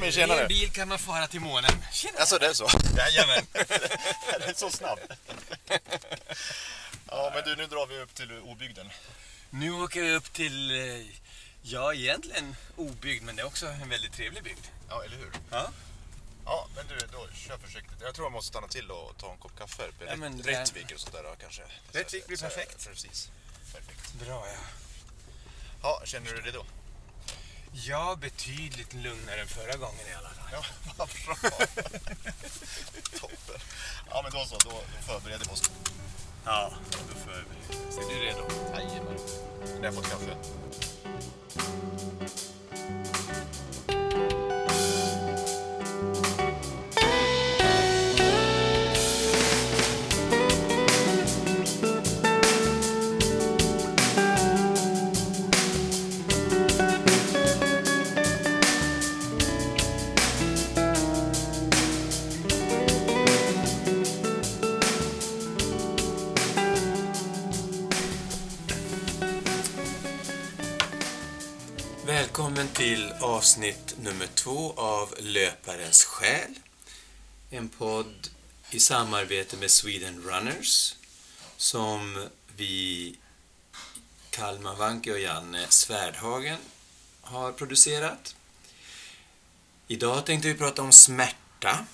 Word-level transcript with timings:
men 0.00 0.12
tjenare. 0.12 0.42
en 0.42 0.48
bil 0.48 0.70
kan 0.70 0.88
man 0.88 0.98
fara 0.98 1.26
till 1.26 1.40
månen. 1.40 1.70
Tjena! 1.92 2.18
Alltså 2.18 2.38
det 2.38 2.46
är 2.46 2.52
så? 2.52 2.68
Jajamän. 2.96 3.46
det 4.38 4.44
är 4.44 4.54
så 4.54 4.70
snabb. 4.70 4.98
ja, 7.10 7.32
men 7.34 7.44
du, 7.44 7.56
nu 7.56 7.66
drar 7.66 7.86
vi 7.86 7.98
upp 7.98 8.14
till 8.14 8.38
obygden. 8.38 8.90
Nu 9.50 9.72
åker 9.72 10.02
vi 10.02 10.14
upp 10.14 10.32
till, 10.32 10.70
eh, 10.70 11.06
ja 11.62 11.94
egentligen 11.94 12.56
obyggd, 12.76 13.22
men 13.22 13.36
det 13.36 13.42
är 13.42 13.46
också 13.46 13.66
en 13.66 13.88
väldigt 13.88 14.12
trevlig 14.12 14.42
bygd. 14.42 14.66
Ja, 14.88 15.04
eller 15.04 15.16
hur? 15.16 15.32
Ja. 15.50 15.70
Ja, 16.44 16.68
men 16.76 16.86
du, 16.86 17.06
då 17.12 17.28
kör 17.34 17.58
försiktigt. 17.58 17.98
Jag 18.00 18.14
tror 18.14 18.24
jag 18.24 18.32
måste 18.32 18.48
stanna 18.48 18.68
till 18.68 18.90
och 18.90 19.16
ta 19.18 19.32
en 19.32 19.38
kopp 19.38 19.58
kaffe. 19.58 19.82
Ja, 20.06 20.14
Rättvik 20.44 20.92
och 20.94 21.00
sånt 21.00 21.12
där 21.12 21.24
kanske. 21.40 21.62
Rättvik 21.92 22.26
blir 22.26 22.38
perfekt. 22.38 22.88
Precis. 22.88 23.28
Perfekt. 23.72 24.12
Bra 24.12 24.46
ja. 24.48 24.58
Ja, 25.82 26.02
känner 26.04 26.30
du 26.30 26.36
dig 26.36 26.42
redo? 26.42 26.64
Ja, 27.76 28.16
betydligt 28.20 28.94
lugnare 28.94 29.40
än 29.40 29.46
förra 29.46 29.76
gången 29.76 30.06
i 30.10 30.14
alla 30.14 30.28
fall. 30.28 30.48
Ja, 30.52 30.64
vad 30.96 31.08
bra. 31.08 31.34
Toppen. 33.20 33.60
Ja, 34.10 34.20
men 34.22 34.32
då 34.32 34.44
så. 34.46 34.56
Då, 34.58 34.70
då 34.70 35.02
förbereder 35.12 35.44
vi 35.44 35.52
oss. 35.52 35.70
Ja, 36.44 36.72
då 36.90 37.14
får 37.20 37.30
vi. 37.30 37.76
Är 37.96 38.18
du 38.18 38.24
redo? 38.24 38.44
Jajamän. 38.74 39.18
När 39.78 39.84
jag 39.84 39.94
fått 39.94 40.10
kaffe. 40.10 40.36
Välkommen 72.64 72.86
till 72.86 73.12
avsnitt 73.24 73.94
nummer 74.02 74.26
två 74.26 74.72
av 74.76 75.14
Löparens 75.18 76.04
själ. 76.04 76.54
En 77.50 77.68
podd 77.68 78.28
i 78.70 78.80
samarbete 78.80 79.56
med 79.56 79.70
Sweden 79.70 80.22
Runners 80.22 80.94
som 81.56 82.28
vi, 82.56 83.16
Kalmar 84.30 84.74
Vanke 84.74 85.12
och 85.12 85.20
Janne 85.20 85.66
Svärdhagen, 85.68 86.58
har 87.20 87.52
producerat. 87.52 88.36
Idag 89.88 90.26
tänkte 90.26 90.48
vi 90.48 90.54
prata 90.54 90.82
om 90.82 90.92
smärta. 90.92 91.86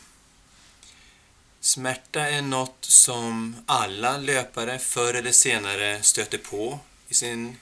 Smärta 1.61 2.21
är 2.21 2.43
något 2.43 2.85
som 2.85 3.57
alla 3.67 4.17
löpare 4.17 4.79
förr 4.79 5.15
eller 5.15 5.33
senare 5.33 6.03
stöter 6.03 6.39
på 6.39 6.79
i 7.09 7.15
sin 7.15 7.57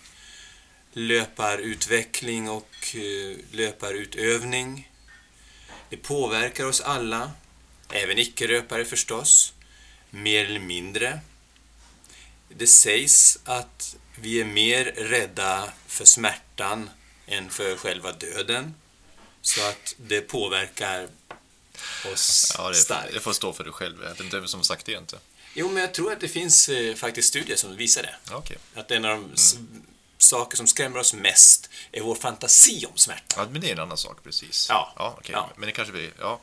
löparutveckling 0.93 2.49
och 2.51 2.71
eh, 2.95 3.37
löparutövning. 3.53 4.91
Det 5.91 5.97
påverkar 5.97 6.65
oss 6.65 6.81
alla, 6.81 7.31
även 7.91 8.19
icke-löpare 8.19 8.85
förstås, 8.85 9.53
mer 10.11 10.45
eller 10.45 10.61
mindre. 10.61 11.21
Det 12.49 12.67
sägs 12.67 13.39
att 13.45 13.97
vi 14.21 14.41
är 14.41 14.45
mer 14.45 14.85
rädda 14.85 15.73
för 15.87 16.05
smärtan 16.05 16.91
än 17.27 17.51
för 17.51 17.77
själva 17.77 18.13
döden. 18.13 18.75
Så 19.43 19.67
att 19.69 19.95
det 19.97 20.21
påverkar 20.21 21.09
oss 22.13 22.55
Ja, 22.59 22.69
det, 22.69 22.75
starkt. 22.75 23.15
det 23.15 23.21
får 23.21 23.33
stå 23.33 23.53
för 23.53 23.65
dig 23.65 23.73
själv. 23.73 23.97
Jag 24.03 24.11
vet 24.11 24.21
inte 24.21 24.39
vem 24.39 24.49
som 24.49 24.63
sagt 24.63 24.87
det 24.87 24.93
inte. 24.93 25.19
Jo, 25.55 25.69
men 25.69 25.83
jag 25.83 25.95
tror 25.95 26.13
att 26.13 26.21
det 26.21 26.29
finns 26.29 26.69
eh, 26.69 26.95
faktiskt 26.95 27.29
studier 27.29 27.57
som 27.57 27.77
visar 27.77 28.03
det. 28.03 28.15
Okej. 28.35 28.57
Att 28.75 28.91
en 28.91 29.05
av 29.05 29.11
de 29.11 29.33
s- 29.35 29.57
saker 30.19 30.57
som 30.57 30.67
skrämmer 30.67 30.99
oss 30.99 31.15
mest 31.15 31.71
är 31.93 32.01
vår 32.01 32.15
fantasi 32.15 32.87
om 32.87 32.97
smärta. 32.97 33.35
Ja, 33.37 33.47
men 33.51 33.61
det 33.61 33.69
är 33.69 33.73
en 33.73 33.79
annan 33.79 33.97
sak 33.97 34.23
precis. 34.25 34.67
Ja. 34.69 34.93
ja, 34.97 35.15
okej. 35.19 35.33
Ja. 35.33 35.51
Men 35.57 35.67
det 35.67 35.73
kanske 35.73 35.95
vi... 35.95 36.11
Ja. 36.19 36.41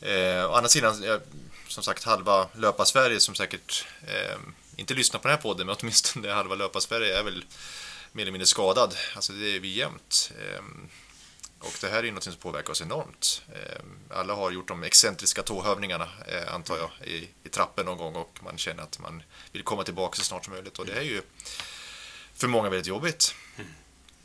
Eh, 0.00 0.50
å 0.50 0.54
andra 0.54 0.68
sidan, 0.68 1.20
som 1.68 1.82
sagt, 1.82 2.04
halva 2.04 2.48
Löpa-Sverige 2.54 3.20
som 3.20 3.34
säkert 3.34 3.86
eh, 4.06 4.38
inte 4.76 4.94
lyssnar 4.94 5.20
på 5.20 5.28
den 5.28 5.36
här 5.36 5.42
podden, 5.42 5.66
men 5.66 5.76
åtminstone 5.80 6.32
halva 6.32 6.54
Löpa-Sverige 6.54 7.18
är 7.18 7.22
väl 7.22 7.44
mer 8.12 8.22
eller 8.22 8.32
mindre 8.32 8.46
skadad. 8.46 8.96
Alltså 9.14 9.32
det 9.32 9.56
är 9.56 9.60
vi 9.60 9.68
jämt. 9.68 10.32
Eh, 10.38 10.62
och 11.60 11.74
det 11.80 11.88
här 11.88 12.04
är 12.04 12.12
något 12.12 12.24
som 12.24 12.34
påverkar 12.34 12.72
oss 12.72 12.82
enormt. 12.82 13.42
Eh, 13.54 14.16
alla 14.16 14.34
har 14.34 14.50
gjort 14.50 14.68
de 14.68 14.82
excentriska 14.82 15.42
tåhövningarna, 15.42 16.08
eh, 16.26 16.54
antar 16.54 16.76
jag, 16.76 17.08
i, 17.08 17.28
i 17.44 17.48
trappen 17.48 17.86
någon 17.86 17.98
gång 17.98 18.14
och 18.14 18.38
man 18.42 18.58
känner 18.58 18.82
att 18.82 18.98
man 18.98 19.22
vill 19.52 19.62
komma 19.62 19.84
tillbaka 19.84 20.16
så 20.16 20.24
snart 20.24 20.44
som 20.44 20.54
möjligt. 20.54 20.78
Och 20.78 20.86
det 20.86 20.92
är 20.92 21.02
ju 21.02 21.22
för 22.40 22.48
många 22.48 22.68
väldigt 22.70 22.86
jobbigt. 22.86 23.34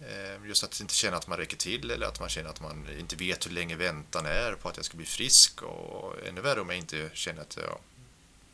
Eh, 0.02 0.48
Just 0.48 0.64
att 0.64 0.80
inte 0.80 0.96
känna 0.96 1.18
att 1.18 1.28
man 1.28 1.38
räcker 1.38 1.58
till 1.58 1.92
eller 1.92 2.08
att 2.08 2.20
man 2.20 2.30
känner 2.30 2.50
att 2.50 2.62
man 2.62 2.88
inte 3.00 3.16
vet 3.16 3.46
hur 3.46 3.52
länge 3.52 3.76
väntan 3.76 4.26
är 4.26 4.54
på 4.54 4.70
att 4.70 4.78
jag 4.78 4.86
ska 4.86 4.98
bli 4.98 5.06
frisk 5.06 5.62
och 5.62 6.28
ännu 6.28 6.42
värre 6.42 6.62
om 6.62 6.70
jag 6.70 6.78
inte 6.78 7.10
känner 7.14 7.42
att 7.42 7.58
jag 7.62 7.80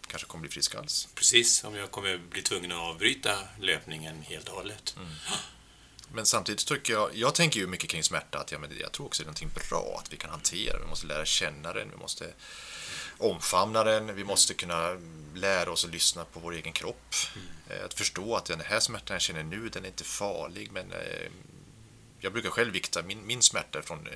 kanske 0.07 0.27
kommer 0.27 0.41
bli 0.41 0.51
frisk 0.51 0.75
alls. 0.75 1.07
Precis, 1.15 1.63
om 1.63 1.75
jag 1.75 1.91
kommer 1.91 2.17
bli 2.17 2.41
tvungen 2.41 2.71
att 2.71 2.77
avbryta 2.77 3.37
löpningen 3.59 4.21
helt 4.21 4.49
och 4.49 4.55
hållet. 4.55 4.95
Men 6.13 6.25
samtidigt 6.25 6.67
tycker 6.67 6.93
jag, 6.93 7.09
jag 7.15 7.35
tänker 7.35 7.59
ju 7.59 7.67
mycket 7.67 7.89
kring 7.89 8.03
smärta, 8.03 8.39
att 8.39 8.51
ja, 8.51 8.59
men 8.59 8.77
jag 8.79 8.91
tror 8.91 9.05
också 9.05 9.23
det 9.23 9.25
är 9.25 9.27
någonting 9.27 9.51
bra 9.69 10.01
att 10.03 10.13
vi 10.13 10.17
kan 10.17 10.29
hantera. 10.29 10.79
Vi 10.79 10.85
måste 10.85 11.07
lära 11.07 11.25
känna 11.25 11.73
den, 11.73 11.89
vi 11.91 11.97
måste 11.97 12.25
omfamna 13.23 13.83
den, 13.83 14.15
vi 14.15 14.23
måste 14.23 14.53
kunna 14.53 14.97
lära 15.35 15.71
oss 15.71 15.85
att 15.85 15.91
lyssna 15.91 16.25
på 16.25 16.39
vår 16.39 16.53
egen 16.53 16.73
kropp. 16.73 17.13
Eh, 17.69 17.85
Att 17.85 17.93
förstå 17.93 18.35
att 18.35 18.45
den 18.45 18.59
här 18.59 18.79
smärtan 18.79 19.15
jag 19.15 19.21
känner 19.21 19.43
nu, 19.43 19.69
den 19.69 19.83
är 19.83 19.87
inte 19.87 20.03
farlig, 20.03 20.71
men 20.71 20.91
eh, 20.91 21.31
jag 22.19 22.33
brukar 22.33 22.49
själv 22.49 22.73
vikta 22.73 23.01
min, 23.03 23.25
min 23.27 23.41
smärta 23.41 23.81
från 23.81 24.07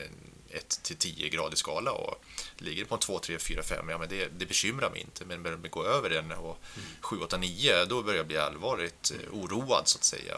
1 0.49 0.79
till 0.83 0.95
10 0.97 1.29
grader 1.29 1.55
skala 1.55 1.91
och 1.91 2.23
ligger 2.57 2.83
det 2.83 2.89
på 2.89 2.95
en 2.95 2.99
2, 3.01 3.19
3, 3.19 3.39
4, 3.39 3.63
5, 3.63 3.89
ja 3.89 3.97
men 3.97 4.09
det, 4.09 4.27
det 4.39 4.45
bekymrar 4.45 4.89
mig 4.89 5.01
inte. 5.01 5.25
Men 5.25 5.43
börjar 5.43 5.57
gå 5.57 5.85
över 5.85 6.09
den 6.09 6.31
och 6.31 6.57
7, 7.01 7.19
8, 7.21 7.37
9, 7.37 7.85
då 7.85 8.03
börjar 8.03 8.17
jag 8.17 8.27
bli 8.27 8.37
allvarligt 8.37 9.11
eh, 9.11 9.33
oroad 9.33 9.87
så 9.87 9.97
att 9.97 10.03
säga. 10.03 10.37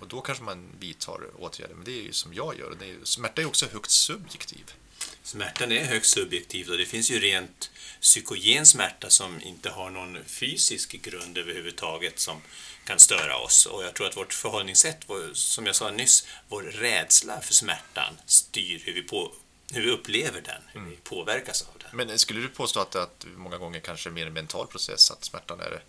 Och 0.00 0.08
då 0.08 0.20
kanske 0.20 0.44
man 0.44 0.68
vidtar 0.80 1.20
åtgärder, 1.38 1.74
men 1.74 1.84
det 1.84 1.98
är 2.00 2.02
ju 2.02 2.12
som 2.12 2.34
jag 2.34 2.58
gör. 2.58 2.74
Det 2.78 2.84
är, 2.84 2.88
ju- 2.88 3.04
smärta 3.04 3.42
är 3.42 3.46
också 3.46 3.66
högst 3.72 3.90
subjektiv. 4.04 4.72
Smärtan 5.22 5.72
är 5.72 5.84
högst 5.84 6.10
subjektiv 6.10 6.70
och 6.70 6.78
det 6.78 6.86
finns 6.86 7.10
ju 7.10 7.20
rent 7.20 7.70
psykogen 8.00 8.66
smärta 8.66 9.10
som 9.10 9.42
inte 9.42 9.70
har 9.70 9.90
någon 9.90 10.24
fysisk 10.24 10.92
grund 10.92 11.38
överhuvudtaget 11.38 12.18
som 12.18 12.42
kan 12.84 12.98
störa 12.98 13.36
oss. 13.36 13.66
Och 13.66 13.84
jag 13.84 13.94
tror 13.94 14.06
att 14.06 14.16
vårt 14.16 14.32
förhållningssätt, 14.32 14.98
vår, 15.06 15.30
som 15.34 15.66
jag 15.66 15.76
sa 15.76 15.90
nyss, 15.90 16.26
vår 16.48 16.62
rädsla 16.62 17.40
för 17.40 17.54
smärtan 17.54 18.14
styr 18.26 18.82
hur 18.84 18.92
vi, 18.92 19.02
på, 19.02 19.32
hur 19.72 19.82
vi 19.82 19.90
upplever 19.90 20.40
den, 20.40 20.62
hur 20.72 20.90
vi 20.90 20.96
påverkas 20.96 21.62
av 21.62 21.78
den. 21.78 22.06
Men 22.06 22.18
skulle 22.18 22.40
du 22.40 22.48
påstå 22.48 22.80
att, 22.80 22.94
att 22.94 23.26
många 23.36 23.58
gånger 23.58 23.80
kanske 23.80 24.08
är 24.08 24.12
mer 24.12 24.26
en 24.26 24.32
mental 24.32 24.66
process, 24.66 25.10
att 25.10 25.24
smärtan 25.24 25.60
är 25.60 25.82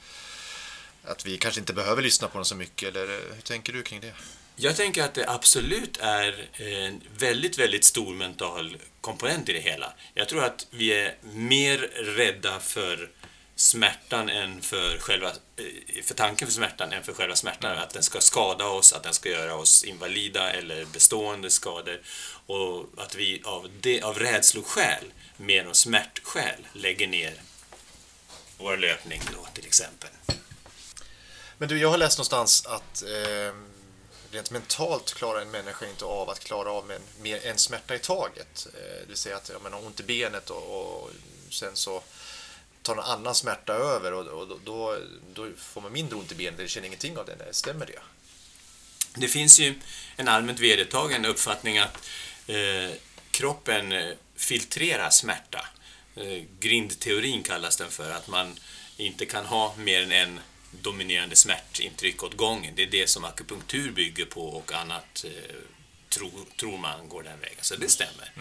att 1.03 1.25
vi 1.25 1.38
kanske 1.38 1.59
inte 1.59 1.74
behöver 1.74 2.02
lyssna 2.02 2.28
på 2.28 2.38
den 2.38 2.46
så 2.46 2.56
mycket, 2.56 2.90
eller 2.90 3.08
hur 3.08 3.41
tänker 3.41 3.74
du 3.74 3.84
kring 3.84 4.02
det? 4.02 4.13
Jag 4.62 4.75
tänker 4.75 5.03
att 5.03 5.14
det 5.14 5.30
absolut 5.30 5.97
är 5.97 6.50
en 6.62 7.02
väldigt, 7.18 7.59
väldigt 7.59 7.84
stor 7.84 8.14
mental 8.14 8.78
komponent 9.02 9.50
i 9.50 9.53
det 9.53 9.59
hela. 9.59 9.94
Jag 10.14 10.30
tror 10.30 10.44
att 10.44 10.68
vi 10.70 10.94
är 10.94 11.16
mer 11.22 11.78
rädda 12.18 12.59
för 12.59 13.09
smärtan 13.56 14.30
än 14.30 14.62
för 14.62 14.97
själva, 14.97 15.28
eh, 15.28 16.03
för 16.03 16.14
tanken 16.14 16.47
för 16.47 16.53
smärtan 16.53 16.92
än 16.92 17.03
för 17.03 17.14
själva 17.14 17.36
smärtan. 17.36 17.78
Att 17.78 17.90
den 17.90 18.03
ska 18.03 18.22
skada 18.22 18.68
oss, 18.68 18.94
att 18.94 19.03
den 19.03 19.14
ska 19.14 19.30
göra 19.30 19.56
oss 19.56 19.84
invalida 19.84 20.52
eller 20.52 20.86
bestående 20.86 21.50
skador. 21.50 22.02
Och 22.46 22.86
att 22.97 23.16
vi 23.16 23.41
av, 23.46 23.70
det, 23.79 24.02
av 24.02 24.20
rädsloskäl, 24.20 25.03
mer 25.38 25.66
än 25.66 25.76
smärtskäl, 25.76 26.67
lägger 26.73 27.08
ner 27.08 27.34
vår 28.58 28.78
löpning 28.78 29.22
då 29.34 29.47
till 29.53 29.66
exempel. 29.66 30.09
Men 31.58 31.70
du, 31.70 31.79
jag 31.79 31.90
har 31.90 31.97
läst 31.97 32.17
någonstans 32.17 32.66
att 32.66 33.03
eh, 33.03 33.53
rent 34.31 34.52
mentalt 34.52 35.14
klarar 35.14 35.41
en 35.41 35.52
människa 35.52 35.87
inte 35.87 36.05
av 36.05 36.29
att 36.29 36.40
klara 36.40 36.72
av 36.72 36.91
en, 36.91 37.02
mer, 37.22 37.46
en 37.46 37.58
smärta 37.58 37.96
i 37.96 37.99
taget. 37.99 38.67
Eh, 38.73 38.99
det 39.02 39.05
vill 39.08 39.17
säga 39.17 39.37
att 39.37 39.49
ja, 39.53 39.59
man 39.64 39.73
har 39.73 39.85
ont 39.85 39.99
i 39.99 40.03
benet 40.03 40.49
och, 40.49 41.02
och 41.02 41.09
sen 41.49 41.76
så 41.76 42.03
tar 42.81 42.96
någon 42.96 43.05
annan 43.05 43.35
smärta 43.35 43.73
över 43.73 44.14
och, 44.14 44.28
och 44.28 44.47
då, 44.47 44.59
då, 44.66 44.97
då 45.34 45.49
får 45.58 45.81
man 45.81 45.91
mindre 45.91 46.17
ont 46.17 46.31
i 46.31 46.35
benet 46.35 46.59
eller 46.59 46.70
känner 46.70 46.87
ingenting 46.87 47.17
av 47.17 47.26
det. 47.26 47.53
Stämmer 47.53 47.85
det? 47.85 47.99
Det 49.16 49.28
finns 49.28 49.59
ju 49.59 49.73
en 50.16 50.28
allmänt 50.28 50.59
vedertagen 50.59 51.26
uppfattning 51.26 51.78
att 51.78 52.09
eh, 52.47 52.96
kroppen 53.31 53.91
eh, 53.91 54.14
filtrerar 54.35 55.09
smärta. 55.09 55.66
Eh, 56.16 56.43
grindteorin 56.59 57.43
kallas 57.43 57.78
den 57.78 57.90
för, 57.90 58.11
att 58.11 58.28
man 58.28 58.59
inte 58.97 59.26
kan 59.26 59.46
ha 59.46 59.76
mer 59.78 60.02
än 60.02 60.11
en 60.11 60.40
dominerande 60.71 61.35
smärtintryck 61.35 62.23
åt 62.23 62.37
gången. 62.37 62.73
Det 62.75 62.83
är 62.83 62.87
det 62.87 63.07
som 63.09 63.25
akupunktur 63.25 63.91
bygger 63.91 64.25
på 64.25 64.45
och 64.45 64.73
annat 64.73 65.25
eh, 65.25 65.55
tro, 66.09 66.31
tror 66.59 66.77
man 66.77 67.09
går 67.09 67.23
den 67.23 67.39
vägen. 67.39 67.57
Så 67.61 67.75
det 67.75 67.89
stämmer. 67.89 68.31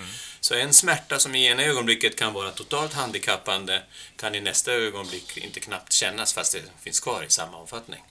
Så 0.41 0.55
en 0.55 0.73
smärta 0.73 1.19
som 1.19 1.35
i 1.35 1.47
ena 1.47 1.63
ögonblicket 1.63 2.17
kan 2.17 2.33
vara 2.33 2.51
totalt 2.51 2.93
handikappande 2.93 3.83
kan 4.17 4.35
i 4.35 4.41
nästa 4.41 4.73
ögonblick 4.73 5.37
inte 5.37 5.61
knappt 5.61 5.93
kännas 5.93 6.33
fast 6.35 6.53
det 6.53 6.63
finns 6.81 7.01
kvar 7.01 7.23
i 7.23 7.31
samma 7.31 7.57
omfattning. 7.57 8.05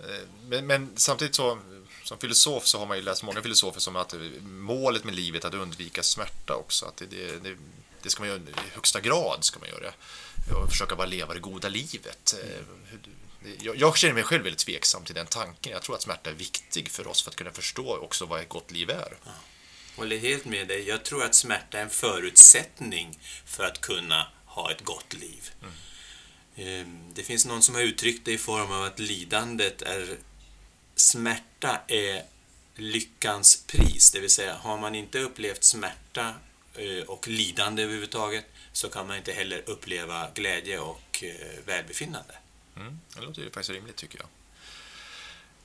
Eh, 0.00 0.26
Men, 0.48 0.66
men 0.66 0.92
samtidigt 0.96 1.34
så, 1.34 1.58
som 2.04 2.18
filosof 2.18 2.66
så 2.66 2.78
har 2.78 2.86
man 2.86 2.96
ju 2.96 3.02
läst 3.02 3.22
många 3.22 3.42
filosofer 3.42 3.80
som 3.80 3.96
att 3.96 4.14
målet 4.42 5.04
med 5.04 5.14
livet 5.14 5.44
är 5.44 5.48
att 5.48 5.54
undvika 5.54 6.02
smärta 6.02 6.54
också. 6.54 6.86
Att 6.86 6.96
det, 6.96 7.06
det, 7.06 7.38
det, 7.38 7.56
det 8.02 8.10
ska 8.10 8.20
man 8.22 8.28
göra 8.28 8.38
i 8.40 8.70
högsta 8.74 9.00
grad. 9.00 9.44
ska 9.44 9.58
man 9.60 9.68
göra. 9.68 9.92
Och 10.62 10.70
försöka 10.70 10.96
bara 10.96 11.06
leva 11.06 11.34
det 11.34 11.40
goda 11.40 11.68
livet. 11.68 12.34
Eh, 12.44 12.60
Jag, 13.60 13.76
jag 13.76 13.96
känner 13.96 14.14
mig 14.14 14.22
själv 14.22 14.42
väldigt 14.44 14.58
tveksam 14.66 15.04
till 15.04 15.14
den 15.14 15.26
tanken. 15.26 15.72
Jag 15.72 15.82
tror 15.82 15.94
att 15.96 16.02
smärta 16.02 16.30
är 16.30 16.34
viktig 16.34 16.90
för 16.90 17.06
oss 17.06 17.22
för 17.22 17.30
att 17.30 17.36
kunna 17.36 17.50
förstå 17.52 17.96
också 17.96 18.26
vad 18.26 18.40
ett 18.40 18.48
gott 18.48 18.70
liv 18.70 18.90
är. 18.90 19.16
Håller 19.96 20.18
helt 20.18 20.44
med 20.44 20.68
dig. 20.68 20.88
Jag 20.88 21.04
tror 21.04 21.24
att 21.24 21.34
smärta 21.34 21.78
är 21.78 21.82
en 21.82 21.90
förutsättning 21.90 23.18
för 23.46 23.64
att 23.64 23.80
kunna 23.80 24.26
ha 24.44 24.70
ett 24.72 24.84
gott 24.84 25.12
liv. 25.14 25.50
Ehm, 26.56 27.14
Det 27.14 27.22
finns 27.22 27.46
någon 27.46 27.62
som 27.62 27.74
har 27.74 27.82
uttryckt 27.82 28.24
det 28.24 28.32
i 28.32 28.38
form 28.38 28.72
av 28.72 28.82
att 28.84 28.98
lidandet 28.98 29.82
är... 29.82 30.16
Smärta 30.96 31.80
är 31.88 32.22
lyckans 32.76 33.64
pris. 33.66 34.10
Det 34.10 34.20
vill 34.20 34.30
säga, 34.30 34.54
har 34.54 34.78
man 34.78 34.94
inte 34.94 35.18
upplevt 35.18 35.64
smärta 35.64 36.28
eh, 36.28 36.34
Eh, 36.74 37.04
och 37.06 37.28
lidande 37.28 37.82
överhuvudtaget 37.82 38.44
så 38.72 38.88
kan 38.88 39.06
man 39.06 39.16
inte 39.16 39.32
heller 39.32 39.62
uppleva 39.66 40.30
glädje 40.34 40.78
och 40.78 41.24
eh, 41.24 41.64
välbefinnande. 41.66 42.34
Mm, 42.76 43.00
det 43.14 43.20
låter 43.20 43.42
ju 43.42 43.50
faktiskt 43.50 43.70
rimligt 43.70 43.96
tycker 43.96 44.18
jag. 44.18 44.26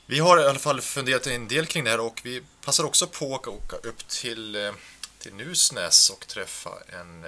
Vi 0.05 0.19
har 0.19 0.39
i 0.39 0.45
alla 0.45 0.59
fall 0.59 0.81
funderat 0.81 1.27
en 1.27 1.47
del 1.47 1.65
kring 1.65 1.83
det 1.83 1.89
här 1.89 1.99
och 1.99 2.21
vi 2.23 2.41
passar 2.61 2.83
också 2.83 3.07
på 3.07 3.35
att 3.35 3.47
åka 3.47 3.75
upp 3.75 4.07
till, 4.07 4.55
eh, 4.55 4.73
till 5.19 5.33
Nusnäs 5.33 6.09
och 6.09 6.27
träffa 6.27 6.69
en 6.89 7.25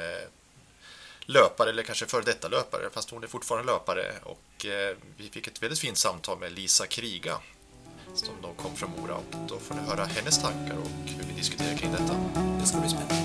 löpare, 1.21 1.69
eller 1.69 1.83
kanske 1.83 2.05
före 2.05 2.21
detta 2.21 2.47
löpare, 2.47 2.89
fast 2.93 3.09
hon 3.09 3.23
är 3.23 3.27
fortfarande 3.27 3.71
löpare. 3.71 4.13
Och 4.23 4.65
vi 5.17 5.29
fick 5.31 5.47
ett 5.47 5.63
väldigt 5.63 5.79
fint 5.79 5.97
samtal 5.97 6.39
med 6.39 6.51
Lisa 6.51 6.87
Kriga 6.87 7.39
som 8.25 8.35
då 8.41 8.53
kom 8.53 8.75
från 8.75 8.91
Mora 8.91 9.15
och 9.15 9.23
då 9.47 9.59
får 9.59 9.75
ni 9.75 9.81
höra 9.81 10.05
hennes 10.05 10.41
tankar 10.41 10.77
och 10.77 10.87
hur 11.05 11.23
vi 11.23 11.33
diskuterar 11.33 11.77
kring 11.77 11.91
detta. 11.91 12.13
Det 12.59 12.65
ska 12.65 12.79
bli 12.79 12.89
spännande. 12.89 13.15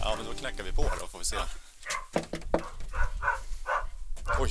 Ja, 0.00 0.14
men 0.16 0.26
då 0.26 0.32
knackar 0.32 0.64
vi 0.64 0.72
på 0.72 0.82
då 0.82 1.06
får 1.06 1.18
vi 1.18 1.24
se. 1.24 1.36
Oj. 4.38 4.50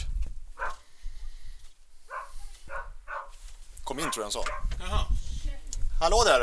Kom 3.83 3.99
in 3.99 4.11
tror 4.11 4.15
jag 4.17 4.23
han 4.23 4.31
sa. 4.31 4.43
Jaha. 4.79 5.05
Hallå 5.99 6.23
där! 6.25 6.39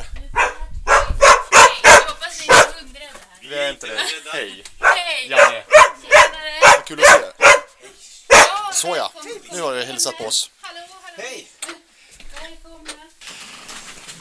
Jag 1.82 1.92
hoppas 1.92 2.40
ni 2.40 2.46
är 2.54 2.80
hundrade 2.80 3.06
här. 3.06 3.48
Vi 3.48 3.54
är 3.58 3.70
inte 3.70 3.81
det. 3.81 3.81
Hej! 3.96 4.64
Hej! 4.80 5.26
Janne! 5.30 5.62
Tjenare! 6.02 6.60
Vad 6.76 6.84
kul 6.84 7.00
att 7.00 7.06
se 7.06 7.46
Ja, 8.28 8.70
Så 8.72 8.96
ja, 8.96 9.12
välkommen. 9.14 9.40
nu 9.52 9.60
har 9.60 9.74
du 9.74 9.82
hälsat 9.84 10.18
på 10.18 10.24
oss. 10.24 10.50
Hallå, 10.60 10.80
hallå. 11.02 11.16
Hej! 11.28 11.46
Välkomna. 12.42 12.92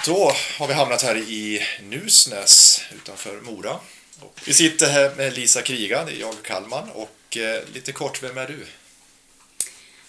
Då 0.05 0.33
har 0.59 0.67
vi 0.67 0.73
hamnat 0.73 1.01
här 1.01 1.15
i 1.17 1.67
Nusnäs 1.81 2.81
utanför 2.91 3.41
Mora. 3.41 3.79
Och 4.21 4.39
vi 4.45 4.53
sitter 4.53 4.87
här 4.89 5.15
med 5.15 5.33
Lisa 5.33 5.61
Kriga, 5.61 6.03
det 6.05 6.11
är 6.11 6.19
jag 6.19 6.35
Kallman 6.43 6.89
och 6.91 7.37
eh, 7.37 7.63
lite 7.73 7.91
kort, 7.91 8.23
vem 8.23 8.37
är 8.37 8.47
du? 8.47 8.67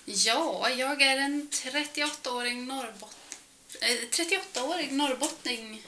Ja, 0.04 0.70
jag 0.70 1.02
är 1.02 1.16
en 1.16 1.48
38-årig 1.52 2.56
norrbot... 2.56 3.14
eh, 3.80 3.88
38-årig 4.10 4.92
norrbottning. 4.92 5.82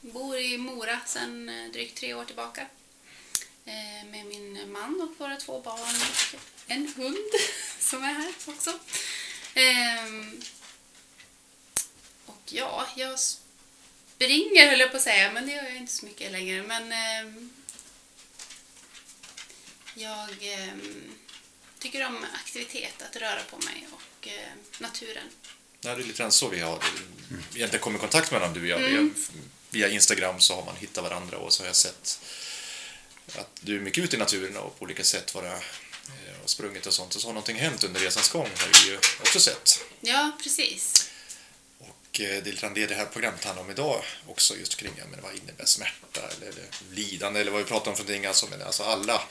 Bor 0.00 0.38
i 0.38 0.58
Mora 0.58 0.98
sedan 1.06 1.48
eh, 1.48 1.72
drygt 1.72 1.98
tre 1.98 2.14
år 2.14 2.24
tillbaka. 2.24 2.66
Eh, 3.66 4.04
Med 4.10 4.26
min 4.26 4.72
man 4.72 5.00
och 5.00 5.20
våra 5.20 5.36
två 5.36 5.60
barn 5.60 5.80
och 5.80 6.40
en 6.66 6.92
hund 6.96 7.30
som 7.78 8.02
är 8.04 8.12
här 8.14 8.32
också. 8.46 8.78
Ehm, 9.54 10.42
Och 12.26 12.42
ja, 12.46 12.86
jag 12.96 13.18
springer 13.20 14.70
höll 14.70 14.80
jag 14.80 14.90
på 14.90 14.96
att 14.96 15.02
säga, 15.02 15.32
men 15.32 15.46
det 15.46 15.52
gör 15.52 15.62
jag 15.64 15.76
inte 15.76 15.92
så 15.92 16.06
mycket 16.06 16.32
längre. 16.32 16.62
Men 16.62 16.92
ehm, 16.92 17.50
jag 19.94 20.28
ehm, 20.40 21.12
tycker 21.78 22.06
om 22.06 22.24
aktivitet, 22.34 23.02
att 23.02 23.16
röra 23.16 23.42
på 23.50 23.56
mig 23.58 23.86
och 23.92 24.28
eh, 24.28 24.48
naturen. 24.78 25.28
Ja, 25.80 25.94
det 25.94 26.02
är 26.02 26.06
lite 26.06 26.18
grann 26.18 26.32
så 26.32 26.48
vi 26.48 26.60
har 26.60 26.84
egentligen 27.54 27.82
kommit 27.82 27.98
i 27.98 28.00
kontakt 28.00 28.30
med 28.30 28.40
varandra, 28.40 28.60
du 28.60 28.74
och 28.74 28.80
jag. 28.80 28.90
Har- 28.90 29.10
Via 29.70 29.88
Instagram 29.88 30.40
så 30.40 30.54
har 30.54 30.64
man 30.64 30.76
hittat 30.76 31.04
varandra 31.04 31.38
och 31.38 31.52
så 31.52 31.62
har 31.62 31.66
jag 31.66 31.76
sett 31.76 32.20
att 33.34 33.50
du 33.60 33.76
är 33.76 33.80
mycket 33.80 34.04
ute 34.04 34.16
i 34.16 34.18
naturen 34.18 34.56
och 34.56 34.78
på 34.78 34.84
olika 34.84 35.04
sätt 35.04 35.34
vara 35.34 35.52
eh, 35.52 36.42
och 36.44 36.50
sprungit 36.50 36.86
och 36.86 36.94
sånt. 36.94 37.14
Och 37.14 37.20
så 37.20 37.28
har 37.28 37.32
någonting 37.32 37.56
hänt 37.56 37.84
under 37.84 38.00
resans 38.00 38.28
gång 38.28 38.48
har 38.56 38.84
vi 38.84 38.90
ju 38.90 38.96
också 38.96 39.40
sett. 39.40 39.84
Ja, 40.00 40.32
precis. 40.42 41.10
Och 41.78 42.20
eh, 42.20 42.42
det 42.42 42.50
är 42.50 42.52
lite 42.52 42.68
det 42.74 42.86
det 42.86 42.94
här 42.94 43.06
programmet 43.06 43.44
handlar 43.44 43.64
om 43.64 43.70
idag 43.70 44.02
också, 44.26 44.56
just 44.56 44.76
kring 44.76 44.92
men 45.10 45.22
vad 45.22 45.34
innebär 45.34 45.64
smärta 45.64 46.20
eller, 46.36 46.48
eller 46.48 46.64
lidande 46.90 47.40
eller 47.40 47.52
vad 47.52 47.62
vi 47.62 47.68
pratar 47.68 47.90
om 47.90 47.96
för 47.96 48.04
någonting. 48.04 48.26
Alltså, 48.26 48.46
men 48.50 48.62
alltså 48.62 48.82
alla. 48.82 49.22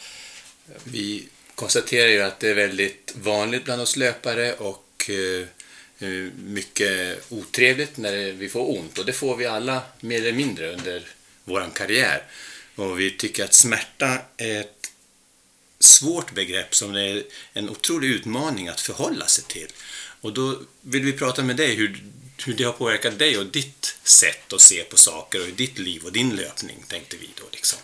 Vi 0.84 1.28
konstaterar 1.56 2.08
ju 2.08 2.22
att 2.22 2.40
det 2.40 2.50
är 2.50 2.54
väldigt 2.54 3.14
vanligt 3.16 3.64
bland 3.64 3.82
oss 3.82 3.96
löpare 3.96 4.54
och 4.54 5.10
eh, 5.10 5.48
eh, 6.00 6.32
mycket 6.36 7.26
otrevligt 7.32 7.98
när 7.98 8.32
vi 8.32 8.50
får 8.50 8.78
ont. 8.78 8.98
Och 8.98 9.06
det 9.06 9.14
får 9.14 9.36
vi 9.36 9.46
alla 9.46 9.82
mer 10.00 10.18
eller 10.18 10.34
mindre 10.34 10.74
under 10.74 11.08
vår 11.44 11.70
karriär. 11.76 12.24
Och 12.76 13.00
vi 13.00 13.12
tycker 13.12 13.44
att 13.44 13.54
smärta 13.54 14.20
är 14.38 14.60
ett 14.60 14.92
svårt 15.80 16.32
begrepp 16.32 16.76
som 16.76 16.94
det 16.94 17.02
är 17.02 17.24
en 17.54 17.70
otrolig 17.70 18.10
utmaning 18.10 18.68
att 18.68 18.82
förhålla 18.82 19.28
sig 19.28 19.44
till. 19.44 19.68
Och 20.22 20.34
då 20.34 20.60
vill 20.82 21.04
vi 21.04 21.14
prata 21.14 21.44
med 21.44 21.56
dig 21.56 21.76
hur, 21.76 22.04
hur 22.46 22.54
det 22.54 22.64
har 22.64 22.74
påverkat 22.74 23.20
dig 23.20 23.38
och 23.38 23.46
ditt 23.46 23.98
sätt 24.04 24.54
att 24.54 24.62
se 24.62 24.84
på 24.84 24.98
saker 24.98 25.42
och 25.42 25.48
ditt 25.48 25.78
liv 25.78 26.04
och 26.04 26.12
din 26.12 26.36
löpning, 26.36 26.84
tänkte 26.88 27.18
vi 27.18 27.30
då 27.36 27.44
liksom. 27.52 27.80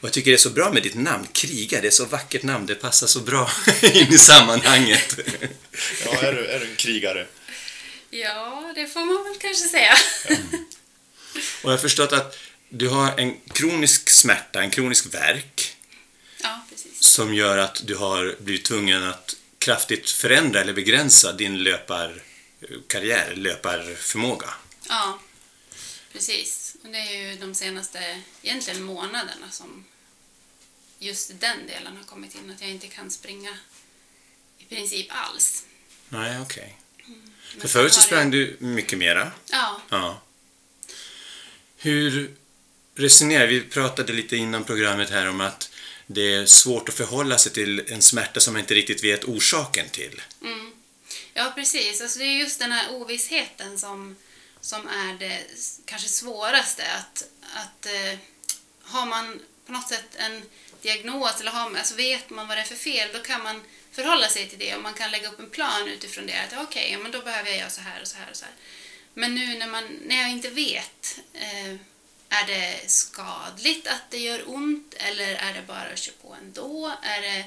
Och 0.00 0.04
jag 0.04 0.12
tycker 0.12 0.30
det 0.30 0.36
är 0.36 0.38
så 0.38 0.50
bra 0.50 0.72
med 0.72 0.82
ditt 0.82 0.94
namn, 0.94 1.26
Kriga. 1.32 1.80
Det 1.80 1.86
är 1.86 1.90
så 1.90 2.04
vackert 2.04 2.42
namn, 2.42 2.66
det 2.66 2.74
passar 2.74 3.06
så 3.06 3.20
bra 3.20 3.50
in 3.82 4.12
i 4.12 4.18
sammanhanget. 4.18 5.18
Ja, 6.04 6.22
är 6.22 6.32
du, 6.32 6.46
är 6.46 6.60
du 6.60 6.66
en 6.66 6.76
krigare? 6.76 7.26
Ja, 8.10 8.72
det 8.74 8.86
får 8.86 9.00
man 9.00 9.24
väl 9.24 9.36
kanske 9.40 9.68
säga. 9.68 9.94
Och 11.62 11.70
jag 11.70 11.70
har 11.70 11.78
förstått 11.78 12.12
att 12.12 12.36
du 12.70 12.88
har 12.88 13.18
en 13.18 13.40
kronisk 13.48 14.10
smärta, 14.10 14.62
en 14.62 14.70
kronisk 14.70 15.14
värk 15.14 15.76
Ja, 16.42 16.60
som 17.00 17.34
gör 17.34 17.58
att 17.58 17.86
du 17.86 17.94
har 17.96 18.36
blivit 18.40 18.64
tvungen 18.64 19.02
att 19.04 19.36
kraftigt 19.58 20.10
förändra 20.10 20.60
eller 20.60 20.72
begränsa 20.72 21.32
din 21.32 21.58
löparkarriär, 21.62 23.32
löparförmåga. 23.36 24.54
Ja, 24.88 25.18
precis. 26.12 26.76
Och 26.84 26.88
det 26.90 26.98
är 26.98 27.30
ju 27.32 27.36
de 27.38 27.54
senaste, 27.54 28.22
egentligen 28.42 28.82
månaderna 28.82 29.50
som 29.50 29.84
just 30.98 31.40
den 31.40 31.66
delen 31.66 31.96
har 31.96 32.04
kommit 32.04 32.34
in. 32.34 32.50
Att 32.50 32.60
jag 32.60 32.70
inte 32.70 32.86
kan 32.86 33.10
springa 33.10 33.56
i 34.58 34.64
princip 34.64 35.06
alls. 35.10 35.64
Nej, 36.08 36.40
okej. 36.40 36.76
Men 37.52 37.60
För 37.60 37.68
förut 37.68 37.92
så 37.92 38.00
sprang 38.00 38.22
jag- 38.22 38.32
du 38.32 38.56
mycket 38.60 38.98
mera. 38.98 39.32
Ja, 39.50 39.80
Ja. 39.90 40.22
Hur 41.76 42.34
resonera, 43.00 43.46
Vi 43.46 43.60
pratade 43.60 44.12
lite 44.12 44.36
innan 44.36 44.64
programmet 44.64 45.10
här 45.10 45.28
om 45.28 45.40
att 45.40 45.70
det 46.06 46.34
är 46.34 46.46
svårt 46.46 46.88
att 46.88 46.94
förhålla 46.94 47.38
sig 47.38 47.52
till 47.52 47.82
en 47.88 48.02
smärta 48.02 48.40
som 48.40 48.52
man 48.52 48.60
inte 48.60 48.74
riktigt 48.74 49.04
vet 49.04 49.24
orsaken 49.24 49.88
till. 49.88 50.22
mm. 50.42 50.72
ja 51.34 51.52
precis. 51.54 52.00
Alltså 52.00 52.18
det 52.18 52.24
är 52.24 52.38
just 52.38 52.58
den 52.58 52.72
här 52.72 52.94
ovissheten 52.94 53.78
som, 53.78 54.16
som 54.60 54.88
är 54.88 55.18
det 55.18 55.40
kanske 55.84 56.08
svåraste. 56.08 56.82
Att, 56.92 57.24
att 57.54 57.86
eh, 57.86 58.18
har 58.82 59.06
man 59.06 59.40
på 59.66 59.72
något 59.72 59.88
sätt 59.88 60.16
en 60.16 60.42
diagnos 60.82 61.40
eller 61.40 61.50
har, 61.50 61.76
alltså 61.76 61.94
vet 61.94 62.30
man 62.30 62.48
vad 62.48 62.56
det 62.56 62.60
är 62.60 62.64
för 62.64 62.74
fel, 62.74 63.08
då 63.12 63.18
kan 63.18 63.42
man 63.42 63.62
förhålla 63.92 64.28
sig 64.28 64.48
till 64.48 64.58
det 64.58 64.74
och 64.76 64.82
man 64.82 64.94
kan 64.94 65.10
lägga 65.10 65.28
upp 65.28 65.40
en 65.40 65.50
plan 65.50 65.88
utifrån 65.88 66.26
det. 66.26 66.40
Att 66.40 66.68
okej, 66.68 66.88
ja, 66.92 66.98
men 66.98 67.12
då 67.12 67.20
behöver 67.20 67.50
jag 67.50 67.58
göra 67.58 67.70
så 67.70 67.80
här 67.80 68.00
och 68.00 68.08
så 68.08 68.16
här 68.16 68.30
och 68.30 68.36
så 68.36 68.44
här. 68.44 68.54
Men 69.14 69.34
nu 69.34 69.58
när, 69.58 69.66
man, 69.66 69.84
när 70.06 70.16
jag 70.16 70.30
inte 70.30 70.50
vet, 70.50 71.18
eh, 71.32 71.76
är 72.30 72.46
det 72.46 72.90
skadligt 72.90 73.86
att 73.86 74.10
det 74.10 74.18
gör 74.18 74.42
ont 74.46 74.94
eller 74.96 75.34
är 75.34 75.54
det 75.54 75.62
bara 75.66 75.88
att 75.92 75.98
köra 75.98 76.14
på 76.22 76.36
ändå? 76.42 76.92
Är 77.02 77.22
det, 77.22 77.44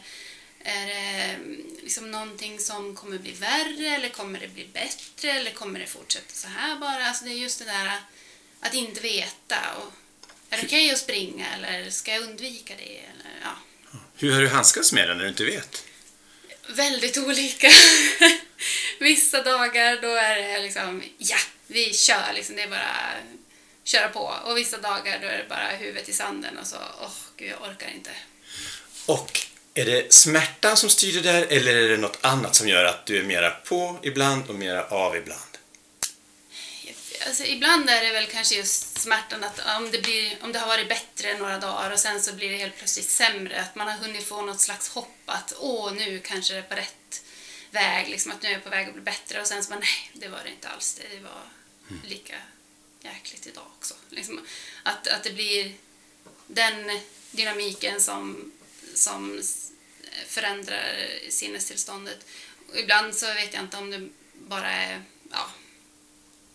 är 0.69 0.87
det 0.87 1.37
liksom 1.81 2.11
någonting 2.11 2.59
som 2.59 2.95
kommer 2.95 3.17
bli 3.17 3.31
värre 3.31 3.95
eller 3.95 4.09
kommer 4.09 4.39
det 4.39 4.47
bli 4.47 4.67
bättre 4.73 5.31
eller 5.31 5.51
kommer 5.51 5.79
det 5.79 5.87
fortsätta 5.87 6.33
så 6.33 6.47
här 6.47 6.75
bara? 6.75 7.07
Alltså 7.07 7.25
det 7.25 7.31
är 7.31 7.35
just 7.35 7.59
det 7.59 7.65
där 7.65 8.01
att 8.59 8.73
inte 8.73 9.01
veta. 9.01 9.57
Och 9.77 9.93
är 10.49 10.57
det 10.57 10.63
okej 10.63 10.91
att 10.91 10.99
springa 10.99 11.55
eller 11.55 11.89
ska 11.89 12.11
jag 12.11 12.23
undvika 12.23 12.73
det? 12.77 12.97
Eller, 12.97 13.39
ja. 13.43 13.57
Hur 14.15 14.33
har 14.33 14.41
du 14.41 14.47
handskats 14.47 14.93
med 14.93 15.09
den 15.09 15.17
när 15.17 15.23
du 15.23 15.29
inte 15.29 15.45
vet? 15.45 15.83
Väldigt 16.69 17.17
olika. 17.17 17.69
Vissa 18.99 19.43
dagar 19.43 20.01
då 20.01 20.07
är 20.07 20.35
det 20.35 20.59
liksom, 20.59 21.03
ja, 21.17 21.37
vi 21.67 21.93
kör 21.93 22.33
liksom. 22.33 22.55
Det 22.55 22.61
är 22.61 22.67
bara 22.67 23.13
köra 23.83 24.09
på. 24.09 24.33
Och 24.45 24.57
vissa 24.57 24.77
dagar 24.77 25.19
då 25.19 25.27
är 25.27 25.37
det 25.37 25.45
bara 25.49 25.67
huvudet 25.67 26.09
i 26.09 26.13
sanden 26.13 26.57
och 26.57 26.67
så, 26.67 26.77
åh 27.01 27.11
gud 27.37 27.51
jag 27.51 27.69
orkar 27.69 27.87
inte. 27.95 28.11
Och 29.05 29.39
är 29.73 29.85
det 29.85 30.13
smärtan 30.13 30.77
som 30.77 30.89
styr 30.89 31.13
det 31.13 31.31
där 31.31 31.45
eller 31.49 31.75
är 31.75 31.89
det 31.89 31.97
något 31.97 32.17
annat 32.21 32.55
som 32.55 32.67
gör 32.67 32.85
att 32.85 33.05
du 33.05 33.19
är 33.19 33.23
mera 33.23 33.51
på 33.51 33.99
ibland 34.01 34.49
och 34.49 34.55
mera 34.55 34.85
av 34.87 35.15
ibland? 35.15 35.39
Alltså, 37.27 37.43
ibland 37.43 37.89
är 37.89 38.03
det 38.03 38.11
väl 38.11 38.25
kanske 38.25 38.55
just 38.55 38.97
smärtan 38.97 39.43
att 39.43 39.61
om 39.77 39.91
det, 39.91 40.01
blir, 40.01 40.37
om 40.41 40.51
det 40.51 40.59
har 40.59 40.67
varit 40.67 40.89
bättre 40.89 41.37
några 41.37 41.59
dagar 41.59 41.91
och 41.91 41.99
sen 41.99 42.21
så 42.21 42.33
blir 42.33 42.49
det 42.49 42.57
helt 42.57 42.77
plötsligt 42.77 43.09
sämre, 43.09 43.61
att 43.61 43.75
man 43.75 43.87
har 43.87 43.97
hunnit 43.97 44.23
få 44.23 44.41
något 44.41 44.61
slags 44.61 44.89
hopp 44.89 45.17
att 45.25 45.53
åh, 45.59 45.93
nu 45.93 46.19
kanske 46.19 46.53
det 46.53 46.59
är 46.59 46.63
på 46.63 46.75
rätt 46.75 47.23
väg, 47.71 48.09
liksom 48.09 48.31
att 48.31 48.41
nu 48.41 48.49
är 48.49 48.53
jag 48.53 48.63
på 48.63 48.69
väg 48.69 48.87
att 48.87 48.93
bli 48.93 49.03
bättre 49.03 49.41
och 49.41 49.47
sen 49.47 49.63
så 49.63 49.69
bara 49.69 49.79
nej, 49.79 50.11
det 50.13 50.27
var 50.27 50.39
det 50.43 50.49
inte 50.49 50.69
alls, 50.69 50.99
det 51.11 51.19
var 51.19 51.41
lika 52.03 52.35
jäkligt 53.03 53.47
idag 53.47 53.65
också. 53.77 53.93
Liksom, 54.09 54.45
att, 54.83 55.07
att 55.07 55.23
det 55.23 55.33
blir 55.33 55.73
den 56.47 56.99
dynamiken 57.31 58.01
som, 58.01 58.51
som 58.93 59.41
förändrar 60.27 61.09
sinnestillståndet. 61.29 62.25
Och 62.69 62.77
ibland 62.77 63.15
så 63.15 63.25
vet 63.25 63.53
jag 63.53 63.63
inte 63.63 63.77
om 63.77 63.89
det 63.89 64.09
bara 64.33 64.71
är 64.71 65.03
ja, 65.31 65.51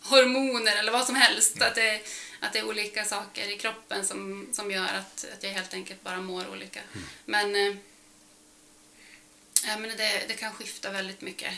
hormoner 0.00 0.76
eller 0.76 0.92
vad 0.92 1.06
som 1.06 1.14
helst. 1.14 1.62
Att 1.62 1.74
det, 1.74 2.00
att 2.40 2.52
det 2.52 2.58
är 2.58 2.68
olika 2.68 3.04
saker 3.04 3.50
i 3.50 3.58
kroppen 3.58 4.04
som, 4.04 4.48
som 4.52 4.70
gör 4.70 4.94
att, 4.94 5.26
att 5.34 5.42
jag 5.42 5.50
helt 5.50 5.74
enkelt 5.74 6.02
bara 6.02 6.20
mår 6.20 6.48
olika. 6.48 6.80
Men, 7.24 7.54
eh, 7.56 7.76
ja, 9.66 9.78
men 9.78 9.96
det, 9.96 10.24
det 10.28 10.34
kan 10.34 10.52
skifta 10.52 10.90
väldigt 10.90 11.20
mycket. 11.20 11.52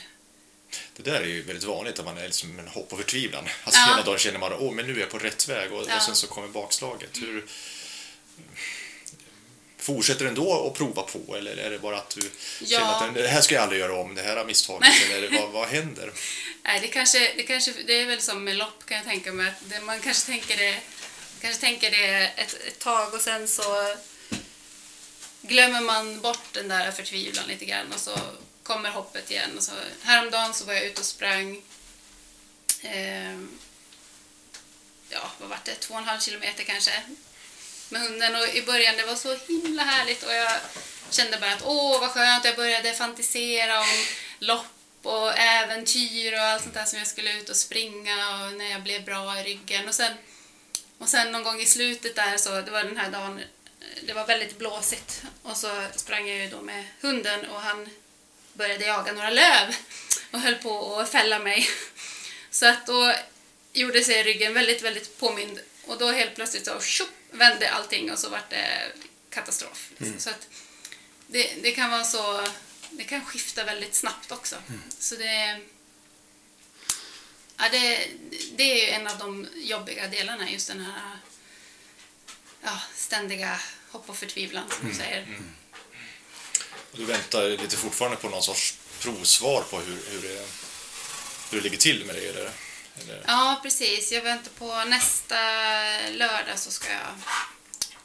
Det 0.96 1.02
där 1.02 1.20
är 1.20 1.26
ju 1.26 1.42
väldigt 1.42 1.64
vanligt, 1.64 1.98
att 1.98 2.04
man 2.04 2.18
är 2.18 2.24
liksom 2.24 2.58
en 2.58 2.68
hopp 2.68 2.92
och 2.92 2.98
förtvivlan. 2.98 3.48
Alltså 3.64 3.80
Ja. 3.80 3.92
ena 3.94 4.02
dagen 4.02 4.18
känner 4.18 4.38
man 4.38 4.52
att 4.52 4.74
men 4.74 4.86
nu 4.86 4.96
är 4.96 5.00
jag 5.00 5.10
på 5.10 5.18
rätt 5.18 5.48
väg 5.48 5.72
och, 5.72 5.84
Ja. 5.88 5.96
och 5.96 6.02
sen 6.02 6.16
så 6.16 6.26
kommer 6.26 6.48
bakslaget. 6.48 7.10
Hur, 7.22 7.46
fortsätter 9.78 10.22
du 10.24 10.28
ändå 10.28 10.66
att 10.66 10.78
prova 10.78 11.02
på 11.02 11.36
eller 11.36 11.56
är 11.56 11.70
det 11.70 11.78
bara 11.78 11.96
att 11.98 12.10
du 12.16 12.30
Ja. 12.60 12.78
känner 12.78 13.08
att 13.08 13.14
det 13.14 13.28
här 13.28 13.40
ska 13.40 13.54
jag 13.54 13.62
aldrig 13.62 13.80
göra 13.80 13.94
om, 14.00 14.14
det 14.14 14.22
här 14.22 14.36
har 14.36 14.44
misstaget 14.44 14.88
eller 15.12 15.40
vad, 15.40 15.50
vad 15.50 15.68
händer? 15.68 16.12
Nej, 16.64 16.80
det, 16.80 16.88
kanske, 16.88 17.32
det, 17.36 17.42
kanske, 17.42 17.72
det 17.86 17.92
är 18.00 18.06
väl 18.06 18.20
som 18.20 18.44
med 18.44 18.56
lopp 18.56 18.86
kan 18.86 18.96
jag 18.96 19.06
tänka 19.06 19.32
mig. 19.32 19.48
Att 19.48 19.70
det, 19.70 19.80
man 19.80 20.00
kanske 20.00 20.26
tänker 20.26 20.56
det, 20.56 20.80
kanske 21.40 21.60
tänker 21.60 21.90
det 21.90 22.26
ett, 22.36 22.56
ett 22.68 22.78
tag 22.78 23.14
och 23.14 23.20
sen 23.20 23.48
så 23.48 23.96
glömmer 25.42 25.80
man 25.80 26.20
bort 26.20 26.52
den 26.52 26.68
där 26.68 26.90
förtvivlan 26.92 27.44
lite 27.48 27.64
grann 27.64 27.92
och 27.94 28.00
så 28.00 28.18
kommer 28.70 28.90
hoppet 28.90 29.30
igen. 29.30 29.56
Och 29.56 29.62
så, 29.62 29.72
häromdagen 30.02 30.54
så 30.54 30.64
var 30.64 30.74
jag 30.74 30.84
ute 30.84 31.00
och 31.00 31.06
sprang 31.06 31.62
eh, 32.82 33.38
ja, 35.08 35.30
vad 35.38 35.48
var 35.48 35.58
det, 35.64 35.74
två 35.74 35.94
och 35.94 36.00
en 36.00 36.06
halv 36.06 36.20
kilometer 36.20 36.64
kanske 36.64 37.02
med 37.88 38.00
hunden. 38.00 38.36
Och 38.36 38.48
i 38.48 38.62
början 38.62 38.96
det 38.96 39.06
var 39.06 39.14
så 39.14 39.36
himla 39.48 39.82
härligt. 39.82 40.22
Och 40.22 40.32
jag 40.32 40.52
kände 41.10 41.38
bara 41.38 41.52
att 41.52 41.62
åh 41.64 42.00
vad 42.00 42.10
skönt, 42.10 42.44
jag 42.44 42.56
började 42.56 42.92
fantisera 42.92 43.80
om 43.80 44.04
lopp 44.38 44.66
och 45.02 45.38
äventyr 45.38 46.32
och 46.32 46.40
allt 46.40 46.62
sånt 46.62 46.74
där 46.74 46.84
som 46.84 46.98
jag 46.98 47.08
skulle 47.08 47.38
ut 47.38 47.48
och 47.48 47.56
springa 47.56 48.44
och 48.44 48.52
när 48.52 48.70
jag 48.70 48.82
blev 48.82 49.04
bra 49.04 49.40
i 49.40 49.44
ryggen. 49.44 49.88
Och 49.88 49.94
sen, 49.94 50.12
och 50.98 51.08
sen 51.08 51.32
någon 51.32 51.42
gång 51.42 51.60
i 51.60 51.66
slutet 51.66 52.16
där 52.16 52.36
så, 52.36 52.60
det 52.60 52.70
var 52.70 52.84
den 52.84 52.96
här 52.96 53.10
dagen, 53.10 53.40
det 54.02 54.12
var 54.12 54.26
väldigt 54.26 54.58
blåsigt. 54.58 55.22
Och 55.42 55.56
så 55.56 55.86
sprang 55.96 56.28
jag 56.28 56.38
ju 56.38 56.50
då 56.50 56.60
med 56.60 56.84
hunden 57.00 57.50
och 57.50 57.60
han 57.60 57.88
började 58.60 58.84
jaga 58.84 59.12
några 59.12 59.30
löv 59.30 59.76
och 60.30 60.40
höll 60.40 60.54
på 60.54 60.96
att 60.96 61.12
fälla 61.12 61.38
mig. 61.38 61.68
Så 62.50 62.66
att 62.66 62.86
då 62.86 63.14
gjorde 63.72 64.04
sig 64.04 64.22
ryggen 64.22 64.54
väldigt, 64.54 64.82
väldigt 64.82 65.18
påmind 65.18 65.60
och 65.86 65.98
då 65.98 66.10
helt 66.10 66.34
plötsligt 66.34 66.66
så 66.66 66.80
tjopp, 66.80 67.08
vände 67.30 67.70
allting 67.70 68.12
och 68.12 68.18
så 68.18 68.28
var 68.28 68.40
det 68.50 68.92
katastrof. 69.30 69.90
liksom. 69.98 70.18
Så 70.18 70.30
att 70.30 70.48
det, 71.26 71.62
det 71.62 71.72
kan 71.72 71.90
vara 71.90 72.04
så, 72.04 72.48
det 72.90 73.04
kan 73.04 73.24
skifta 73.24 73.64
väldigt 73.64 73.94
snabbt 73.94 74.32
också. 74.32 74.56
Så 74.98 75.14
det, 75.14 75.60
ja, 77.56 77.64
det, 77.70 78.08
det 78.56 78.62
är 78.62 78.86
ju 78.86 78.90
en 78.90 79.06
av 79.06 79.18
de 79.18 79.48
jobbiga 79.54 80.06
delarna, 80.06 80.50
just 80.50 80.68
den 80.68 80.80
här 80.80 81.18
ja, 82.62 82.80
ständiga 82.94 83.60
hopp 83.90 84.08
och 84.08 84.16
förtvivlan 84.16 84.70
som 84.70 84.88
du 84.88 84.94
säger. 84.94 85.22
Och 85.22 85.59
du 86.92 87.04
väntar 87.04 87.48
lite 87.48 87.76
fortfarande 87.76 88.16
på 88.16 88.28
någon 88.28 88.42
sorts 88.42 88.78
provsvar 89.00 89.62
på 89.62 89.78
hur, 89.78 89.98
hur, 90.10 90.22
det, 90.22 90.48
hur 91.50 91.58
det 91.58 91.60
ligger 91.60 91.78
till 91.78 92.04
med 92.04 92.14
det? 92.14 92.28
Eller? 92.28 92.50
Eller? 93.02 93.24
Ja, 93.26 93.60
precis. 93.62 94.12
Jag 94.12 94.22
väntar 94.22 94.50
på 94.50 94.84
nästa 94.84 95.36
lördag 96.10 96.58
så 96.58 96.70
ska 96.70 96.92
jag 96.92 97.08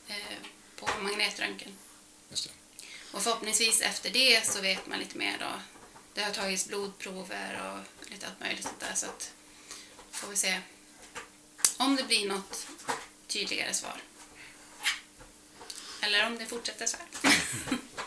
eh, 0.08 0.38
på 0.76 0.90
magnetröntgen. 1.02 1.72
Och 3.12 3.24
förhoppningsvis 3.24 3.82
efter 3.82 4.10
det 4.10 4.48
så 4.48 4.62
vet 4.62 4.88
man 4.88 5.00
lite 5.00 5.18
mer 5.18 5.38
då. 5.40 5.52
Det 6.14 6.22
har 6.22 6.32
tagits 6.32 6.68
blodprover 6.68 7.62
och 7.72 8.12
lite 8.12 8.28
allt 8.28 8.40
möjligt 8.40 8.64
sånt 8.64 8.80
där 8.80 8.94
så 8.96 9.06
att 9.06 9.32
får 10.12 10.28
vi 10.28 10.36
se 10.36 10.60
om 11.78 11.96
det 11.96 12.04
blir 12.04 12.28
något 12.28 12.68
tydligare 13.28 13.74
svar. 13.74 14.02
Eller 16.02 16.26
om 16.26 16.38
det 16.38 16.46
fortsätter 16.46 16.86
så 16.86 16.98
här. 16.98 17.38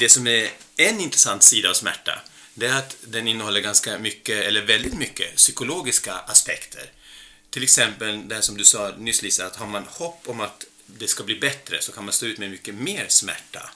Det 0.00 0.08
som 0.08 0.26
är 0.26 0.50
en 0.76 1.00
intressant 1.00 1.42
sida 1.42 1.70
av 1.70 1.74
smärta, 1.74 2.22
det 2.54 2.66
är 2.66 2.78
att 2.78 2.96
den 3.00 3.28
innehåller 3.28 3.60
ganska 3.60 3.98
mycket, 3.98 4.44
eller 4.44 4.62
väldigt 4.62 4.94
mycket, 4.94 5.36
psykologiska 5.36 6.14
aspekter. 6.14 6.90
Till 7.50 7.62
exempel 7.62 8.28
det 8.28 8.42
som 8.42 8.56
du 8.56 8.64
sa 8.64 8.94
nyss 8.98 9.22
Lisa, 9.22 9.46
att 9.46 9.56
har 9.56 9.66
man 9.66 9.84
hopp 9.84 10.28
om 10.28 10.40
att 10.40 10.64
det 10.86 11.08
ska 11.08 11.24
bli 11.24 11.40
bättre 11.40 11.82
så 11.82 11.92
kan 11.92 12.04
man 12.04 12.12
stå 12.12 12.26
ut 12.26 12.38
med 12.38 12.50
mycket 12.50 12.74
mer 12.74 13.06
smärta. 13.08 13.70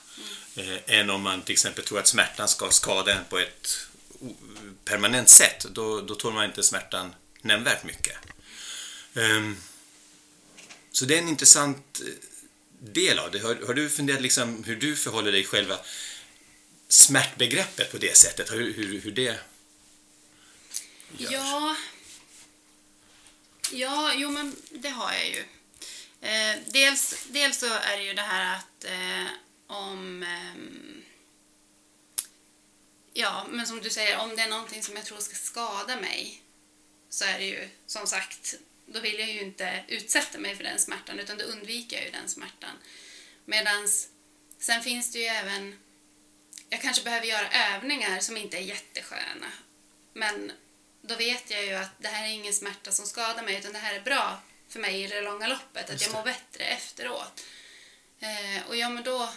Eh, 0.55 0.99
än 0.99 1.09
om 1.09 1.21
man 1.21 1.41
till 1.41 1.53
exempel 1.53 1.83
tror 1.83 1.99
att 1.99 2.07
smärtan 2.07 2.47
ska 2.47 2.69
skada 2.69 3.13
en 3.13 3.25
på 3.29 3.39
ett 3.39 3.87
permanent 4.85 5.29
sätt. 5.29 5.65
Då, 5.71 6.01
då 6.01 6.15
tål 6.15 6.33
man 6.33 6.45
inte 6.45 6.63
smärtan 6.63 7.15
nämnvärt 7.41 7.83
mycket. 7.83 8.17
Um, 9.13 9.57
så 10.91 11.05
det 11.05 11.15
är 11.15 11.19
en 11.19 11.29
intressant 11.29 12.01
eh, 12.01 12.13
del 12.79 13.19
av 13.19 13.31
det. 13.31 13.39
Har, 13.39 13.57
har 13.67 13.73
du 13.73 13.89
funderat 13.89 14.21
liksom 14.21 14.63
hur 14.63 14.75
du 14.75 14.95
förhåller 14.95 15.31
dig 15.31 15.43
själva 15.43 15.79
smärtbegreppet 16.95 17.91
på 17.91 17.97
det 17.97 18.17
sättet? 18.17 18.51
Hur, 18.51 18.73
hur, 18.73 19.01
hur 19.01 19.11
det 19.11 19.21
görs? 19.21 19.39
Ja. 21.31 21.75
Ja, 23.71 24.13
jo 24.13 24.31
men 24.31 24.55
det 24.69 24.89
har 24.89 25.13
jag 25.13 25.27
ju. 25.27 25.43
Eh, 26.21 26.57
dels, 26.67 27.25
dels 27.29 27.59
så 27.59 27.65
är 27.65 27.97
det 27.97 28.03
ju 28.03 28.13
det 28.13 28.21
här 28.21 28.55
att 28.55 28.83
eh, 28.83 29.27
om... 29.67 30.23
eh, 30.23 30.55
ja, 33.13 33.47
men 33.49 33.67
som 33.67 33.81
du 33.81 33.89
säger, 33.89 34.17
om 34.17 34.35
det 34.35 34.41
är 34.41 34.49
någonting 34.49 34.83
som 34.83 34.95
jag 34.95 35.05
tror 35.05 35.19
ska 35.19 35.35
skada 35.35 35.95
mig 35.95 36.41
så 37.09 37.25
är 37.25 37.39
det 37.39 37.45
ju 37.45 37.69
som 37.85 38.07
sagt, 38.07 38.55
då 38.85 38.99
vill 38.99 39.19
jag 39.19 39.29
ju 39.29 39.41
inte 39.41 39.83
utsätta 39.87 40.37
mig 40.37 40.55
för 40.55 40.63
den 40.63 40.79
smärtan 40.79 41.19
utan 41.19 41.37
då 41.37 41.43
undviker 41.43 41.97
jag 41.97 42.05
ju 42.05 42.11
den 42.11 42.29
smärtan. 42.29 42.77
Medans 43.45 44.07
sen 44.59 44.83
finns 44.83 45.11
det 45.11 45.19
ju 45.19 45.25
även... 45.25 45.79
Jag 46.69 46.81
kanske 46.81 47.03
behöver 47.03 47.27
göra 47.27 47.49
övningar 47.75 48.19
som 48.19 48.37
inte 48.37 48.57
är 48.57 48.61
jättesköna. 48.61 49.51
Men 50.13 50.51
då 51.01 51.15
vet 51.15 51.51
jag 51.51 51.65
ju 51.65 51.73
att 51.73 51.91
det 51.99 52.07
här 52.07 52.25
är 52.25 52.29
ingen 52.29 52.53
smärta 52.53 52.91
som 52.91 53.05
skadar 53.05 53.43
mig 53.43 53.55
utan 53.59 53.73
det 53.73 53.79
här 53.79 53.93
är 53.95 54.01
bra 54.01 54.41
för 54.69 54.79
mig 54.79 55.03
i 55.03 55.07
det 55.07 55.21
långa 55.21 55.47
loppet. 55.47 55.89
Att 55.89 56.01
jag 56.01 56.13
mår 56.13 56.23
bättre 56.23 56.63
efteråt. 56.63 57.43
Eh, 58.19 58.67
och 58.67 58.75
ja, 58.75 58.89
men 58.89 59.03
då, 59.03 59.29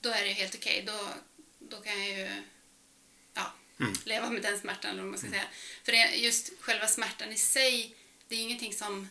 då 0.00 0.10
är 0.10 0.20
det 0.22 0.28
ju 0.28 0.34
helt 0.34 0.54
okej. 0.54 0.82
Då, 0.86 1.08
då 1.58 1.80
kan 1.80 1.98
jag 1.98 2.18
ju 2.18 2.42
ja, 3.34 3.52
Mm. 3.80 3.92
leva 4.04 4.30
med 4.30 4.42
den 4.42 4.60
smärtan 4.60 4.90
eller 4.90 5.02
vad 5.02 5.10
man 5.10 5.18
ska 5.18 5.30
säga. 5.30 5.44
För 5.84 5.92
det, 5.92 6.16
just 6.16 6.50
själva 6.60 6.86
smärtan 6.88 7.32
i 7.32 7.36
sig, 7.36 7.94
det 8.28 8.34
är 8.34 8.38
ingenting 8.40 8.74
som, 8.74 9.08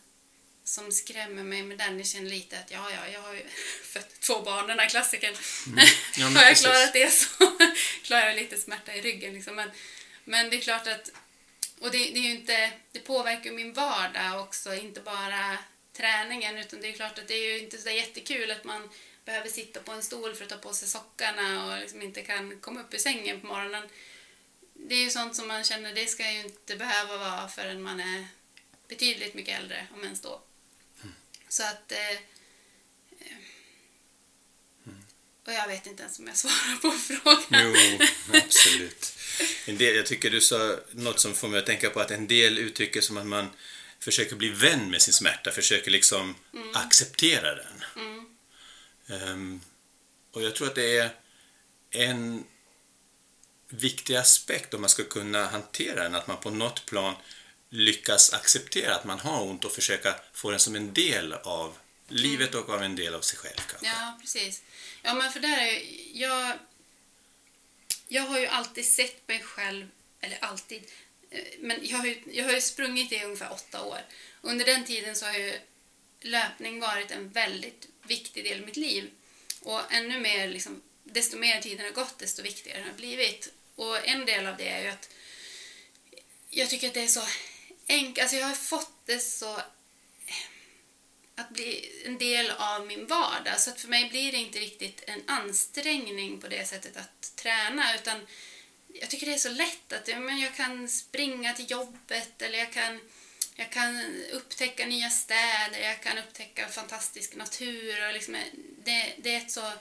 som 0.66 0.92
skrämmer 0.92 1.44
mig 1.44 1.64
med 1.64 1.78
den. 1.78 1.98
Jag 1.98 2.08
känner 2.08 2.30
lite 2.30 2.60
att 2.60 2.72
ja, 2.72 2.92
ja, 2.92 3.08
jag 3.14 3.22
har 3.22 3.34
ju 3.34 3.44
fött 3.84 4.20
två 4.20 4.42
barn, 4.42 4.68
den 4.68 4.80
här 4.80 4.90
klassikern. 4.90 5.36
Mm. 5.68 5.86
Ja, 6.18 6.26
har 6.40 6.44
jag 6.44 6.58
klarat 6.58 6.94
det 6.94 7.14
så 7.14 7.28
klarar 8.04 8.26
jag 8.26 8.36
lite 8.36 8.58
smärta 8.58 8.94
i 8.96 9.02
ryggen. 9.02 9.34
Liksom. 9.34 9.56
Men, 9.56 9.72
men 10.24 10.50
det 10.50 10.58
är 10.58 10.62
klart 10.62 10.88
att 10.88 11.12
och 11.80 11.92
det, 11.92 11.98
det, 11.98 12.20
är 12.20 12.32
inte, 12.32 12.72
det 12.92 13.00
påverkar 13.00 13.52
min 13.52 13.74
vardag 13.74 14.42
också, 14.42 14.76
inte 14.76 15.02
bara 15.02 15.58
träningen. 15.94 16.58
Utan 16.58 16.82
det 16.82 16.88
är 16.88 16.94
klart 16.94 17.20
att 17.20 17.28
det 17.28 17.34
är 17.34 17.54
ju 17.54 17.60
inte 17.60 17.78
så 17.78 17.90
jättekul 17.90 18.52
att 18.52 18.64
man 18.64 18.90
behöver 19.26 19.50
sitta 19.50 19.80
på 19.80 19.92
en 19.92 20.04
stol 20.04 20.36
för 20.36 20.44
att 20.44 20.50
ta 20.50 20.58
på 20.58 20.74
sig 20.74 20.88
sockarna 20.88 21.66
och 21.66 21.80
liksom 21.80 22.02
inte 22.02 22.22
kan 22.22 22.60
komma 22.60 22.82
upp 22.82 22.94
ur 22.94 22.98
sängen 22.98 23.42
på 23.42 23.48
morgonen. 23.48 23.84
Det 24.74 24.96
är 24.96 25.04
ju 25.04 25.10
sånt 25.10 25.36
som 25.36 25.48
man 25.48 25.64
känner, 25.64 25.94
det 25.94 26.08
ska 26.08 26.32
ju 26.32 26.40
inte 26.40 26.76
behöva 26.76 27.18
vara 27.18 27.48
förrän 27.48 27.82
man 27.82 28.00
är 28.00 28.28
betydligt 28.88 29.34
mycket 29.34 29.60
äldre, 29.60 29.88
om 29.94 30.04
ens 30.04 30.22
då. 30.22 30.42
Så 31.56 31.64
att... 31.64 31.92
Eh, 31.92 32.12
eh, 33.20 33.38
och 35.48 35.54
jag 35.54 35.68
vet 35.68 35.88
inte 35.88 36.04
ens 36.04 36.20
om 36.20 36.28
jag 36.28 36.38
svarar 36.38 36.76
på 36.82 36.92
frågan. 37.08 37.44
Jo, 37.50 38.00
absolut. 38.34 39.14
En 39.66 39.78
del, 39.78 39.96
jag 39.96 40.06
tycker 40.06 40.30
du 40.30 40.42
sa 40.42 40.80
något 40.92 41.20
som 41.20 41.36
får 41.36 41.48
mig 41.48 41.60
att 41.60 41.66
tänka 41.66 41.90
på 41.90 42.00
att 42.00 42.12
en 42.12 42.28
del 42.28 42.58
uttrycker 42.58 43.02
som 43.02 43.18
att 43.18 43.26
man 43.26 43.50
försöker 44.00 44.36
bli 44.36 44.50
vän 44.50 44.92
med 44.92 45.02
sin 45.02 45.14
smärta, 45.14 45.52
försöker 45.52 45.92
liksom 45.92 46.36
mm. 46.54 46.76
acceptera 46.76 47.56
den. 47.56 47.84
Mm. 47.96 48.26
Um, 49.08 49.62
och 50.32 50.44
jag 50.44 50.56
tror 50.56 50.68
att 50.68 50.76
det 50.76 50.98
är 50.98 51.10
en 51.92 52.44
viktig 53.70 54.16
aspekt 54.16 54.74
om 54.74 54.82
man 54.82 54.90
ska 54.90 55.04
kunna 55.04 55.46
hantera 55.46 56.04
den, 56.04 56.16
att 56.16 56.28
man 56.28 56.38
på 56.38 56.50
något 56.50 56.86
plan 56.86 57.16
lyckas 57.76 58.34
acceptera 58.34 58.96
att 58.96 59.06
man 59.06 59.20
har 59.20 59.42
ont 59.42 59.66
och 59.66 59.72
försöka 59.72 60.16
få 60.34 60.52
den 60.52 60.60
som 60.60 60.76
en 60.76 60.94
del 60.94 61.34
av 61.34 61.78
livet 62.08 62.56
och 62.56 62.70
av 62.70 62.84
en 62.84 62.96
del 62.96 63.14
av 63.14 63.22
sig 63.22 63.40
själv 63.40 63.56
kanske. 63.56 63.88
Ja, 63.88 64.18
precis. 64.22 64.62
Ja, 65.02 65.14
men 65.14 65.32
för 65.32 65.40
där 65.40 65.58
är 65.58 65.82
jag... 66.14 66.58
Jag 68.08 68.24
har 68.24 68.40
ju 68.40 68.48
alltid 68.48 68.86
sett 68.86 69.28
mig 69.28 69.40
själv, 69.40 69.88
eller 70.22 70.38
alltid, 70.44 70.84
eh, 71.30 71.44
men 71.60 71.80
jag 71.82 71.98
har 71.98 72.06
ju, 72.06 72.22
jag 72.32 72.46
har 72.46 72.52
ju 72.52 72.62
sprungit 72.62 73.12
i 73.12 73.24
ungefär 73.24 73.52
åtta 73.52 73.82
år. 73.82 74.00
Under 74.42 74.66
den 74.66 74.86
tiden 74.86 75.16
så 75.16 75.26
har 75.26 75.34
ju 75.34 75.60
löpning 76.22 76.80
varit 76.80 77.12
en 77.12 77.30
väldigt 77.30 77.88
viktig 78.04 78.44
del 78.44 78.62
i 78.62 78.66
mitt 78.66 78.78
liv. 78.78 79.10
Och 79.62 79.94
ännu 79.94 80.20
mer, 80.20 80.48
liksom, 80.48 80.82
desto 81.04 81.38
mer 81.38 81.62
tiden 81.62 81.86
har 81.86 81.92
gått, 81.92 82.20
desto 82.20 82.42
viktigare 82.42 82.80
har 82.80 82.88
det 82.88 82.98
blivit. 82.98 83.54
Och 83.76 84.08
en 84.08 84.26
del 84.26 84.48
av 84.48 84.58
det 84.58 84.70
är 84.70 84.84
ju 84.84 84.90
att 84.90 85.10
jag 86.50 86.70
tycker 86.70 86.88
att 86.88 86.94
det 86.94 87.04
är 87.04 87.08
så 87.08 87.22
enkelt, 87.90 88.20
alltså 88.20 88.38
jag 88.38 88.48
har 88.48 88.56
fått 88.56 89.06
det 89.06 89.20
så 89.20 89.62
att 91.36 91.50
bli 91.50 92.02
en 92.06 92.18
del 92.18 92.52
av 92.52 92.88
min 92.88 93.08
vardag. 93.08 93.60
Så 93.60 93.70
att 93.70 93.82
för 93.82 93.88
mig 93.88 94.10
blir 94.10 94.32
det 94.32 94.38
inte 94.38 94.60
riktigt 94.60 95.04
en 95.08 95.24
ansträngning 95.28 96.42
på 96.42 96.48
det 96.48 96.68
sättet 96.68 96.98
att 96.98 97.36
träna 97.36 97.96
utan 97.96 98.28
jag 99.02 99.10
tycker 99.10 99.26
det 99.26 99.34
är 99.34 99.38
så 99.38 99.50
lätt 99.50 99.94
att 99.94 100.08
men 100.08 100.40
jag 100.40 100.56
kan 100.56 100.90
springa 100.90 101.54
till 101.54 101.72
jobbet 101.72 102.42
eller 102.42 102.60
jag 102.60 102.74
kan, 102.74 103.00
jag 103.56 103.70
kan 103.70 104.06
upptäcka 104.32 104.86
nya 104.86 105.10
städer, 105.10 105.80
jag 105.80 106.02
kan 106.02 106.18
upptäcka 106.18 106.68
fantastisk 106.68 107.36
natur 107.36 108.08
och 108.08 108.14
liksom, 108.14 108.38
det, 108.84 109.14
det 109.18 109.36
är 109.36 109.38
ett 109.38 109.52
så 109.52 109.72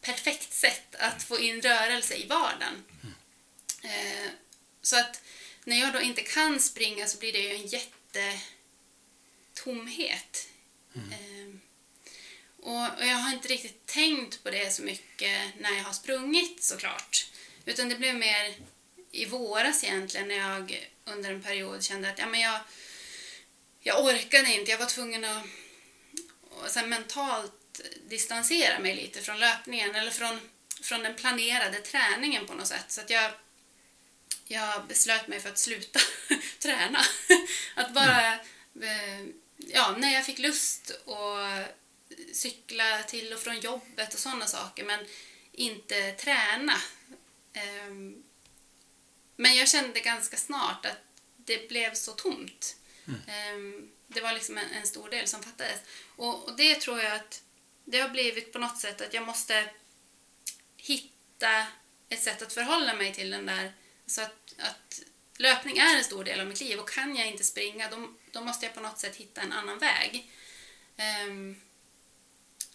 perfekt 0.00 0.52
sätt 0.52 0.94
att 0.94 1.22
få 1.22 1.40
in 1.40 1.62
rörelse 1.62 2.14
i 2.14 2.26
vardagen. 2.26 2.84
Eh, 3.82 4.30
så 4.82 4.96
att 4.98 5.22
när 5.64 5.80
jag 5.80 5.92
då 5.92 6.00
inte 6.00 6.22
kan 6.22 6.60
springa 6.60 7.06
så 7.06 7.18
blir 7.18 7.32
det 7.32 7.38
ju 7.38 7.54
en 7.54 7.66
jättetomhet. 7.66 10.48
Eh, 10.94 11.54
och, 12.56 12.98
och 12.98 13.06
jag 13.06 13.16
har 13.16 13.32
inte 13.32 13.48
riktigt 13.48 13.86
tänkt 13.86 14.42
på 14.42 14.50
det 14.50 14.72
så 14.72 14.82
mycket 14.82 15.60
när 15.60 15.76
jag 15.76 15.84
har 15.84 15.92
sprungit 15.92 16.62
såklart. 16.62 17.26
Utan 17.64 17.88
det 17.88 17.96
blev 17.96 18.14
mer 18.14 18.54
i 19.10 19.26
våras 19.26 19.84
egentligen 19.84 20.28
när 20.28 20.34
jag 20.34 20.88
under 21.04 21.30
en 21.30 21.42
period 21.42 21.84
kände 21.84 22.10
att 22.10 22.18
ja, 22.18 22.26
men 22.26 22.40
jag, 22.40 22.60
jag 23.80 24.04
orkade 24.04 24.54
inte. 24.54 24.70
Jag 24.70 24.78
var 24.78 24.86
tvungen 24.86 25.24
att 25.24 25.44
så 26.68 26.86
mentalt 26.86 27.80
distansera 28.08 28.78
mig 28.78 28.96
lite 28.96 29.20
från 29.20 29.38
löpningen 29.38 29.94
eller 29.94 30.10
från, 30.10 30.40
från 30.82 31.02
den 31.02 31.14
planerade 31.14 31.80
träningen 31.80 32.46
på 32.46 32.54
något 32.54 32.66
sätt. 32.66 32.84
Så 32.88 33.00
att 33.00 33.10
jag, 33.10 33.32
jag 34.46 34.86
beslöt 34.86 35.28
mig 35.28 35.40
för 35.40 35.48
att 35.48 35.58
sluta 35.58 36.00
träna. 36.58 37.00
Att 37.74 37.94
bara, 37.94 38.32
eh, 38.82 39.20
ja, 39.56 39.94
när 39.98 40.12
jag 40.14 40.26
fick 40.26 40.38
lust 40.38 40.90
att 40.90 41.76
cykla 42.32 43.02
till 43.02 43.32
och 43.32 43.40
från 43.40 43.60
jobbet 43.60 44.14
och 44.14 44.20
sådana 44.20 44.46
saker 44.46 44.84
men 44.84 45.06
inte 45.52 46.12
träna. 46.12 46.80
Ehm, 47.52 48.22
Men 49.36 49.56
jag 49.56 49.68
kände 49.68 50.00
ganska 50.00 50.36
snart 50.36 50.86
att 50.86 50.98
det 51.36 51.68
blev 51.68 51.94
så 51.94 52.12
tomt. 52.12 52.76
Ehm, 53.26 53.90
Det 54.06 54.20
var 54.20 54.32
liksom 54.32 54.58
en, 54.58 54.86
stor 54.86 55.10
del 55.10 55.26
som 55.28 55.42
fattades. 55.42 55.80
Och, 56.16 56.44
och 56.44 56.56
det 56.56 56.80
tror 56.80 57.00
jag 57.00 57.12
att 57.12 57.42
det 57.84 58.00
har 58.00 58.08
blivit 58.08 58.52
på 58.52 58.58
något 58.58 58.78
sätt 58.80 59.00
att 59.00 59.14
jag 59.14 59.26
måste 59.26 59.70
hitta 60.76 61.66
ett 62.08 62.22
sätt 62.22 62.42
att 62.42 62.52
förhålla 62.52 62.94
mig 62.94 63.14
till 63.14 63.30
den 63.30 63.46
där. 63.46 63.72
Så 64.06 64.20
att, 64.20 64.54
att 64.58 65.00
löpning 65.36 65.78
är 65.78 65.96
en 65.96 66.04
stor 66.04 66.24
del 66.24 66.40
av 66.40 66.46
mitt 66.46 66.60
liv 66.60 66.78
och 66.78 66.90
kan 66.90 67.16
jag 67.16 67.28
inte 67.28 67.44
springa 67.44 67.90
då, 67.90 68.08
då 68.32 68.40
måste 68.40 68.66
jag 68.66 68.74
på 68.74 68.80
något 68.80 68.98
sätt 68.98 69.16
hitta 69.16 69.40
en 69.40 69.52
annan 69.52 69.78
väg. 69.78 70.32
Ehm, 70.96 71.60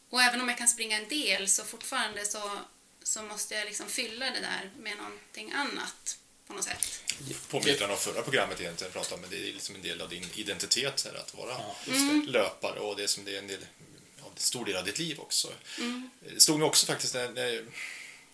och 0.10 0.22
även 0.22 0.42
om 0.42 0.50
jag 0.50 0.58
kan 0.58 0.68
springa 0.68 0.98
en 0.98 1.08
del 1.08 1.50
så 1.50 1.64
fortfarande 1.64 2.26
så, 2.26 2.60
så 3.04 3.22
måste 3.22 3.56
jag 3.56 3.66
liksom 3.66 3.88
fylla 3.88 4.26
det 4.26 4.40
där 4.40 4.72
med 4.78 4.98
någonting 4.98 5.52
annat 5.52 6.18
på 6.48 6.54
något 6.54 6.64
sätt. 6.64 7.04
Påminner 7.50 7.92
om 7.92 7.98
förra 7.98 8.22
programmet 8.22 8.62
egentligen 8.62 8.94
pratade 8.94 9.16
om, 9.16 9.22
men 9.22 9.30
det 9.30 9.50
är 9.50 9.54
liksom 9.54 9.76
en 9.76 9.82
del 9.82 10.02
av 10.02 10.10
din 10.10 10.26
identitet 10.36 11.06
här, 11.06 11.20
att 11.20 11.34
vara 11.34 11.50
Ja, 11.50 11.76
det, 11.86 12.32
löpare 12.32 12.80
och 12.80 12.96
det 12.96 13.04
är 13.04 13.08
som 13.08 13.26
det 13.26 13.36
är 13.36 13.40
en 13.40 13.48
del, 13.48 13.66
ja, 14.18 14.24
en 14.36 14.42
stor 14.42 14.66
del 14.66 14.76
av 14.76 14.86
ditt 14.86 15.00
liv 15.00 15.20
också. 15.20 15.54
Det 16.20 16.40
slog 16.40 16.60
mig 16.60 16.68
också 16.68 16.86
faktiskt 16.86 17.14
när, 17.14 17.30
när 17.30 17.66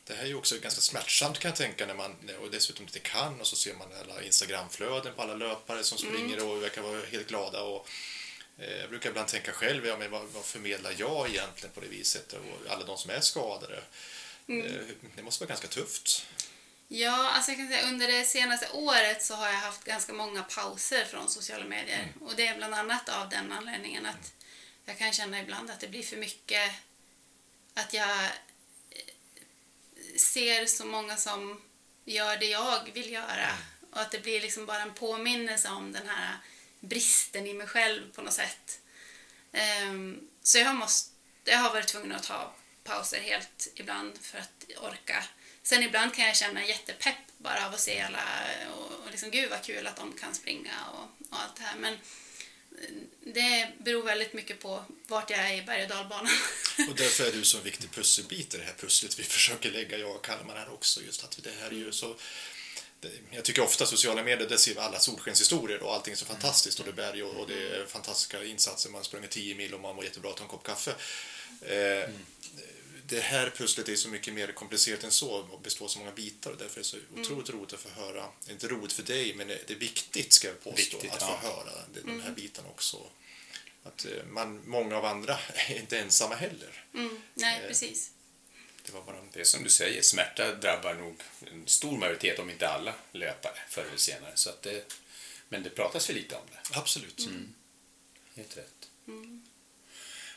det 0.05 0.13
här 0.13 0.23
är 0.23 0.27
ju 0.27 0.35
också 0.35 0.59
ganska 0.59 0.81
smärtsamt 0.81 1.39
kan 1.39 1.49
jag 1.49 1.55
tänka 1.55 1.85
när 1.85 1.93
man 1.93 2.15
och 2.41 2.51
dessutom 2.51 2.85
inte 2.85 2.99
kan 2.99 3.41
och 3.41 3.47
så 3.47 3.55
ser 3.55 3.73
man 3.73 3.87
alla 4.01 4.23
Instagramflöden 4.23 5.13
på 5.13 5.21
alla 5.21 5.35
löpare 5.35 5.83
som 5.83 5.97
springer 5.97 6.49
och 6.49 6.63
verkar 6.63 6.81
vara 6.81 7.05
helt 7.05 7.27
glada 7.27 7.61
och 7.61 7.87
eh, 8.57 8.77
jag 8.77 8.89
brukar 8.89 9.09
ibland 9.09 9.27
tänka 9.27 9.51
själv, 9.51 9.85
ja, 9.85 9.97
men 9.97 10.11
vad, 10.11 10.25
vad 10.25 10.45
förmedlar 10.45 10.95
jag 10.97 11.29
egentligen 11.29 11.73
på 11.73 11.81
det 11.81 11.87
viset 11.87 12.33
och 12.33 12.71
alla 12.71 12.85
de 12.85 12.97
som 12.97 13.11
är 13.11 13.19
skadade. 13.19 13.83
Eh, 14.47 14.81
Det 15.15 15.23
måste 15.23 15.43
vara 15.43 15.49
ganska 15.49 15.67
tufft. 15.67 16.25
Ja, 16.87 17.29
alltså 17.29 17.51
jag 17.51 17.57
kan 17.57 17.67
säga 17.67 17.87
under 17.87 18.07
det 18.07 18.25
senaste 18.25 18.69
året 18.73 19.23
så 19.23 19.33
har 19.33 19.47
jag 19.47 19.53
haft 19.53 19.83
ganska 19.83 20.13
många 20.13 20.43
pauser 20.43 21.05
från 21.05 21.29
sociala 21.29 21.65
medier. 21.65 22.13
Och 22.21 22.35
det 22.35 22.47
är 22.47 22.57
bland 22.57 22.73
annat 22.73 23.09
av 23.09 23.29
den 23.29 23.51
anledningen 23.51 24.05
att 24.05 24.33
jag 24.85 24.97
kan 24.97 25.13
känna 25.13 25.39
ibland 25.41 25.69
att 25.71 25.79
det 25.79 25.87
blir 25.87 26.03
för 26.03 26.17
mycket 26.17 26.71
att 27.73 27.93
jag 27.93 28.29
ser 30.19 30.65
så 30.65 30.85
många 30.85 31.17
som 31.17 31.61
gör 32.05 32.37
det 32.37 32.45
jag 32.45 32.91
vill 32.93 33.11
göra 33.11 33.49
och 33.91 34.01
att 34.01 34.11
det 34.11 34.19
blir 34.19 34.41
liksom 34.41 34.65
bara 34.65 34.81
en 34.81 34.93
påminnelse 34.93 35.69
om 35.69 35.91
den 35.91 36.07
här 36.07 36.37
bristen 36.79 37.47
i 37.47 37.53
mig 37.53 37.67
själv 37.67 38.11
på 38.11 38.21
något 38.21 38.33
sätt. 38.33 38.79
Ehm, 39.51 40.29
Så 40.41 40.57
jag 40.57 40.65
har, 40.65 40.73
måste, 40.73 41.11
jag 41.43 41.57
har 41.57 41.69
varit 41.73 41.87
tvungen 41.87 42.11
att 42.11 42.23
ta 42.23 42.53
pauser 42.83 43.19
helt 43.19 43.67
ibland 43.75 44.17
för 44.21 44.37
att 44.37 44.65
orka. 44.81 45.23
Sen 45.63 45.83
ibland 45.83 46.13
kan 46.15 46.25
jag 46.25 46.35
känna 46.35 46.65
jättepepp 46.65 47.15
bara 47.37 47.65
av 47.67 47.73
att 47.73 47.79
se 47.79 48.01
alla 48.01 48.23
och, 48.77 49.05
och 49.05 49.11
liksom 49.11 49.31
gud 49.31 49.49
vad 49.49 49.63
kul 49.63 49.87
att 49.87 49.95
de 49.95 50.13
kan 50.13 50.35
springa 50.35 50.73
och, 50.93 51.27
och 51.31 51.41
allt 51.41 51.55
det 51.55 51.63
här. 51.63 51.75
Men 51.77 51.97
det 53.25 53.71
beror 53.77 54.03
väldigt 54.03 54.33
mycket 54.33 54.59
på 54.59 54.83
vart 55.07 55.29
jag 55.29 55.39
är 55.39 55.57
i 55.57 55.61
berg 55.61 55.83
och 55.83 55.89
dalbanan. 55.89 56.27
Och 56.89 56.95
därför 56.95 57.27
är 57.27 57.31
du 57.31 57.43
så 57.43 57.57
en 57.57 57.63
viktig 57.63 57.91
pusselbit 57.91 58.55
i 58.55 58.57
det 58.57 58.63
här 58.63 58.73
pusslet 58.73 59.19
vi 59.19 59.23
försöker 59.23 59.71
lägga, 59.71 59.97
jag 59.97 60.15
och 60.15 60.25
Kalmar 60.25 60.55
här 60.55 60.73
också. 60.73 61.01
Just 61.01 61.23
att 61.23 61.39
det 61.43 61.51
här 61.61 61.67
är 61.67 61.75
ju 61.75 61.91
så... 61.91 62.15
Det, 62.99 63.09
jag 63.31 63.43
tycker 63.43 63.61
ofta 63.61 63.85
sociala 63.85 64.23
medier, 64.23 64.49
där 64.49 64.57
ser 64.57 64.73
vi 64.73 64.79
alla 64.79 64.99
solskenshistorier 64.99 65.83
och 65.83 65.93
allting 65.93 66.11
är 66.11 66.17
så 66.17 66.25
fantastiskt 66.25 66.79
och 66.79 66.85
det 66.85 66.91
är 66.91 66.95
berg 66.95 67.23
och, 67.23 67.35
och 67.35 67.47
det 67.47 67.77
är 67.77 67.85
fantastiska 67.85 68.43
insatser. 68.43 68.89
Man 68.89 69.03
sprungit 69.03 69.31
10 69.31 69.55
mil 69.55 69.73
och 69.73 69.79
man 69.79 69.95
mår 69.95 70.05
jättebra, 70.05 70.31
tar 70.31 70.43
en 70.43 70.49
kopp 70.49 70.63
kaffe. 70.63 70.91
Eh, 71.61 72.09
Det 73.07 73.19
här 73.19 73.49
pusslet 73.49 73.89
är 73.89 73.95
så 73.95 74.09
mycket 74.09 74.33
mer 74.33 74.51
komplicerat 74.51 75.03
än 75.03 75.11
så 75.11 75.31
och 75.31 75.61
består 75.61 75.85
av 75.85 75.89
så 75.89 75.99
många 75.99 76.11
bitar 76.11 76.51
och 76.51 76.57
därför 76.57 76.79
är 76.79 76.83
det 76.83 76.87
så 76.87 76.97
otroligt 77.21 77.49
roligt 77.49 77.73
att 77.73 77.79
få 77.79 77.89
höra. 77.89 78.25
Inte 78.49 78.67
roligt 78.67 78.93
för 78.93 79.03
dig, 79.03 79.35
men 79.35 79.47
det 79.47 79.69
är 79.71 79.75
viktigt 79.75 80.33
ska 80.33 80.47
jag 80.47 80.63
påstå 80.63 80.97
Viktigt, 80.97 81.11
att 81.11 81.21
ja. 81.21 81.39
få 81.41 81.47
höra 81.47 81.71
de, 82.05 82.21
här 82.21 82.31
bitarna 82.31 82.67
också. 82.69 82.97
Att 83.83 84.05
eh, 84.05 84.25
man, 84.25 84.61
många 84.65 84.97
av 84.97 85.05
andra 85.05 85.37
är 85.69 85.79
inte 85.79 85.99
ensamma 85.99 86.35
heller. 86.35 86.85
Mm, 86.93 87.21
nej, 87.33 87.61
Eh, 87.61 87.67
precis. 87.67 88.11
Det 88.85 88.91
var 88.91 89.01
bara 89.01 89.17
en 89.17 89.29
Det 89.33 89.39
är 89.39 89.43
som 89.43 89.63
du 89.63 89.69
säger, 89.69 90.01
smärta 90.01 90.55
drabbar 90.55 90.93
nog 90.93 91.21
en 91.51 91.67
stor 91.67 91.97
majoritet, 91.97 92.39
om 92.39 92.49
inte 92.49 92.67
alla, 92.69 92.93
löpare 93.11 93.59
förr 93.69 93.85
eller 93.85 93.97
senare. 93.97 94.31
Så 94.35 94.49
att 94.49 94.61
det, 94.61 94.93
men 95.49 95.63
det 95.63 95.69
pratas 95.69 96.05
för 96.05 96.13
lite 96.13 96.35
om 96.35 96.45
det. 96.51 96.77
Absolut. 96.77 97.27
Helt 98.35 98.57
rätt. 98.57 98.89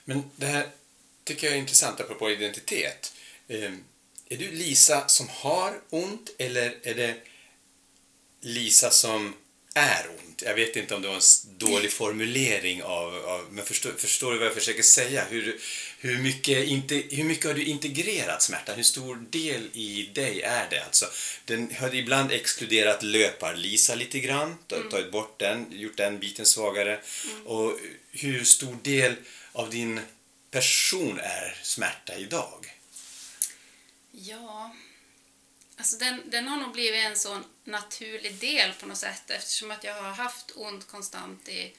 Men 0.05 0.31
det 0.37 0.47
här 0.47 0.71
tycker 1.27 1.47
jag 1.47 1.57
är 1.57 1.61
intressant 1.61 2.01
apropå 2.01 2.31
identitet. 2.31 3.13
Eh, 3.49 3.73
är 4.29 4.37
du 4.37 4.51
Lisa 4.51 5.09
som 5.09 5.29
har 5.29 5.81
ont 5.91 6.31
eller 6.39 6.75
är 6.83 6.95
det 6.95 7.15
Lisa 8.41 8.91
som 8.91 9.35
är 9.75 10.07
ont? 10.19 10.43
Jag 10.45 10.55
vet 10.55 10.77
inte 10.77 10.95
om 10.95 11.03
det 11.03 11.09
var 11.09 11.15
en 11.15 11.59
dålig 11.59 11.93
formulering 11.93 12.83
av, 12.83 13.15
av 13.17 13.47
men 13.51 13.65
förstår, 13.65 13.93
förstår 13.99 14.33
du 14.33 14.39
vad 14.39 14.47
jag 14.47 14.55
försöker 14.55 14.83
säga? 14.83 15.25
Hur, 15.31 15.59
hur, 15.99 16.19
mycket 16.19 16.67
inte, 16.69 16.95
hur 17.11 17.25
mycket 17.25 17.45
har 17.47 17.55
du 17.55 17.65
integrerat 17.65 18.43
smärtan? 18.43 18.77
Hur 18.77 18.83
stor 18.83 19.17
del 19.31 19.69
i 19.73 20.11
dig 20.15 20.43
är 20.43 20.71
det? 20.71 20.85
Alltså, 20.85 21.07
den 21.45 21.75
har 21.79 21.95
ibland 21.95 22.33
exkluderat 22.33 23.03
löpar-Lisa 23.03 23.95
lite 23.95 24.21
grann, 24.21 24.57
ta- 24.67 24.91
tagit 24.91 25.13
bort 25.13 25.39
den, 25.39 25.67
gjort 25.71 25.97
den 25.97 26.19
biten 26.19 26.47
svagare. 26.47 27.01
Och 27.45 27.79
hur 28.11 28.45
stor 28.45 28.77
del 28.83 29.15
av 29.53 29.71
din 29.71 30.01
person 30.57 31.21
är 31.21 31.59
smärta 31.63 32.17
idag? 32.17 32.81
Ja, 34.11 34.75
alltså 35.77 35.97
den, 35.97 36.31
den 36.31 36.49
har 36.49 36.57
nog 36.57 36.73
blivit 36.73 37.05
en 37.05 37.17
så 37.17 37.41
naturlig 37.65 38.35
del 38.35 38.73
på 38.73 38.87
något 38.87 38.99
sätt 38.99 39.31
eftersom 39.31 39.71
att 39.71 39.85
jag 39.85 40.03
har 40.03 40.11
haft 40.11 40.53
ont 40.55 40.87
konstant 40.87 41.49
i, 41.49 41.77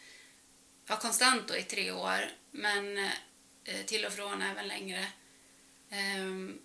ja, 0.88 0.98
konstant 0.98 1.56
i 1.56 1.64
tre 1.64 1.92
år, 1.92 2.32
men 2.52 2.98
eh, 3.64 3.86
till 3.86 4.06
och 4.06 4.14
från 4.14 4.42
även 4.42 4.68
längre. 4.68 5.08
Ehm, 5.90 6.60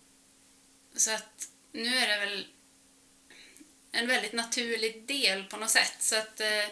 så 0.96 1.11
att 1.11 1.48
nu 1.72 1.96
är 1.96 2.09
det 2.09 2.27
väl 2.27 2.46
en 3.92 4.07
väldigt 4.07 4.33
naturlig 4.33 5.03
del 5.03 5.44
på 5.44 5.57
något 5.57 5.70
sätt. 5.70 5.96
Så 5.98 6.16
att, 6.16 6.40
eh, 6.40 6.66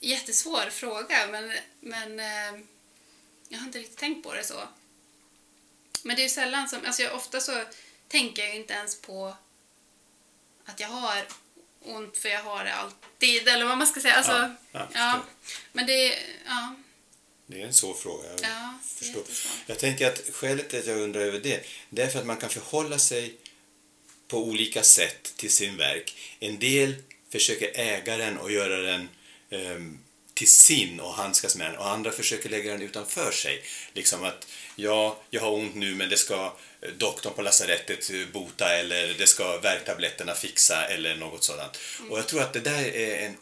Jättesvår 0.00 0.70
fråga, 0.70 1.26
men, 1.30 1.52
men 1.80 2.20
eh, 2.20 2.62
jag 3.48 3.58
har 3.58 3.66
inte 3.66 3.78
riktigt 3.78 3.98
tänkt 3.98 4.22
på 4.24 4.34
det 4.34 4.44
så. 4.44 4.68
Men 6.02 6.16
det 6.16 6.22
är 6.22 6.24
ju 6.24 6.28
sällan 6.30 6.68
som, 6.68 6.78
alltså 6.86 7.02
jag, 7.02 7.14
ofta 7.14 7.40
så 7.40 7.64
tänker 8.08 8.42
jag 8.42 8.54
ju 8.54 8.60
inte 8.60 8.74
ens 8.74 9.00
på 9.00 9.36
att 10.64 10.80
jag 10.80 10.88
har 10.88 11.26
ont 11.84 12.16
för 12.16 12.28
jag 12.28 12.42
har 12.42 12.64
det 12.64 12.74
alltid, 12.74 13.48
eller 13.48 13.64
vad 13.66 13.78
man 13.78 13.86
ska 13.86 14.00
säga. 14.00 14.14
Alltså, 14.14 14.32
Ja, 14.72 14.88
ja, 14.94 15.12
förstår. 15.12 15.60
men 15.72 15.86
det 15.86 16.12
är, 16.12 16.18
ja, 16.46 16.74
Det 17.46 17.62
är 17.62 17.66
en 17.66 17.74
svår 17.74 17.94
fråga. 17.94 18.28
Jag 18.28 18.40
ja, 18.42 18.78
förstår. 18.84 19.22
Jag 19.66 19.78
tänker 19.78 20.06
att 20.06 20.20
skälet 20.32 20.68
till 20.70 20.78
att 20.78 20.86
jag 20.86 20.98
undrar 20.98 21.20
över 21.20 21.38
det, 21.40 21.66
det 21.90 22.02
är 22.02 22.08
för 22.08 22.18
att 22.18 22.26
man 22.26 22.36
kan 22.36 22.50
förhålla 22.50 22.98
sig 22.98 23.34
på 24.28 24.38
olika 24.38 24.82
sätt 24.82 25.32
till 25.36 25.50
sin 25.50 25.76
verk. 25.76 26.36
En 26.40 26.58
del 26.58 26.94
försöker 27.32 27.70
äga 27.74 28.16
den 28.16 28.38
och 28.38 28.52
göra 28.52 28.76
den 28.76 29.08
ehm, 29.50 29.98
till 30.36 30.52
sin 30.52 31.00
och 31.00 31.14
handskas 31.14 31.56
med 31.56 31.66
den 31.66 31.76
och 31.76 31.88
andra 31.88 32.12
försöker 32.12 32.48
lägga 32.48 32.72
den 32.72 32.82
utanför 32.82 33.30
sig. 33.32 33.62
Liksom 33.92 34.24
att, 34.24 34.46
ja, 34.76 35.18
jag 35.30 35.40
har 35.40 35.52
ont 35.52 35.74
nu 35.74 35.94
men 35.94 36.08
det 36.08 36.16
ska 36.16 36.56
eh, 36.80 36.88
doktorn 36.98 37.34
på 37.34 37.42
lasarettet 37.42 38.10
eh, 38.10 38.26
bota 38.32 38.68
eller 38.68 39.14
det 39.18 39.26
ska 39.26 39.58
värktabletterna 39.58 40.34
fixa 40.34 40.84
eller 40.84 41.16
något 41.16 41.44
sådant. 41.44 41.78
Och 42.10 42.18
jag 42.18 42.26
tror 42.26 42.42
att 42.42 42.52
det 42.52 42.60
där 42.60 42.96
är 42.96 43.26
en 43.26 43.36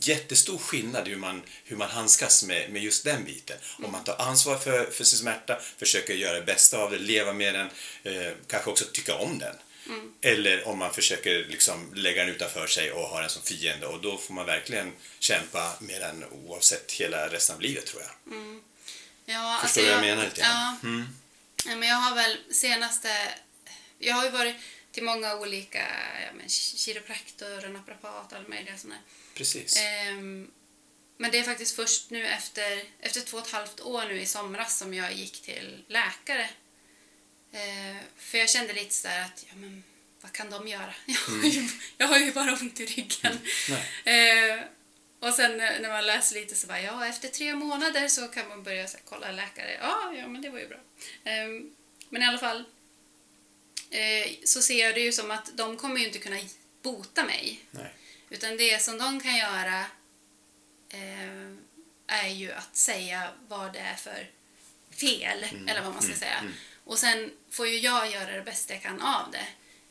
jättestor 0.00 0.58
skillnad 0.58 1.08
hur 1.08 1.16
man, 1.16 1.42
hur 1.64 1.76
man 1.76 1.90
handskas 1.90 2.44
med, 2.44 2.70
med 2.70 2.82
just 2.82 3.04
den 3.04 3.24
biten. 3.24 3.56
Om 3.84 3.92
man 3.92 4.04
tar 4.04 4.16
ansvar 4.16 4.56
för, 4.58 4.90
för 4.90 5.04
sin 5.04 5.18
smärta, 5.18 5.60
försöker 5.78 6.14
göra 6.14 6.40
det 6.40 6.46
bästa 6.46 6.78
av 6.78 6.90
det, 6.90 6.98
leva 6.98 7.32
med 7.32 7.54
den, 7.54 7.68
eh, 8.02 8.32
kanske 8.46 8.70
också 8.70 8.84
tycka 8.92 9.14
om 9.14 9.38
den. 9.38 9.54
Eller 10.20 10.68
om 10.68 10.78
man 10.78 10.94
försöker 10.94 11.44
liksom 11.44 11.94
lägga 11.94 12.24
den 12.24 12.34
utanför 12.34 12.66
sig 12.66 12.92
och 12.92 13.08
ha 13.08 13.20
den 13.20 13.30
som 13.30 13.42
fiende 13.42 13.86
och 13.86 14.00
då 14.00 14.18
får 14.18 14.34
man 14.34 14.46
verkligen 14.46 14.92
kämpa 15.18 15.76
med 15.80 16.00
den 16.00 16.24
oavsett 16.24 16.92
hela 16.92 17.28
resten 17.28 17.56
av 17.56 17.62
livet 17.62 17.86
tror 17.86 18.02
jag. 18.02 18.10
Ja, 19.24 19.58
Förstår 19.62 19.82
du 19.82 19.88
vad 19.88 19.96
jag 19.96 20.00
menar 20.00 20.24
lite? 20.24 20.40
Ja, 20.40 20.76
Mm. 20.82 21.06
Ja, 21.66 21.76
men 21.76 21.88
jag 21.88 21.96
har 21.96 22.14
väl 22.14 22.38
senaste... 22.50 23.08
Jag 23.98 24.14
har 24.14 24.24
ju 24.24 24.30
varit 24.30 24.56
till 24.92 25.04
många 25.04 25.34
olika 25.34 25.86
ja, 26.26 26.32
men, 26.36 26.48
kiropraktor, 26.48 27.68
naprapat, 27.68 28.32
alla 28.32 28.48
möjliga 28.48 28.76
sådana. 28.76 29.00
Precis. 29.34 29.76
Ehm, 29.76 30.50
men 31.16 31.30
det 31.30 31.38
är 31.38 31.42
faktiskt 31.42 31.76
först 31.76 32.10
nu 32.10 32.26
efter, 32.26 32.84
efter 33.00 33.20
två 33.20 33.36
och 33.36 33.46
ett 33.46 33.52
halvt 33.52 33.80
år 33.80 34.04
nu 34.08 34.20
i 34.20 34.26
somras 34.26 34.78
som 34.78 34.94
jag 34.94 35.12
gick 35.12 35.42
till 35.42 35.84
läkare. 35.88 36.48
Ehm, 37.54 37.96
för 38.16 38.38
jag 38.38 38.50
kände 38.50 38.72
lite 38.72 38.94
sådär 38.94 39.20
att, 39.20 39.44
ja 39.48 39.54
men 39.56 39.84
vad 40.20 40.32
kan 40.32 40.50
de 40.50 40.68
göra? 40.68 40.94
Jag 41.06 41.16
har 41.16 41.48
ju, 41.48 41.68
jag 41.98 42.06
har 42.06 42.18
ju 42.18 42.32
bara 42.32 42.52
ont 42.52 42.80
i 42.80 42.86
ryggen. 42.86 43.38
Nej. 43.68 43.90
Ehm, 44.04 44.60
och 45.20 45.34
sen 45.34 45.56
när 45.56 45.80
när 45.80 45.88
man 45.88 46.06
läser 46.06 46.34
lite 46.40 46.54
så 46.54 46.66
bara, 46.66 46.80
ja 46.80 47.06
efter 47.06 47.28
tre 47.28 47.54
månader 47.54 48.08
så 48.08 48.28
kan 48.28 48.48
man 48.48 48.62
börja 48.62 48.86
så 48.88 48.96
här, 48.96 49.04
kolla 49.08 49.32
läkare. 49.32 49.78
Ja, 49.80 50.12
ja 50.16 50.28
men 50.28 50.42
det 50.42 50.50
var 50.50 50.58
ju 50.58 50.68
bra. 50.68 50.78
Ehm, 51.24 51.74
men 52.08 52.22
i 52.22 52.24
alla 52.24 52.38
fall 52.38 52.64
eh, 53.90 54.32
så 54.44 54.62
ser 54.62 54.84
jag 54.86 54.94
det 54.94 55.00
ju 55.00 55.12
som 55.12 55.30
att 55.30 55.50
de 55.56 55.76
kommer 55.76 56.00
ju 56.00 56.06
inte 56.06 56.18
kunna 56.18 56.40
bota 56.82 57.24
mig. 57.24 57.60
Nej. 57.70 57.92
Utan 58.30 58.56
det 58.56 58.82
som 58.82 58.98
de 58.98 59.20
kan 59.20 59.36
göra 59.36 59.80
eh, 60.88 61.48
är 62.06 62.28
ju 62.28 62.52
att 62.52 62.76
säga 62.76 63.28
vad 63.48 63.72
det 63.72 63.78
är 63.78 63.96
för 63.96 64.30
fel, 64.90 65.46
eller 65.68 65.82
vad 65.82 65.92
man 65.94 66.02
ska 66.02 66.14
säga. 66.14 66.42
Och 66.84 66.98
sen 66.98 67.30
får 67.50 67.68
ju 67.68 67.78
jag 67.78 68.10
göra 68.10 68.32
det 68.32 68.42
bästa 68.42 68.74
jag 68.74 68.82
kan 68.82 69.00
av 69.00 69.30
det. 69.32 69.46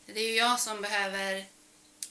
Det 0.06 0.20
är 0.20 0.28
ju 0.28 0.36
jag 0.36 0.60
som 0.60 0.82
behöver 0.82 1.46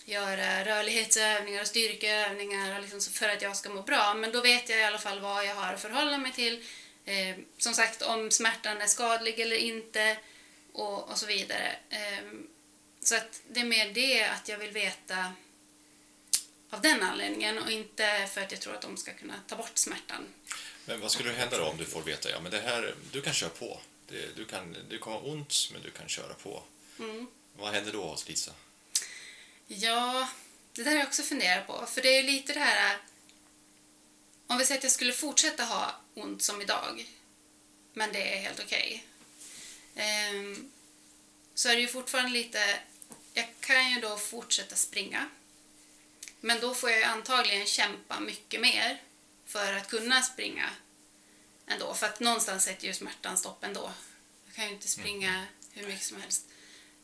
göra 0.04 0.64
rörlighetsövningar 0.64 1.60
och 1.60 1.66
styrkeövningar 1.66 2.76
och 2.76 2.82
liksom 2.82 3.00
för 3.00 3.28
att 3.28 3.42
jag 3.42 3.56
ska 3.56 3.70
må 3.70 3.82
bra. 3.82 4.14
Men 4.14 4.32
då 4.32 4.40
vet 4.40 4.68
jag 4.68 4.78
i 4.78 4.84
alla 4.84 4.98
fall 4.98 5.20
vad 5.20 5.46
jag 5.46 5.54
har 5.54 5.74
att 5.74 5.82
förhålla 5.82 6.18
mig 6.18 6.32
till. 6.32 6.64
Eh, 7.04 7.36
som 7.58 7.74
sagt, 7.74 8.02
om 8.02 8.30
smärtan 8.30 8.80
är 8.80 8.86
skadlig 8.86 9.40
eller 9.40 9.56
inte 9.56 10.16
och, 10.72 11.10
och 11.10 11.18
så 11.18 11.26
vidare. 11.26 11.76
Eh, 11.90 12.24
så 13.02 13.16
att 13.16 13.40
det 13.48 13.60
är 13.60 13.64
mer 13.64 13.90
det 13.94 14.24
att 14.24 14.48
jag 14.48 14.58
vill 14.58 14.70
veta 14.70 15.32
av 16.70 16.80
den 16.80 17.02
anledningen 17.02 17.58
och 17.58 17.70
inte 17.70 18.28
för 18.34 18.40
att 18.40 18.52
jag 18.52 18.60
tror 18.60 18.74
att 18.74 18.82
de 18.82 18.96
ska 18.96 19.12
kunna 19.12 19.34
ta 19.48 19.56
bort 19.56 19.78
smärtan. 19.78 20.26
Men 20.84 21.00
vad 21.00 21.10
skulle 21.10 21.32
hända 21.32 21.58
då 21.58 21.64
om 21.64 21.76
du 21.76 21.84
får 21.84 22.02
veta, 22.02 22.30
ja 22.30 22.40
men 22.40 22.52
det 22.52 22.60
här, 22.60 22.94
du 23.12 23.20
kan 23.20 23.34
köra 23.34 23.50
på. 23.50 23.80
Det, 24.12 24.36
du 24.36 24.44
kan, 24.44 24.76
det 24.90 24.98
kommer 24.98 25.16
ha 25.16 25.26
ont, 25.26 25.68
men 25.72 25.82
du 25.82 25.90
kan 25.90 26.08
köra 26.08 26.34
på. 26.34 26.62
Mm. 26.98 27.26
Vad 27.56 27.72
händer 27.74 27.92
då 27.92 28.02
hos 28.02 28.28
Lisa? 28.28 28.52
Ja, 29.66 30.28
det 30.72 30.82
där 30.82 30.90
har 30.90 30.98
jag 30.98 31.06
också 31.06 31.22
funderat 31.22 31.66
på. 31.66 31.86
För 31.86 32.02
det 32.02 32.18
är 32.18 32.22
lite 32.22 32.52
det 32.52 32.60
här... 32.60 32.98
Om 34.46 34.58
vi 34.58 34.64
säger 34.64 34.78
att 34.78 34.84
jag 34.84 34.92
skulle 34.92 35.12
fortsätta 35.12 35.64
ha 35.64 36.00
ont 36.14 36.42
som 36.42 36.62
idag, 36.62 37.06
men 37.92 38.12
det 38.12 38.34
är 38.36 38.40
helt 38.40 38.60
okej. 38.60 39.04
ehm, 39.94 40.72
så 41.54 41.68
är 41.68 41.74
det 41.74 41.80
ju 41.80 41.88
fortfarande 41.88 42.30
lite... 42.30 42.80
Jag 43.34 43.48
kan 43.60 43.92
ju 43.92 44.00
då 44.00 44.16
fortsätta 44.16 44.76
springa. 44.76 45.28
Men 46.40 46.60
då 46.60 46.74
får 46.74 46.90
jag 46.90 47.02
antagligen 47.02 47.66
kämpa 47.66 48.20
mycket 48.20 48.60
mer 48.60 49.02
för 49.46 49.72
att 49.72 49.88
kunna 49.88 50.22
springa 50.22 50.70
ändå. 51.66 51.94
För 51.94 52.06
att 52.06 52.20
någonstans 52.20 52.64
sätter 52.64 52.86
ju 52.86 52.94
smärtan 52.94 53.38
stopp 53.38 53.64
ändå. 53.64 53.92
Jag 54.46 54.54
kan 54.54 54.64
ju 54.64 54.70
inte 54.70 54.88
springa 54.88 55.46
hur 55.72 55.86
mycket 55.86 56.04
som 56.04 56.20
helst. 56.20 56.46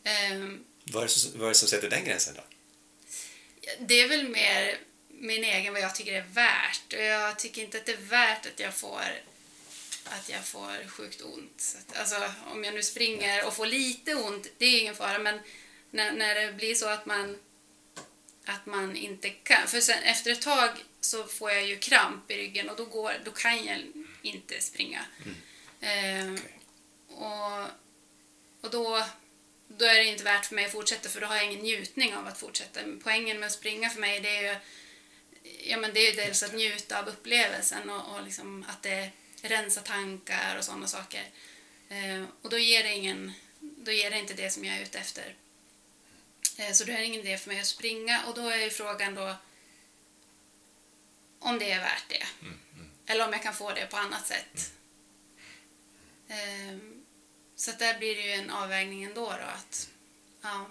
Ehm, 0.05 0.64
Vad, 0.85 1.03
är 1.03 1.07
det 1.07 1.12
som, 1.12 1.33
vad 1.38 1.44
är 1.44 1.49
det 1.49 1.55
som 1.55 1.68
sätter 1.68 1.90
den 1.90 2.05
gränsen 2.05 2.35
då? 2.35 2.42
det 3.79 3.94
är 3.94 4.09
väl 4.09 4.29
mer 4.29 4.79
min 5.09 5.44
egen 5.44 5.73
vad 5.73 5.83
jag 5.83 5.94
tycker 5.94 6.12
är 6.12 6.27
värt. 6.33 6.92
Och 6.92 7.03
jag 7.03 7.38
tycker 7.38 7.62
inte 7.62 7.79
att 7.79 7.87
det 7.87 7.92
är 7.92 7.97
värt 7.97 8.47
att 8.47 8.61
jag 8.61 8.75
får 8.75 9.03
att 10.05 10.29
jag 10.29 10.44
får 10.44 10.88
sjukt 10.88 11.23
ont. 11.23 11.61
Så 11.61 11.79
att, 11.79 11.97
alltså, 11.97 12.33
om 12.53 12.64
jag 12.64 12.75
nu 12.75 12.83
springer 12.83 13.47
och 13.47 13.55
får 13.55 13.66
lite 13.66 14.14
ont, 14.14 14.47
det 14.59 14.66
är 14.66 14.81
ingen 14.81 14.94
fara. 14.94 15.18
Men 15.18 15.40
när, 15.90 16.12
när 16.12 16.35
det 16.35 16.53
blir 16.53 16.75
så 16.75 16.88
att 16.88 17.07
man, 17.07 17.38
att 18.44 18.66
man 18.66 18.97
inte 18.97 19.31
kan... 19.31 19.68
För 19.68 19.81
sen, 19.81 20.03
efter 20.03 20.31
ett 20.31 20.42
tag 20.42 20.71
så 21.01 21.25
får 21.25 21.51
jag 21.51 21.66
ju 21.66 21.79
kramp 21.79 22.31
i 22.31 22.37
ryggen 22.37 22.68
och 22.68 22.77
då, 22.77 22.85
går, 22.85 23.12
då 23.25 23.31
kan 23.31 23.64
jag 23.64 23.79
inte 24.22 24.61
springa. 24.61 25.04
Eh, 25.81 26.33
och, 27.09 27.62
och 28.61 28.70
då, 28.70 29.04
då 29.68 29.85
är 29.85 29.94
det 29.94 30.04
inte 30.04 30.24
värt 30.24 30.46
för 30.46 30.54
mig 30.54 30.64
att 30.64 30.72
fortsätta 30.72 31.09
för 31.09 31.20
då 31.20 31.26
har 31.26 31.37
jag 31.37 31.44
ingen 31.44 31.64
njutning 31.64 32.14
av 32.14 32.26
att 32.26 32.38
fortsätta. 32.38 32.81
Poängen 33.02 33.40
med 33.40 33.46
att 33.46 33.52
springa 33.52 33.90
för 33.90 34.00
mig 34.00 34.20
det 34.20 34.37
är 34.37 34.42
ju 34.42 34.57
ja, 35.70 35.76
men 35.76 35.94
det 35.94 36.00
är 36.00 36.16
dels 36.16 36.42
att 36.42 36.54
njuta 36.54 37.00
av 37.00 37.09
upplevelsen 37.09 37.90
och, 37.90 38.14
och 38.14 38.22
liksom 38.22 38.64
att 38.68 38.83
det 38.83 39.11
rensar 39.42 39.83
tankar 39.83 40.59
och 40.59 40.64
sådana 40.64 40.87
saker. 40.87 41.24
Eh, 41.88 42.24
och 42.42 42.50
då 42.50 42.59
ger, 42.59 42.83
det 42.83 42.94
ingen, 42.94 43.33
då 43.61 43.92
ger 43.92 44.11
det 44.11 44.18
inte 44.18 44.35
det 44.35 44.50
som 44.50 44.64
jag 44.64 44.76
är 44.76 44.83
ute 44.83 44.98
efter. 44.98 45.35
Eh, 46.59 46.72
så 46.72 46.85
då 46.85 46.92
är 46.92 46.98
det 46.98 47.04
ingen 47.04 47.20
idé 47.20 47.38
för 47.38 47.50
mig 47.50 47.61
att 47.61 47.66
springa 47.66 48.22
och 48.26 48.35
då 48.35 48.48
är 48.48 48.59
ju 48.59 48.70
frågan 48.70 49.14
då 49.14 49.37
om 51.38 51.59
det 51.59 51.70
är 51.70 51.81
värt 51.81 52.09
det. 52.09 52.26
Eller 53.11 53.27
om 53.27 53.33
jag 53.33 53.42
kan 53.42 53.55
få 53.55 53.73
det 53.73 53.87
på 53.87 53.97
annat 53.97 54.27
sätt. 54.27 54.73
Um, 56.29 57.05
så 57.57 57.71
att 57.71 57.79
där 57.79 57.99
blir 57.99 58.16
det 58.16 58.23
ju 58.23 58.33
en 58.33 58.51
avvägning 58.51 59.05
ändå 59.05 59.25
då 59.25 59.47
att 59.47 59.88
ja, 60.42 60.66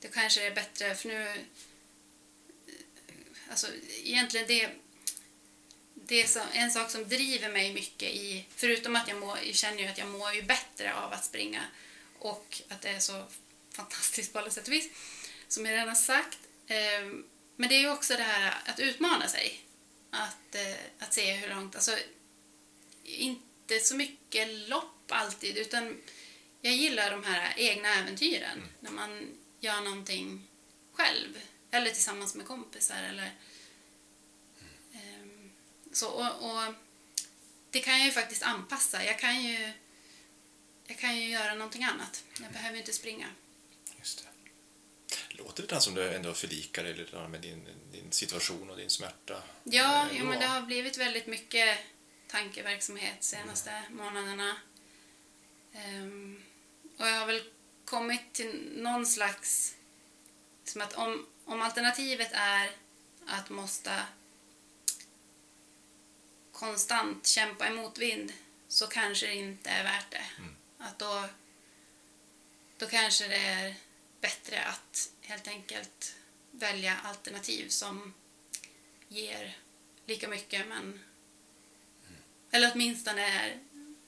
det 0.00 0.08
kanske 0.08 0.46
är 0.46 0.54
bättre 0.54 0.94
för 0.94 1.08
nu 1.08 1.44
alltså 3.50 3.66
egentligen 4.04 4.46
det 4.46 4.70
det 5.94 6.22
är 6.22 6.26
så, 6.26 6.40
en 6.52 6.70
sak 6.70 6.90
som 6.90 7.08
driver 7.08 7.48
mig 7.48 7.74
mycket 7.74 8.08
i, 8.08 8.46
förutom 8.56 8.96
att 8.96 9.08
jag, 9.08 9.20
mår, 9.20 9.38
jag 9.44 9.54
känner 9.54 9.78
ju 9.78 9.86
att 9.86 9.98
jag 9.98 10.08
mår 10.08 10.32
ju 10.32 10.42
bättre 10.42 10.94
av 10.94 11.12
att 11.12 11.24
springa 11.24 11.62
och 12.18 12.62
att 12.68 12.80
det 12.80 12.88
är 12.88 12.98
så 12.98 13.24
fantastiskt 13.70 14.32
på 14.32 14.38
alla 14.38 14.50
sätt 14.50 14.66
och 14.66 14.72
vis, 14.72 14.88
som 15.48 15.66
jag 15.66 15.72
redan 15.72 15.88
har 15.88 15.94
sagt. 15.94 16.38
Ehm, 16.66 17.24
men 17.56 17.68
det 17.68 17.74
är 17.74 17.80
ju 17.80 17.90
också 17.90 18.16
det 18.16 18.22
här 18.22 18.54
att 18.64 18.80
utmana 18.80 19.28
sig. 19.28 19.67
Att, 20.10 20.54
eh, 20.54 20.76
att 20.98 21.14
se 21.14 21.32
hur 21.32 21.48
långt, 21.48 21.74
alltså 21.74 21.98
inte 23.04 23.80
så 23.80 23.96
mycket 23.96 24.68
lopp 24.68 25.12
alltid, 25.12 25.56
utan 25.56 26.02
jag 26.60 26.72
gillar 26.72 27.10
de 27.10 27.24
här 27.24 27.54
egna 27.56 27.94
äventyren. 27.94 28.62
När 28.80 28.90
man 28.90 29.38
gör 29.60 29.80
någonting 29.80 30.48
själv, 30.92 31.40
eller 31.70 31.90
tillsammans 31.90 32.34
med 32.34 32.46
kompisar. 32.46 33.02
Eller, 33.02 33.32
ehm, 34.92 35.50
så, 35.92 36.08
och, 36.08 36.50
och 36.50 36.74
det 37.70 37.80
kan 37.80 37.98
jag 37.98 38.06
ju 38.06 38.12
faktiskt 38.12 38.42
anpassa. 38.42 39.04
Jag 39.04 39.18
kan 39.18 39.44
ju 39.44 39.72
jag 40.88 40.98
kan 40.98 41.16
ju 41.16 41.28
göra 41.28 41.54
någonting 41.54 41.84
annat. 41.84 42.24
Jag 42.40 42.52
behöver 42.52 42.74
ju 42.74 42.80
inte 42.80 42.92
springa. 42.92 43.26
Det. 45.38 45.44
Låter 45.44 45.62
lite 45.62 45.80
som 45.80 45.94
du 45.94 46.14
ändå 46.14 46.34
förlikar 46.34 46.84
dig 46.84 46.94
lite 46.94 47.28
med 47.28 47.40
din, 47.40 47.68
din 47.92 48.12
situation 48.12 48.70
och 48.70 48.76
din 48.76 48.90
smärta. 48.90 49.42
Ja, 49.64 50.06
Eh, 50.10 50.18
jo, 50.18 50.24
men 50.24 50.40
det 50.40 50.46
har 50.46 50.62
blivit 50.62 50.98
väldigt 50.98 51.26
mycket 51.26 51.78
tankeverksamhet 52.26 53.14
de 53.20 53.26
senaste 53.26 53.82
månaderna. 53.90 54.56
Ehm, 55.72 56.42
och 56.96 57.06
jag 57.06 57.20
har 57.20 57.26
väl 57.26 57.42
kommit 57.84 58.32
till 58.32 58.72
någon 58.76 59.06
slags... 59.06 59.74
Som 60.64 60.80
att 60.80 60.92
om, 60.92 61.26
om 61.44 61.62
alternativet 61.62 62.30
är 62.32 62.70
att 63.26 63.50
måste 63.50 64.02
konstant 66.52 67.26
kämpa 67.26 67.66
emot 67.66 67.98
vind 67.98 68.32
så 68.68 68.86
kanske 68.86 69.26
det 69.26 69.34
inte 69.34 69.70
är 69.70 69.84
värt 69.84 70.10
det. 70.10 70.24
Att 70.78 70.98
då, 70.98 71.28
då 72.78 72.86
kanske 72.86 73.28
det 73.28 73.36
är 73.36 73.74
bättre 74.20 74.64
att 74.64 75.10
helt 75.20 75.48
enkelt 75.48 76.14
välja 76.50 76.96
alternativ 76.98 77.68
som 77.68 78.14
ger 79.08 79.58
lika 80.06 80.28
mycket 80.28 80.66
men 80.68 81.00
eller 82.50 82.72
åtminstone 82.74 83.22
är 83.22 83.58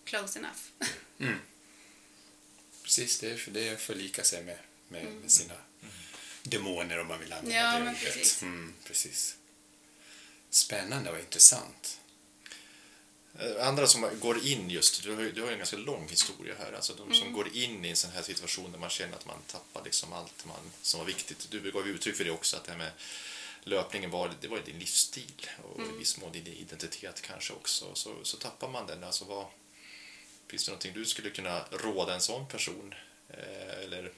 close 0.04 0.38
enough. 0.38 0.60
Precis, 2.82 3.18
det 3.18 3.30
är, 3.30 3.36
för 3.36 3.50
det 3.50 3.68
är 3.68 3.74
att 3.74 3.80
förlika 3.80 4.24
sig 4.24 4.44
med, 4.44 4.58
med, 4.88 5.04
med 5.04 5.30
sina 5.30 5.54
demoner 6.42 6.98
om 6.98 7.06
man 7.06 7.20
vill 7.20 7.32
använda 7.32 7.56
Ja, 7.58 7.72
det 7.72 7.84
men 7.84 7.88
ordet. 7.94 8.04
precis. 8.04 8.42
Mm, 8.42 8.74
precis. 8.84 9.36
Spännande 10.50 11.10
och 11.10 11.18
intressant. 11.20 11.99
Eh, 13.38 13.66
Andra 13.68 13.86
som 13.86 14.10
går 14.20 14.46
in 14.46 14.70
just, 14.70 15.02
du 15.02 15.14
har 15.14 15.22
ju, 15.22 15.32
du 15.32 15.40
har 15.40 15.48
ju 15.48 15.52
en 15.52 15.58
ganska 15.58 15.76
lång 15.76 16.08
historia 16.08 16.54
här, 16.58 16.72
alltså 16.72 16.94
de 16.94 17.02
Mm. 17.02 17.14
som 17.14 17.32
går 17.32 17.56
in 17.56 17.84
i 17.84 17.88
en 17.88 17.96
sån 17.96 18.10
här 18.10 18.22
situation 18.22 18.72
där 18.72 18.78
man 18.78 18.90
känner 18.90 19.16
att 19.16 19.26
man 19.26 19.38
tappar 19.46 19.84
liksom 19.84 20.12
allt 20.12 20.44
man, 20.44 20.56
som 20.82 21.00
var 21.00 21.06
viktigt. 21.06 21.46
Du 21.50 21.70
gav 21.72 21.88
uttryck 21.88 22.16
för 22.16 22.24
det 22.24 22.30
också, 22.30 22.56
att 22.56 22.64
det 22.64 22.70
här 22.70 22.78
med 22.78 22.90
löpningen 23.64 24.10
var, 24.10 24.32
det 24.40 24.48
var 24.48 24.58
din 24.58 24.78
livsstil 24.78 25.46
och 25.72 25.78
Mm. 25.78 25.94
i 25.94 25.98
viss 25.98 26.16
mån 26.16 26.32
din 26.32 26.46
identitet 26.46 27.20
kanske 27.22 27.52
också. 27.52 27.94
Så, 27.94 28.14
så 28.22 28.36
tappar 28.36 28.68
man 28.68 28.86
den. 28.86 29.04
Alltså 29.04 29.24
vad, 29.24 29.46
finns 30.48 30.64
det 30.64 30.70
någonting 30.70 30.92
du 30.94 31.04
skulle 31.04 31.30
kunna 31.30 31.64
råda 31.70 32.14
en 32.14 32.20
sån 32.20 32.48
person? 32.48 32.94
Eh, 33.28 33.84
eller, 33.84 34.12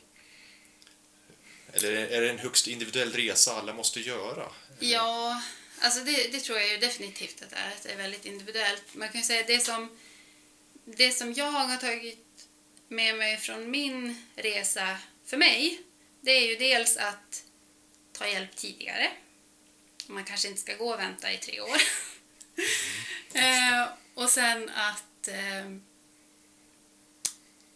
eller 1.72 1.92
är 1.92 2.20
det 2.20 2.30
en 2.30 2.38
högst 2.38 2.66
individuell 2.66 3.12
resa 3.12 3.52
alla 3.54 3.72
måste 3.72 4.00
göra? 4.00 4.48
Ja, 4.78 5.42
alltså 5.82 6.00
det, 6.00 6.32
det 6.32 6.40
tror 6.40 6.58
jag 6.58 6.68
ju 6.68 6.76
definitivt 6.76 7.42
att 7.42 7.50
det 7.50 7.56
är. 7.56 7.68
Att 7.68 7.82
det 7.82 7.92
är 7.92 7.96
väldigt 7.96 8.26
individuellt. 8.26 8.94
Man 8.94 9.08
kan 9.08 9.20
ju 9.20 9.26
säga 9.26 9.44
det 9.46 9.60
som, 9.60 9.98
det 10.84 11.12
som 11.12 11.32
jag 11.32 11.50
har 11.50 11.76
tagit 11.76 12.48
med 12.88 13.16
mig 13.16 13.36
från 13.36 13.70
min 13.70 14.26
resa 14.34 14.98
för 15.24 15.36
mig, 15.36 15.80
det 16.20 16.30
är 16.30 16.48
ju 16.48 16.56
dels 16.56 16.96
att 16.96 17.44
ta 18.12 18.26
hjälp 18.26 18.56
tidigare. 18.56 19.10
Man 20.06 20.24
kanske 20.24 20.48
inte 20.48 20.60
ska 20.60 20.76
gå 20.76 20.92
och 20.92 21.00
vänta 21.00 21.32
i 21.32 21.38
tre 21.38 21.60
år. 21.60 21.76
eh, 23.34 23.88
och 24.14 24.30
sen 24.30 24.68
att, 24.68 25.28
eh, 25.28 25.66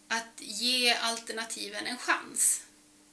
att 0.07 0.33
ge 0.37 0.93
alternativen 0.93 1.85
en 1.85 1.97
chans. 1.97 2.63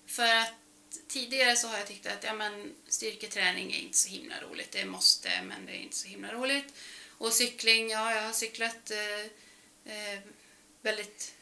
För 0.07 0.35
att 0.35 0.64
tidigare 1.09 1.57
så 1.57 1.69
har 1.69 1.79
jag 1.79 1.87
tyckt 1.87 2.07
att 2.07 2.25
ja, 2.25 2.35
men, 2.35 2.75
styrketräning 2.89 3.73
är 3.73 3.79
inte 3.79 3.99
så 3.99 4.09
himla 4.09 4.41
roligt. 4.41 4.73
Det 4.73 4.81
är 4.81 4.87
måste, 4.87 5.43
men 5.43 5.67
det 5.67 5.73
är 5.73 5.81
inte 5.81 5.97
så 5.97 6.09
himla 6.09 6.33
roligt. 6.33 6.75
Och 7.19 7.33
cykling, 7.33 7.91
ja, 7.91 8.15
jag 8.15 8.23
har 8.23 8.33
cyklat 8.33 8.91
eh, 8.91 9.25
eh, 9.95 10.21
väldigt 10.83 11.35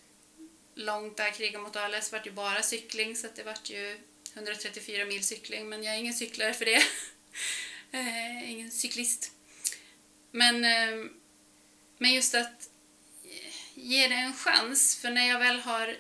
långt 0.75 1.17
där 1.17 1.31
kriga 1.31 1.59
mot 1.59 1.77
ALS 1.77 2.13
vart 2.13 2.27
ju 2.27 2.31
bara 2.31 2.63
cykling 2.63 3.17
så 3.17 3.27
att 3.27 3.37
det 3.37 3.43
vart 3.43 3.71
ju 3.71 3.99
134 4.35 5.05
mil 5.05 5.25
cykling 5.25 5.69
men 5.69 5.83
jag 5.85 5.95
är 5.95 5.99
ingen 5.99 6.15
cyklare 6.15 6.55
för 6.55 6.65
det. 6.65 6.83
eh, 7.93 8.51
ingen 8.51 8.71
cyklist. 8.71 9.33
Men, 10.31 10.65
eh, 10.65 11.11
men 11.99 12.15
just 12.15 12.35
att 12.35 12.69
ge 13.75 14.09
det 14.09 14.15
en 14.15 14.35
chans 14.35 14.97
för 14.97 15.11
när 15.11 15.29
jag 15.29 15.39
väl 15.39 15.61
har 15.61 15.97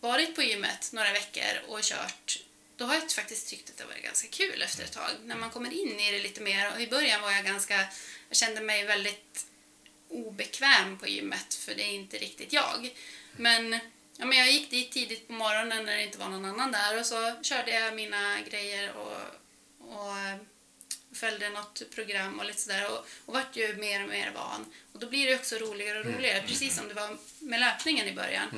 varit 0.00 0.34
på 0.34 0.42
gymmet 0.42 0.92
några 0.92 1.12
veckor 1.12 1.62
och 1.68 1.82
kört 1.82 2.38
då 2.78 2.84
har 2.84 2.94
jag 2.94 3.10
faktiskt 3.10 3.48
tyckt 3.48 3.70
att 3.70 3.76
det 3.76 3.84
var 3.84 4.02
ganska 4.02 4.28
kul 4.28 4.62
efter 4.62 4.84
ett 4.84 4.92
tag. 4.92 5.10
När 5.24 5.36
man 5.36 5.50
kommer 5.50 5.70
in 5.70 6.00
i 6.00 6.12
det 6.12 6.18
lite 6.18 6.40
mer. 6.40 6.72
Och 6.74 6.80
I 6.80 6.86
början 6.86 7.22
var 7.22 7.30
jag 7.30 7.44
ganska, 7.44 7.78
jag 8.28 8.36
kände 8.36 8.60
mig 8.60 8.84
väldigt 8.84 9.46
obekväm 10.08 10.98
på 10.98 11.08
gymmet 11.08 11.54
för 11.54 11.74
det 11.74 11.82
är 11.82 11.92
inte 11.92 12.18
riktigt 12.18 12.52
jag. 12.52 12.94
Men, 13.36 13.72
ja, 14.16 14.24
men 14.24 14.38
jag 14.38 14.52
gick 14.52 14.70
dit 14.70 14.92
tidigt 14.92 15.26
på 15.26 15.32
morgonen 15.32 15.84
när 15.84 15.96
det 15.96 16.02
inte 16.02 16.18
var 16.18 16.28
någon 16.28 16.44
annan 16.44 16.72
där 16.72 17.00
och 17.00 17.06
så 17.06 17.42
körde 17.42 17.70
jag 17.70 17.94
mina 17.94 18.40
grejer 18.40 18.92
och, 18.92 19.16
och 19.78 20.18
eh, 20.18 20.36
följde 21.12 21.50
något 21.50 21.82
program 21.90 22.38
och 22.38 22.44
lite 22.44 22.60
sådär 22.60 22.90
och, 22.90 23.06
och 23.24 23.34
vart 23.34 23.56
ju 23.56 23.76
mer 23.76 24.02
och 24.02 24.08
mer 24.08 24.30
van. 24.34 24.66
Och 24.92 25.00
då 25.00 25.06
blir 25.08 25.26
det 25.26 25.34
också 25.34 25.56
roligare 25.56 25.98
och 25.98 26.06
roligare, 26.06 26.42
precis 26.46 26.76
som 26.76 26.88
det 26.88 26.94
var 26.94 27.18
med 27.38 27.60
löpningen 27.60 28.08
i 28.08 28.12
början. 28.12 28.48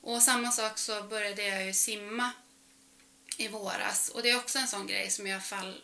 Och 0.00 0.22
samma 0.22 0.52
sak 0.52 0.78
så 0.78 1.02
började 1.02 1.42
jag 1.42 1.66
ju 1.66 1.72
simma 1.72 2.32
i 3.36 3.48
våras 3.48 4.08
och 4.08 4.22
det 4.22 4.30
är 4.30 4.36
också 4.36 4.58
en 4.58 4.68
sån 4.68 4.86
grej 4.86 5.10
som 5.10 5.26
jag 5.26 5.44
fall 5.44 5.80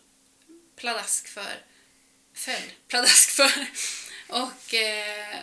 pladask 0.77 1.29
för 1.29 1.63
föll 2.35 2.71
pladask 2.89 3.31
för 3.31 3.67
och 4.29 4.75
eh, 4.75 5.39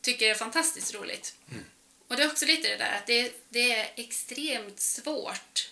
tycker 0.00 0.26
det 0.26 0.32
är 0.32 0.34
fantastiskt 0.34 0.94
roligt. 0.94 1.34
Och 2.08 2.16
det 2.16 2.22
är 2.22 2.30
också 2.30 2.46
lite 2.46 2.68
det 2.68 2.76
där 2.76 2.96
att 2.96 3.06
det, 3.06 3.32
det 3.48 3.72
är 3.72 3.92
extremt 3.96 4.80
svårt 4.80 5.70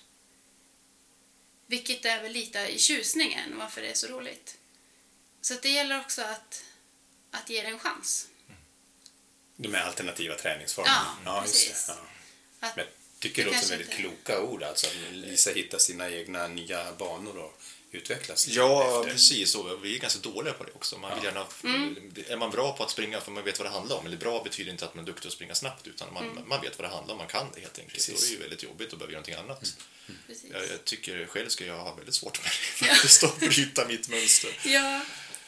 vilket 1.67 2.05
är 2.05 2.23
väl 2.23 2.33
lite 2.33 2.59
i 2.59 2.79
tjusningen 2.79 3.59
varför 3.59 3.81
det 3.83 3.91
är 3.91 3.95
så 3.95 4.07
roligt. 4.07 4.57
Så 5.41 5.55
det 5.55 5.69
gäller 5.69 6.01
också 6.01 6.23
att, 6.23 6.65
att 7.31 7.51
ge 7.51 7.63
det 7.63 7.69
en 7.69 7.79
chans. 7.79 8.29
De 9.57 9.75
här 9.75 9.85
alternativa 9.85 10.35
träningsformerna. 10.35 11.17
Ja, 11.25 11.43
just 11.43 11.55
precis. 11.55 11.85
Ja. 11.89 11.97
Att, 12.65 12.77
Men 12.77 12.85
jag 12.85 13.21
tycker 13.21 13.45
det 13.45 13.51
Det 13.51 13.57
låter 13.57 13.69
väldigt 13.69 13.91
inte- 13.91 14.03
kloka 14.03 14.41
ord. 14.43 14.63
Alltså, 14.63 14.87
att 14.87 15.13
Lisa 15.15 15.51
hittar 15.51 15.79
sina 15.79 16.11
egna 16.11 16.49
nya 16.49 16.93
banor 16.93 17.37
och 17.39 17.61
utvecklas 17.93 18.49
Ja, 18.49 19.01
efter. 19.01 19.13
precis. 19.13 19.55
Och 19.55 19.85
vi 19.85 19.97
är 19.97 20.01
ganska 20.01 20.21
dåliga 20.21 20.55
på 20.55 20.65
det 20.65 20.73
också. 20.73 20.99
Man 20.99 21.15
vill 21.15 21.25
gärna, 21.25 21.47
Är 22.29 22.37
man 22.37 22.51
bra 22.51 22.77
på 22.77 22.83
att 22.85 22.91
springa 22.91 23.21
för 23.21 23.31
man 23.31 23.45
vet 23.45 23.59
vad 23.59 23.67
det 23.67 23.73
handlar 23.73 23.97
om, 23.97 24.07
eller 24.07 24.17
bra 24.17 24.43
betyder 24.45 24.71
inte 24.71 24.85
att 24.85 24.95
man 24.95 25.05
är 25.05 25.07
duktig 25.07 25.27
att 25.29 25.33
springa 25.33 25.55
snabbt, 25.55 25.87
utan 25.87 26.13
man, 26.15 26.45
man 26.47 26.61
vet 26.61 26.79
vad 26.79 26.89
det 26.91 26.95
handlar 26.95 27.13
om, 27.15 27.19
man 27.19 27.27
kan 27.27 27.47
det 27.55 27.61
helt 27.61 27.79
enkelt. 27.79 27.95
Precis. 27.95 28.21
Det 28.21 28.27
är 28.29 28.31
ju 28.31 28.39
väldigt 28.41 28.63
jobbigt 28.63 28.93
att 28.93 28.99
behöva 28.99 29.13
göra 29.13 29.21
någonting 29.21 29.51
annat. 29.51 29.75
precis. 30.27 30.51
Jag, 30.53 30.63
jag 30.69 30.85
tycker 30.85 31.27
själv 31.27 31.49
ska 31.49 31.65
jag 31.65 31.79
ha 31.79 31.95
väldigt 31.95 32.15
svårt 32.15 32.43
med 32.43 32.51
det, 32.81 32.85
faktiskt, 32.87 33.25
att 33.25 33.41
bryta 33.41 33.89
mitt 33.89 34.09
mönster. 34.09 34.59
Ja, 34.65 35.01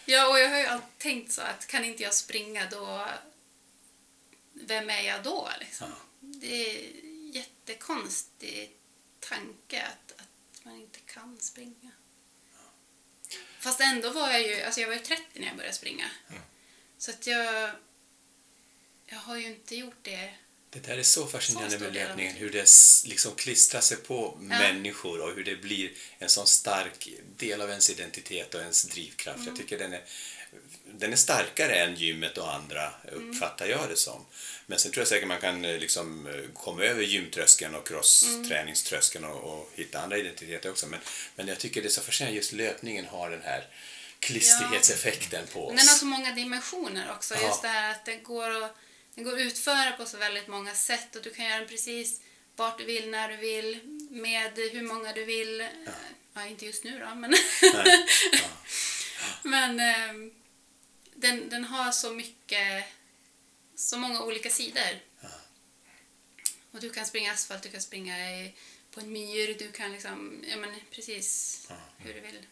ja, 0.05 0.29
och 0.29 0.39
jag 0.39 0.49
har 0.49 0.59
ju 0.59 0.67
alltid 0.67 0.99
tänkt 0.99 1.33
så 1.33 1.41
att 1.43 1.67
kan 1.67 1.85
inte 1.85 2.03
jag 2.03 2.15
springa 2.15 2.69
då, 2.71 3.07
vem 4.53 4.91
är 4.91 5.03
jag 5.03 5.23
då? 5.23 5.49
Liksom? 5.61 5.89
Det 6.21 6.71
är 6.71 6.79
en 7.03 7.06
jättekonstig 7.67 8.71
tanke 9.21 9.83
att, 9.83 10.21
att 10.21 10.65
man 10.65 10.77
inte 10.81 10.99
kan 11.01 11.39
springa. 11.41 11.91
Fast 13.59 13.81
ändå 13.81 14.11
var 14.11 14.31
jag 14.31 14.43
ju, 14.43 14.63
alltså 14.63 14.81
jag 14.81 14.89
var 14.89 14.95
ju 14.95 15.01
30 15.01 15.23
när 15.35 15.47
jag 15.47 15.57
började 15.57 15.77
springa. 15.77 16.11
Så 16.99 17.11
att 17.11 17.27
jag, 17.27 17.71
jag 19.07 19.19
har 19.19 19.37
ju 19.37 19.47
inte 19.47 19.77
gjort 19.77 19.99
det. 20.03 20.35
Det 20.71 20.81
där 20.81 20.99
är 20.99 21.03
så 21.03 21.27
fascinerande 21.27 21.79
Så 21.79 21.85
med 21.85 21.95
löpningen, 21.95 22.37
hur 22.37 22.51
det 22.51 22.69
liksom 23.05 23.35
klistrar 23.35 23.81
sig 23.81 23.97
på 23.97 24.37
människor 24.41 25.21
och 25.21 25.35
hur 25.35 25.45
det 25.45 25.57
blir 25.57 25.93
en 26.19 26.29
sån 26.29 26.47
stark 26.47 27.09
del 27.37 27.61
av 27.61 27.71
ens 27.71 27.91
identitet 27.91 28.55
och 28.55 28.61
ens 28.61 28.85
drivkraft. 28.85 29.39
Mm. 29.39 29.49
Jag 29.49 29.57
tycker 29.57 29.79
den 29.79 29.93
är, 29.93 30.05
den 30.99 31.13
är 31.13 31.17
starkare 31.17 31.75
än 31.75 31.95
gymmet 31.95 32.39
och 32.39 32.55
andra, 32.55 32.93
uppfattar 33.13 33.67
jag 33.67 33.89
det 33.89 33.97
som. 33.97 34.27
Men 34.67 34.79
sen 34.79 34.93
tror 34.93 35.01
jag 35.01 35.09
säkert 35.09 35.29
man 35.29 35.41
kan 35.41 35.65
eh, 35.65 35.79
liksom 35.79 36.27
eh, 36.27 36.35
komma 36.55 36.83
över 36.83 37.03
gymtröskeln 37.03 37.75
och 37.75 37.89
crossträningströskeln 37.89 39.25
och, 39.25 39.53
och 39.53 39.71
hitta 39.75 40.01
andra 40.01 40.19
identiteter 40.19 40.71
också. 40.71 40.87
Men, 40.87 41.01
men 41.37 41.49
jag 41.49 41.59
tycker 41.59 41.83
det 41.83 41.89
är 41.89 41.91
så 41.91 42.01
fascinerande, 42.01 42.37
just 42.37 42.53
löpningen 42.53 43.07
har 43.07 43.31
den 43.31 43.43
här 43.43 43.67
klistrighetseffekten 44.21 45.47
på 45.53 45.67
oss. 45.67 45.77
Den 45.77 45.89
har 45.89 45.95
så 45.95 46.07
många 46.07 46.33
dimensioner 46.35 47.13
också. 47.13 47.35
Ja. 47.35 47.47
Just 47.47 47.63
det 47.63 47.69
här 47.69 47.91
att 47.91 48.05
det 48.05 48.17
går 48.17 48.65
att, 48.65 48.77
den 49.15 49.25
går 49.25 49.33
att 49.33 49.39
utföra 49.39 49.93
på 49.93 50.07
så 50.07 50.17
väldigt 50.17 50.49
många 50.49 50.75
sätt 50.75 51.17
och 51.17 51.23
du 51.23 51.35
kan 51.35 51.45
göra 51.45 51.59
den 51.59 51.69
precis 51.69 52.21
vart 52.57 52.79
du 52.79 52.85
vill, 52.85 53.11
när 53.11 53.29
du 53.29 53.37
vill, 53.37 53.81
med 54.11 54.53
hur 54.73 54.83
många 54.83 55.13
du 55.13 55.25
vill. 55.25 55.69
Ja, 56.35 56.47
inte 56.47 56.67
just 56.67 56.85
nu 56.85 56.99
då, 56.99 57.15
men... 57.15 57.31
Nej. 57.31 58.07
Ja. 58.33 58.49
men 59.43 59.81
ehm, 59.81 60.33
den, 61.17 61.49
den 61.49 61.65
har 61.65 61.93
så 61.93 62.13
mycket, 62.13 62.85
så 63.75 63.99
många 63.99 64.23
olika 64.23 64.51
sidor. 64.51 65.01
Och 66.71 66.81
du 66.81 66.91
kan 66.91 67.07
springa 67.07 67.33
asfalt, 67.33 67.63
du 67.63 67.69
kan 67.69 67.83
springa 67.83 68.31
i, 68.31 68.55
på 68.91 69.01
en 69.01 69.13
myr, 69.13 69.57
du 69.59 69.73
kan 69.73 69.93
liksom, 69.93 70.45
ja 70.49 70.57
men 70.57 70.71
precis 70.91 71.69
hur 71.99 72.15
du 72.15 72.21
vill. 72.21 72.47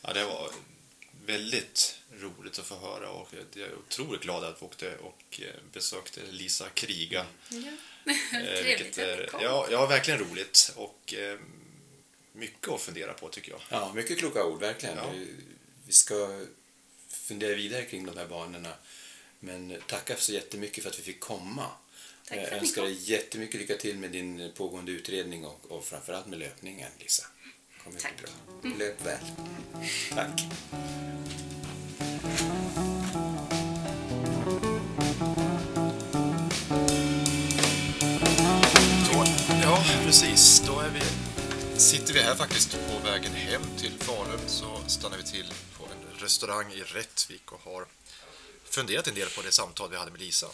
Ja, 0.00 0.12
det 0.12 0.24
var 0.24 0.50
väldigt 1.26 1.98
roligt 2.12 2.58
att 2.58 2.66
få 2.66 2.76
höra 2.76 3.10
och 3.10 3.28
jag 3.32 3.62
är 3.62 3.74
otroligt 3.74 4.22
glad 4.22 4.44
att 4.44 4.62
vi 4.62 4.66
åkte 4.66 4.96
och 4.96 5.40
eh, 5.42 5.54
besökte 5.72 6.20
Lisa 6.30 6.68
Kriga. 6.68 7.26
Ja. 7.48 7.58
Eh, 8.06 8.14
Trevligt 8.62 8.98
är, 8.98 9.26
kom. 9.26 9.40
ja, 9.42 9.68
ja, 9.70 9.86
verkligen 9.86 10.20
roligt 10.20 10.72
och 10.76 11.14
eh, 11.14 11.38
mycket 12.32 12.68
att 12.68 12.80
fundera 12.80 13.12
på 13.12 13.28
tycker 13.28 13.50
jag. 13.52 13.60
Ja, 13.68 13.92
mycket 13.94 14.18
kloka 14.18 14.44
ord, 14.44 14.60
verkligen. 14.60 14.96
Ja. 14.96 15.12
Vi- 15.86 15.92
ska 15.92 16.40
fundera 17.08 17.54
vidare 17.54 17.84
kring 17.84 18.06
de 18.06 18.16
här 18.18 18.26
banorna. 18.26 18.72
Men 19.40 19.74
tacka 19.86 20.16
så 20.16 20.32
jättemycket 20.32 20.84
för 20.84 20.90
att 20.90 20.98
vi 20.98 21.02
fick 21.02 21.20
komma. 21.20 21.66
Tack 22.28 22.38
för 22.38 22.44
Jag 22.44 22.52
önskar 22.52 22.82
kom. 22.82 22.90
dig 22.90 23.10
jättemycket 23.10 23.60
lycka 23.60 23.76
till 23.76 23.98
med 23.98 24.10
din 24.10 24.52
pågående 24.56 24.92
utredning 24.92 25.44
och, 25.44 25.70
och 25.70 25.84
framförallt 25.84 26.26
med 26.26 26.38
löpningen, 26.38 26.90
Lisa. 26.98 27.26
Kommer 27.84 28.00
Tack. 28.00 28.12
bra. 28.22 28.70
Löp 28.78 29.06
väl. 29.06 29.18
Tack. 30.14 30.42
Då, 39.12 39.24
ja, 39.62 39.84
precis. 40.04 40.62
Då 40.66 40.80
är 40.80 40.90
vi, 40.90 41.00
sitter 41.80 42.14
vi 42.14 42.20
här 42.20 42.34
faktiskt 42.34 42.70
på 42.72 43.08
vägen 43.10 43.32
hem 43.32 43.62
till 43.78 43.92
Falun 43.98 44.40
så 44.46 44.80
stannar 44.86 45.16
vi 45.16 45.22
till 45.22 45.52
restaurang 46.22 46.72
i 46.72 46.82
Rättvik 46.82 47.52
och 47.52 47.60
har 47.60 47.86
funderat 48.64 49.06
en 49.06 49.14
del 49.14 49.30
på 49.30 49.42
det 49.42 49.52
samtal 49.52 49.90
vi 49.90 49.96
hade 49.96 50.10
med 50.10 50.20
Lisa. 50.20 50.50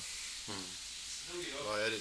Är 1.79 1.91
det? 1.91 2.01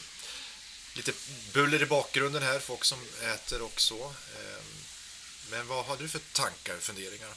Lite 0.94 1.14
buller 1.54 1.82
i 1.84 1.86
bakgrunden 1.86 2.44
här, 2.44 2.60
folk 2.60 2.84
som 2.86 3.00
äter 3.22 3.62
och 3.62 3.82
så. 3.82 4.06
Ehm, 4.06 4.66
Men 5.50 5.68
vad 5.68 5.86
har 5.86 5.98
du 5.98 6.10
för 6.10 6.20
tankar 6.20 6.76
och 6.76 6.84
funderingar? 6.84 7.34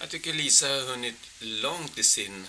Jag 0.00 0.10
tycker 0.10 0.32
Lisa 0.32 0.68
har 0.68 0.80
hunnit 0.80 1.16
långt 1.38 1.98
i, 1.98 2.02
sin, 2.02 2.46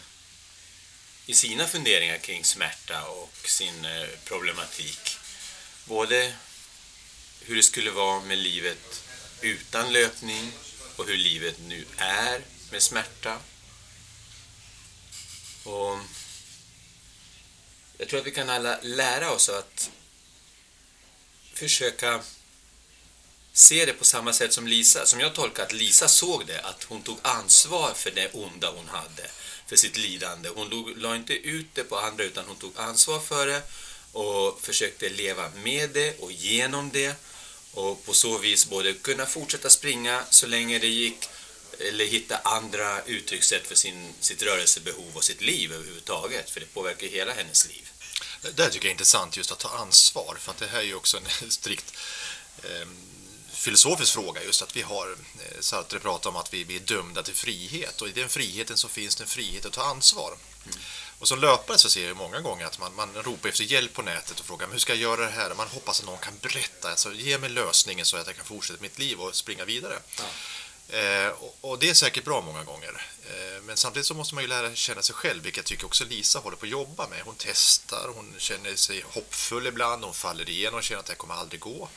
i 1.25 1.33
sina 1.33 1.67
funderingar 1.67 2.17
kring 2.17 2.45
smärta 2.45 3.07
och 3.07 3.37
sin 3.45 3.85
eh, 3.85 4.07
problematik. 4.25 5.17
Både 5.85 6.35
hur 7.41 7.55
det 7.55 7.63
skulle 7.63 7.91
vara 7.91 8.19
med 8.19 8.37
livet 8.37 9.03
utan 9.41 9.93
löpning 9.93 10.51
och 10.95 11.05
hur 11.07 11.17
livet 11.17 11.55
nu 11.67 11.85
är 11.97 12.41
med 12.71 12.81
smärta. 12.83 13.37
Och 15.63 15.97
jag 17.97 18.09
tror 18.09 18.19
att 18.19 18.25
vi 18.27 18.31
kan 18.31 18.49
alla 18.49 18.79
lära 18.81 19.31
oss 19.31 19.49
att 19.49 19.89
försöka 21.53 22.21
se 23.53 23.85
det 23.85 23.93
på 23.93 24.05
samma 24.05 24.33
sätt 24.33 24.53
som 24.53 24.67
Lisa, 24.67 25.05
som 25.05 25.19
jag 25.19 25.35
tolkar 25.35 25.63
att 25.63 25.73
Lisa 25.73 26.07
såg 26.07 26.45
det, 26.47 26.61
att 26.61 26.83
hon 26.83 27.01
tog 27.03 27.17
ansvar 27.21 27.93
för 27.93 28.11
det 28.11 28.33
onda 28.33 28.71
hon 28.71 28.87
hade, 28.87 29.29
för 29.67 29.75
sitt 29.75 29.97
lidande. 29.97 30.49
Hon 30.55 30.69
log- 30.69 30.97
la 30.97 31.15
inte 31.15 31.33
ut 31.33 31.67
det 31.73 31.83
på 31.83 31.99
andra 31.99 32.23
utan 32.23 32.45
hon 32.45 32.55
tog 32.55 32.77
ansvar 32.77 33.19
för 33.19 33.47
det 33.47 33.61
och 34.11 34.61
försökte 34.61 35.09
leva 35.09 35.49
med 35.49 35.89
det 35.89 36.19
och 36.19 36.31
genom 36.31 36.91
det 36.91 37.15
och 37.73 38.05
på 38.05 38.13
så 38.13 38.37
vis 38.37 38.69
både 38.69 38.93
kunna 38.93 39.25
fortsätta 39.25 39.69
springa 39.69 40.23
så 40.29 40.47
länge 40.47 40.79
det 40.79 40.87
gick 40.87 41.29
eller 41.79 42.05
hitta 42.05 42.37
andra 42.37 43.01
uttryckssätt 43.03 43.67
för 43.67 43.75
sin, 43.75 44.13
sitt 44.19 44.43
rörelsebehov 44.43 45.15
och 45.15 45.23
sitt 45.23 45.41
liv 45.41 45.73
överhuvudtaget, 45.73 46.49
för 46.49 46.59
det 46.59 46.73
påverkar 46.73 47.07
hela 47.07 47.33
hennes 47.33 47.67
liv. 47.67 47.89
Det 48.41 48.51
där 48.51 48.69
tycker 48.69 48.85
jag 48.85 48.89
är 48.89 48.93
intressant 48.93 49.37
just 49.37 49.51
att 49.51 49.59
ta 49.59 49.69
ansvar 49.69 50.37
för 50.39 50.51
att 50.51 50.57
det 50.57 50.67
här 50.67 50.79
är 50.79 50.83
ju 50.83 50.95
också 50.95 51.17
en 51.17 51.51
strikt 51.51 51.93
eh, 52.63 52.87
filosofisk 53.51 54.13
fråga 54.13 54.43
just 54.43 54.61
att 54.61 54.75
vi 54.75 54.81
har 54.81 55.11
eh, 55.11 55.59
Sartre 55.59 55.99
pratar 55.99 56.29
om 56.29 56.35
att 56.35 56.53
vi, 56.53 56.63
vi 56.63 56.75
är 56.75 56.79
dömda 56.79 57.23
till 57.23 57.35
frihet 57.35 58.01
och 58.01 58.09
i 58.09 58.11
den 58.11 58.29
friheten 58.29 58.77
så 58.77 58.87
finns 58.87 59.15
det 59.15 59.23
en 59.23 59.27
frihet 59.27 59.65
att 59.65 59.73
ta 59.73 59.83
ansvar. 59.83 60.37
Och 61.19 61.27
som 61.27 61.39
löpare 61.39 61.77
så 61.77 61.89
ser 61.89 62.07
jag 62.07 62.17
många 62.17 62.39
gånger 62.39 62.65
att 62.65 62.79
man, 62.79 62.95
man 62.95 63.13
ropar 63.23 63.49
efter 63.49 63.63
hjälp 63.63 63.93
på 63.93 64.01
nätet 64.01 64.39
och 64.39 64.45
frågar 64.45 64.67
"Men 64.67 64.71
hur 64.71 64.79
ska 64.79 64.93
jag 64.93 65.01
göra 65.01 65.21
det 65.25 65.31
här? 65.31 65.53
Man 65.55 65.67
hoppas 65.67 65.99
att 65.99 66.05
någon 66.05 66.17
kan 66.17 66.37
berätta, 66.41 66.89
alltså, 66.89 67.13
ge 67.13 67.37
mig 67.37 67.49
lösningen 67.49 68.05
så 68.05 68.17
att 68.17 68.27
jag 68.27 68.35
kan 68.35 68.45
fortsätta 68.45 68.81
mitt 68.81 68.99
liv 68.99 69.21
och 69.21 69.35
springa 69.35 69.65
vidare. 69.65 69.99
Eh, 70.89 71.27
och, 71.27 71.57
och 71.61 71.79
det 71.79 71.89
är 71.89 71.93
säkert 71.93 72.23
bra 72.25 72.41
många 72.41 72.63
gånger. 72.63 73.07
Eh, 73.29 73.61
men 73.63 73.77
samtidigt 73.77 74.05
så 74.07 74.13
måste 74.13 74.35
man 74.35 74.43
ju 74.43 74.47
lära 74.47 74.75
känna 74.75 75.01
sig 75.01 75.15
själv, 75.15 75.43
vilket 75.43 75.57
jag 75.57 75.65
tycker 75.65 75.85
också 75.85 76.05
Lisa 76.05 76.39
håller 76.39 76.57
på 76.57 76.65
att 76.65 76.71
jobba 76.71 77.07
med. 77.07 77.21
Hon 77.25 77.35
testar, 77.37 78.09
hon 78.15 78.35
känner 78.37 78.75
sig 78.75 79.05
hoppfull 79.11 79.67
ibland, 79.67 80.03
hon 80.03 80.13
faller 80.13 80.49
igenom 80.49 80.77
och 80.77 80.83
känner 80.83 80.99
att 80.99 81.05
det 81.05 81.11
här 81.11 81.17
kommer 81.17 81.35
aldrig 81.35 81.59
gå. 81.61 81.89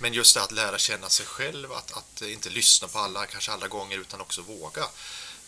Men 0.00 0.14
just 0.14 0.34
det 0.34 0.42
att 0.42 0.52
lära 0.52 0.78
känna 0.78 1.08
sig 1.10 1.26
själv, 1.26 1.72
att, 1.72 1.92
att 1.92 2.22
inte 2.22 2.50
lyssna 2.50 2.88
på 2.88 2.98
alla, 2.98 3.26
kanske 3.26 3.52
alla 3.52 3.68
gånger, 3.68 3.98
utan 3.98 4.20
också 4.20 4.42
våga. 4.42 4.86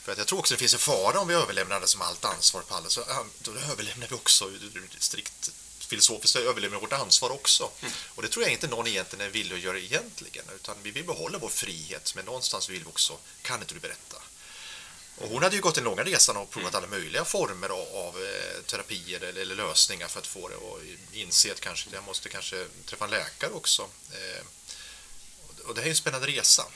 För 0.06 0.12
att 0.12 0.18
jag 0.18 0.26
tror 0.26 0.38
också 0.38 0.54
det 0.54 0.58
finns 0.58 0.74
en 0.74 0.78
fara 0.78 1.20
om 1.20 1.28
vi 1.28 1.34
överlämnar 1.34 1.80
det 1.80 1.86
som 1.86 2.02
allt 2.02 2.24
ansvar 2.24 2.62
på 2.62 2.74
alla, 2.74 2.88
så 2.88 3.04
då 3.38 3.50
överlämnar 3.50 4.08
vi 4.08 4.14
också 4.14 4.50
strikt 4.98 5.50
filosofiskt 5.78 6.36
överlämnar 6.36 6.80
vårt 6.80 6.92
ansvar 6.92 7.30
också. 7.30 7.70
Och 8.14 8.22
det 8.22 8.28
tror 8.28 8.44
jag 8.44 8.52
inte 8.52 8.66
någon 8.68 8.86
egentligen 8.86 9.26
är 9.26 9.30
villig 9.30 9.56
att 9.56 9.62
göra 9.62 9.78
egentligen, 9.78 10.44
utan 10.54 10.76
vi 10.82 10.90
vill 10.90 11.04
behålla 11.04 11.38
vår 11.38 11.48
frihet, 11.48 12.12
men 12.14 12.24
någonstans 12.24 12.68
vill 12.68 12.80
vi 12.80 12.86
också, 12.86 13.18
kan 13.42 13.60
inte 13.60 13.74
du 13.74 13.80
berätta? 13.80 14.16
Och 15.16 15.28
hon 15.28 15.42
hade 15.42 15.56
ju 15.56 15.62
gått 15.62 15.74
den 15.74 15.84
långa 15.84 16.04
resan 16.04 16.36
och 16.36 16.50
provat 16.50 16.74
alla 16.74 16.86
möjliga 16.86 17.24
former 17.24 17.68
av, 17.68 18.22
eh, 18.22 18.62
terapier 18.62 19.20
eller, 19.20 19.42
eller 19.42 19.54
lösningar 19.54 20.08
för 20.08 20.20
att 20.20 20.26
få 20.26 20.48
det 20.48 20.56
och 20.56 20.80
inse 21.12 21.52
att 21.52 21.60
kanske, 21.60 21.90
jag 21.92 22.04
måste 22.04 22.28
kanske 22.28 22.66
träffa 22.84 23.04
en 23.04 23.10
läkare 23.10 23.50
också. 23.50 23.88
Eh, 24.12 24.44
och 25.68 25.74
det 25.74 25.80
här 25.80 25.86
är 25.86 25.90
en 25.90 25.96
spännande 25.96 26.26
resa. 26.26 26.66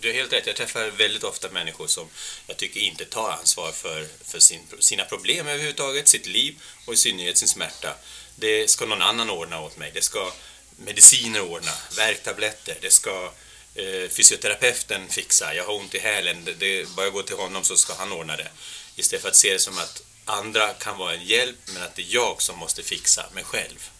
Du 0.00 0.08
har 0.08 0.14
helt 0.14 0.32
rätt. 0.32 0.46
Jag 0.46 0.56
träffar 0.56 0.90
väldigt 0.90 1.24
ofta 1.24 1.50
människor 1.50 1.86
som 1.86 2.08
jag 2.46 2.56
tycker 2.56 2.80
inte 2.80 3.04
tar 3.04 3.30
ansvar 3.30 3.72
för, 3.72 4.06
för 4.24 4.38
sin, 4.38 4.60
sina 4.78 5.04
problem 5.04 5.46
överhuvudtaget, 5.46 6.08
sitt 6.08 6.26
liv 6.26 6.60
och 6.86 6.94
i 6.94 6.96
synnerhet 6.96 7.38
sin 7.38 7.48
smärta. 7.48 7.94
Det 8.36 8.70
ska 8.70 8.86
någon 8.86 9.02
annan 9.02 9.30
ordna 9.30 9.60
åt 9.60 9.76
mig. 9.76 9.90
Det 9.94 10.02
ska 10.02 10.32
mediciner 10.76 11.40
ordna, 11.40 11.72
värktabletter, 11.96 12.78
det 12.80 12.90
ska 12.90 13.32
eh, 13.74 14.08
fysioterapeuten 14.08 15.08
fixa. 15.08 15.54
Jag 15.54 15.64
har 15.64 15.74
ont 15.74 15.94
i 15.94 15.98
hälen, 15.98 16.44
det, 16.44 16.52
det, 16.52 16.88
bara 16.88 17.06
jag 17.06 17.12
går 17.12 17.22
till 17.22 17.36
honom 17.36 17.64
så 17.64 17.76
ska 17.76 17.94
han 17.94 18.12
ordna 18.12 18.36
det. 18.36 18.48
Istället 18.96 19.22
för 19.22 19.28
att 19.28 19.36
se 19.36 19.52
det 19.52 19.58
som 19.58 19.78
att 19.78 20.02
andra 20.24 20.74
kan 20.74 20.98
vara 20.98 21.14
en 21.14 21.24
hjälp 21.24 21.58
men 21.66 21.82
att 21.82 21.96
det 21.96 22.02
är 22.02 22.14
jag 22.14 22.42
som 22.42 22.58
måste 22.58 22.82
fixa 22.82 23.26
mig 23.34 23.44
själv. 23.44 23.90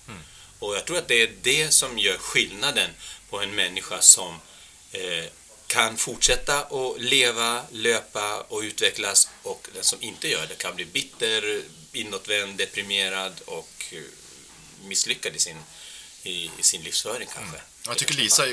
Och 0.58 0.76
jag 0.76 0.85
tror 0.85 0.98
att 0.98 1.08
det 1.08 1.22
är 1.22 1.30
det 1.42 1.70
som 1.70 1.98
gör 1.98 2.18
skillnaden 2.18 2.90
på 3.30 3.40
en 3.40 3.54
människa 3.54 4.00
som 4.00 4.40
eh, 4.92 5.24
kan 5.72 5.96
fortsätta 5.96 6.61
att 6.61 7.00
leva, 7.00 7.62
löpa 7.70 8.40
och 8.40 8.61
utvecklas 8.61 9.28
och 9.42 9.68
den 9.74 9.85
som 9.85 10.02
inte 10.02 10.28
gör 10.28 10.46
det 10.46 10.54
kan 10.54 10.76
bli 10.76 10.85
bitter, 10.85 11.62
inåtvänd, 11.92 12.58
deprimerad 12.58 13.40
och 13.44 13.85
eh, 13.90 14.02
misslyckad 14.85 15.37
i 15.37 15.38
sin, 15.38 15.56
i, 16.22 16.50
i 16.58 16.62
sin 16.62 16.82
livsföring 16.82 17.28
kanske. 17.35 17.61
Jag 17.87 17.98
tycker 17.98 18.14
Lisa, 18.14 18.44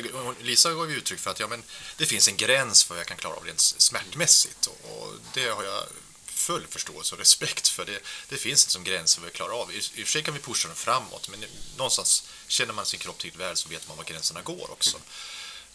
Lisa 0.41 0.73
gav 0.73 0.91
uttryck 0.91 1.19
för 1.19 1.31
att 1.31 1.39
ja, 1.39 1.47
men 1.47 1.63
det 1.97 2.05
finns 2.05 2.27
en 2.27 2.37
gräns 2.37 2.83
för 2.83 2.93
vad 2.93 2.99
jag 2.99 3.07
kan 3.07 3.17
klara 3.17 3.35
av 3.35 3.45
rent 3.45 3.59
smärtmässigt 3.59 4.65
och, 4.67 5.13
det 5.33 5.49
har 5.49 5.63
jag 5.63 5.83
full 6.25 6.67
förståelse 6.69 7.15
och 7.15 7.19
respekt 7.19 7.67
för. 7.67 7.85
Det, 7.85 7.99
det 8.29 8.37
finns 8.37 8.65
en 8.65 8.71
som 8.71 8.83
gräns 8.83 9.15
för 9.15 9.21
vad 9.21 9.31
vi 9.31 9.35
klarar 9.35 9.61
av. 9.61 9.71
I, 9.71 9.75
I 9.75 9.79
och 9.79 10.07
för 10.07 10.11
sig 10.11 10.23
kan 10.23 10.33
vi 10.33 10.39
pusha 10.39 10.67
den 10.67 10.77
framåt 10.77 11.29
men 11.29 11.45
någonstans 11.77 12.23
känner 12.47 12.73
man 12.73 12.85
sin 12.85 12.99
kropp 12.99 13.17
till 13.17 13.31
väl 13.37 13.57
så 13.57 13.69
vet 13.69 13.87
man 13.87 13.97
var 13.97 14.03
gränserna 14.03 14.41
går 14.41 14.71
också. 14.71 14.97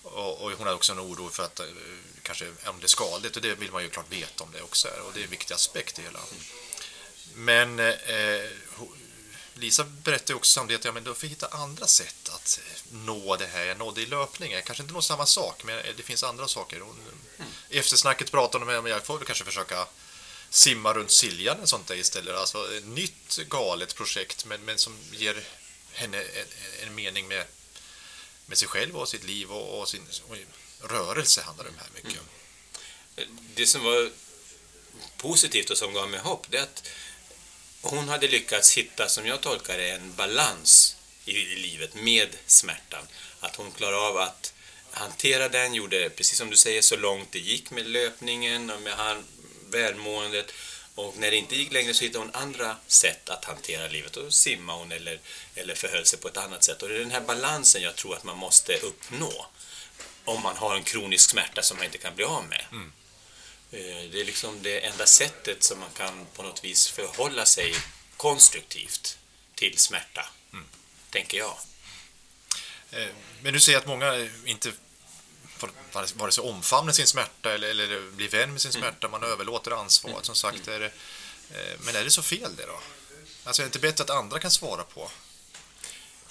Och, 0.05 0.41
och 0.41 0.53
hon 0.53 0.67
har 0.67 0.75
också 0.75 0.93
en 0.93 1.01
oro 1.01 1.31
för 1.31 1.43
att 1.43 1.61
eh, 1.61 1.67
kanske 2.23 2.49
om 2.67 2.81
det 2.81 2.87
är 2.87 2.89
skadligt 2.89 3.37
och 3.37 3.43
det 3.43 3.55
vill 3.55 3.73
man 3.73 3.83
ju 3.83 3.91
klart 3.91 4.13
veta 4.13 4.45
om 4.45 4.53
det 4.53 4.63
också 4.63 4.89
är 4.89 5.01
och 5.01 5.13
det 5.15 5.21
är 5.21 5.25
en 5.25 5.31
viktig 5.31 5.55
aspekt 5.55 5.99
i 5.99 6.03
hela. 6.03 6.21
Men 7.35 7.81
eh, 7.81 8.51
Lisa 9.55 9.85
berättade 9.85 10.35
också 10.35 10.53
samtidigt 10.53 10.81
att 10.81 10.85
ja, 10.85 10.93
men 10.93 11.05
då 11.05 11.15
får 11.15 11.27
hitta 11.27 11.47
andra 11.47 11.87
sätt 11.87 12.29
att 12.29 12.61
eh, 12.67 12.97
nå 12.97 13.37
det 13.37 13.47
här. 13.47 13.65
Jag 13.65 13.79
nådde 13.79 14.03
i 14.03 14.07
löpningen. 14.07 14.63
Kanske 14.63 14.83
inte 14.83 14.95
når 14.95 15.01
samma 15.01 15.27
sak, 15.27 15.65
men 15.65 15.79
eh, 15.79 15.95
det 15.97 16.03
finns 16.03 16.23
andra 16.23 16.49
saker. 16.49 16.81
Hon, 16.81 16.97
I 17.69 17.79
eftersnacket 17.79 18.31
pratade 18.31 18.65
hon 18.65 18.75
om 18.75 18.85
att 18.85 18.91
jag 18.91 19.07
får 19.07 19.19
väl 19.19 19.27
kanske 19.27 19.45
försöka 19.45 19.87
simma 20.51 20.93
runt 20.93 21.11
Siljan 21.11 21.61
och 21.61 21.69
sånt 21.69 21.87
där 21.87 21.95
istället. 21.95 22.37
Alltså 22.37 22.77
ett 22.77 22.87
nytt 22.87 23.37
galet 23.49 23.95
projekt, 23.95 24.45
men, 24.45 24.61
men 24.65 24.79
som 24.79 24.97
ger 25.13 25.45
henne 25.93 26.23
en, 26.23 26.47
en 26.89 26.95
mening 26.95 27.29
med, 27.29 27.45
med 28.47 28.59
sig 28.59 28.69
själv 28.69 28.97
och 28.97 29.09
sitt 29.09 29.25
liv 29.25 29.51
och, 29.51 29.81
och 29.81 29.89
sin 29.89 30.07
och 30.81 30.91
rörelse 30.91 31.43
handlar 31.43 31.65
det 31.65 31.71
om 31.71 31.77
här 31.79 31.89
mycket. 31.95 32.21
Mm. 33.17 33.39
Det 33.55 33.67
som 33.67 33.85
var 33.85 34.11
positivt 35.17 35.71
och 35.71 35.79
som 35.79 35.93
gav 35.93 36.11
mig 36.11 36.21
hopp 36.21 36.47
det 36.51 36.59
är 36.59 36.63
att 36.63 36.89
hon 37.81 38.09
hade 38.09 38.29
lyckats 38.29 38.79
hitta, 38.79 39.09
som 39.09 39.27
jag 39.27 39.41
tolkar 39.41 39.79
det, 39.79 39.91
en 39.91 40.15
balans 40.15 40.97
i, 41.25 41.33
livet 41.33 41.95
med 41.95 42.29
smärtan. 42.47 43.07
Att 43.41 43.57
hon 43.57 43.73
klarade 43.73 43.97
av 43.97 44.17
att 44.17 44.55
hantera 44.91 45.49
den, 45.49 45.75
gjorde 45.75 46.11
precis 46.11 46.39
som 46.39 46.51
du 46.51 46.57
säger 46.57 46.83
så 46.83 46.97
långt 46.97 47.33
det 47.33 47.39
gick 47.39 47.71
med 47.71 47.87
löpningen 47.87 48.71
och 48.71 48.83
med 48.83 49.23
välmåendet. 49.71 50.53
Och 50.95 51.17
när 51.17 51.31
det 51.31 51.37
inte 51.37 51.57
gick 51.57 51.73
längre 51.73 51.95
så 51.95 52.05
hittade 52.05 52.25
hon 52.25 52.35
andra 52.35 52.77
sätt 52.87 53.29
att 53.29 53.45
hantera 53.45 53.89
livet. 53.89 54.13
Då 54.13 54.31
simmade 54.31 54.79
hon 54.79 54.93
eller, 54.93 55.21
eller 55.55 55.75
förhöll 55.75 56.07
sig 56.07 56.19
på 56.19 56.29
ett 56.29 56.37
annat 56.37 56.65
sätt. 56.65 56.83
Och 56.83 56.89
det 56.89 56.95
är 56.95 56.99
den 56.99 57.11
här 57.11 57.21
balansen 57.21 57.83
jag 57.83 57.97
tror 57.97 58.17
att 58.17 58.25
man 58.25 58.39
måste 58.39 58.73
uppnå. 58.77 59.47
om 60.25 60.43
man 60.43 60.57
har 60.57 60.75
en 60.77 60.85
kronisk 60.85 61.31
smärta 61.31 61.63
som 61.63 61.77
man 61.77 61.87
inte 61.87 61.99
kan 61.99 62.15
bli 62.15 62.25
av 62.25 62.45
med. 62.49 62.65
Eh, 63.73 64.11
Det 64.11 64.21
är 64.21 64.25
liksom 64.25 64.63
det 64.63 64.81
enda 64.81 65.07
sättet 65.07 65.63
som 65.65 65.79
man 65.81 65.91
kan 65.97 66.27
på 66.35 66.43
något 66.43 66.65
vis 66.65 66.89
förhålla 66.89 67.47
sig 67.47 67.75
konstruktivt 68.17 69.19
till 69.55 69.79
smärta, 69.79 70.27
tänker 71.11 71.39
jag. 71.39 71.57
Eh, 72.91 73.09
Men 73.43 73.53
du 73.53 73.61
säger 73.61 73.79
att 73.79 73.87
många 73.87 74.29
inte 74.45 74.73
får 75.91 76.19
vare- 76.19 76.33
sig 76.33 76.45
omfamnar 76.45 76.93
sin 76.93 77.07
smärta 77.07 77.55
eller, 77.55 77.69
eller 77.71 78.11
blir 78.11 78.29
vän 78.29 78.53
med 78.53 78.61
sin 78.61 78.73
smärta, 78.73 79.09
man 79.09 79.23
överlåter 79.25 79.71
ansvaret 79.71 80.25
som 80.25 80.35
sagt. 80.35 80.69
Är 80.69 80.81
det, 80.81 80.87
eh, 81.51 81.79
men 81.81 81.97
är 81.97 82.05
det 82.05 82.11
så 82.11 82.23
fel 82.23 82.57
det 82.57 82.67
då? 82.67 82.81
Alltså 83.45 83.63
är 83.63 83.65
det 83.65 83.69
inte 83.69 83.79
bättre 83.79 84.05
att 84.05 84.11
andra 84.11 84.39
kan 84.39 84.51
svara 84.51 84.85
på? 84.85 85.11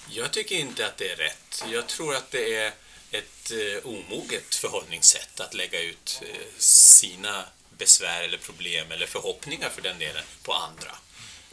Jag 0.08 0.32
tycker 0.32 0.54
inte 0.56 0.86
att 0.86 0.96
det 0.96 1.10
är 1.12 1.16
rätt. 1.16 1.64
Jag 1.66 1.86
tror 1.86 2.14
att 2.14 2.30
det 2.30 2.54
är 2.54 2.72
ett 3.10 3.50
eh, 3.50 3.86
omoget 3.86 4.54
förhållningssätt 4.54 5.40
att 5.40 5.54
lägga 5.54 5.80
ut 5.80 6.20
eh, 6.22 6.36
sina 6.58 7.44
besvär 7.78 8.22
eller 8.22 8.38
problem 8.38 8.92
eller 8.92 9.06
förhoppningar 9.06 9.70
för 9.70 9.82
den 9.82 9.98
delen 9.98 10.24
på 10.42 10.52
andra. 10.52 10.96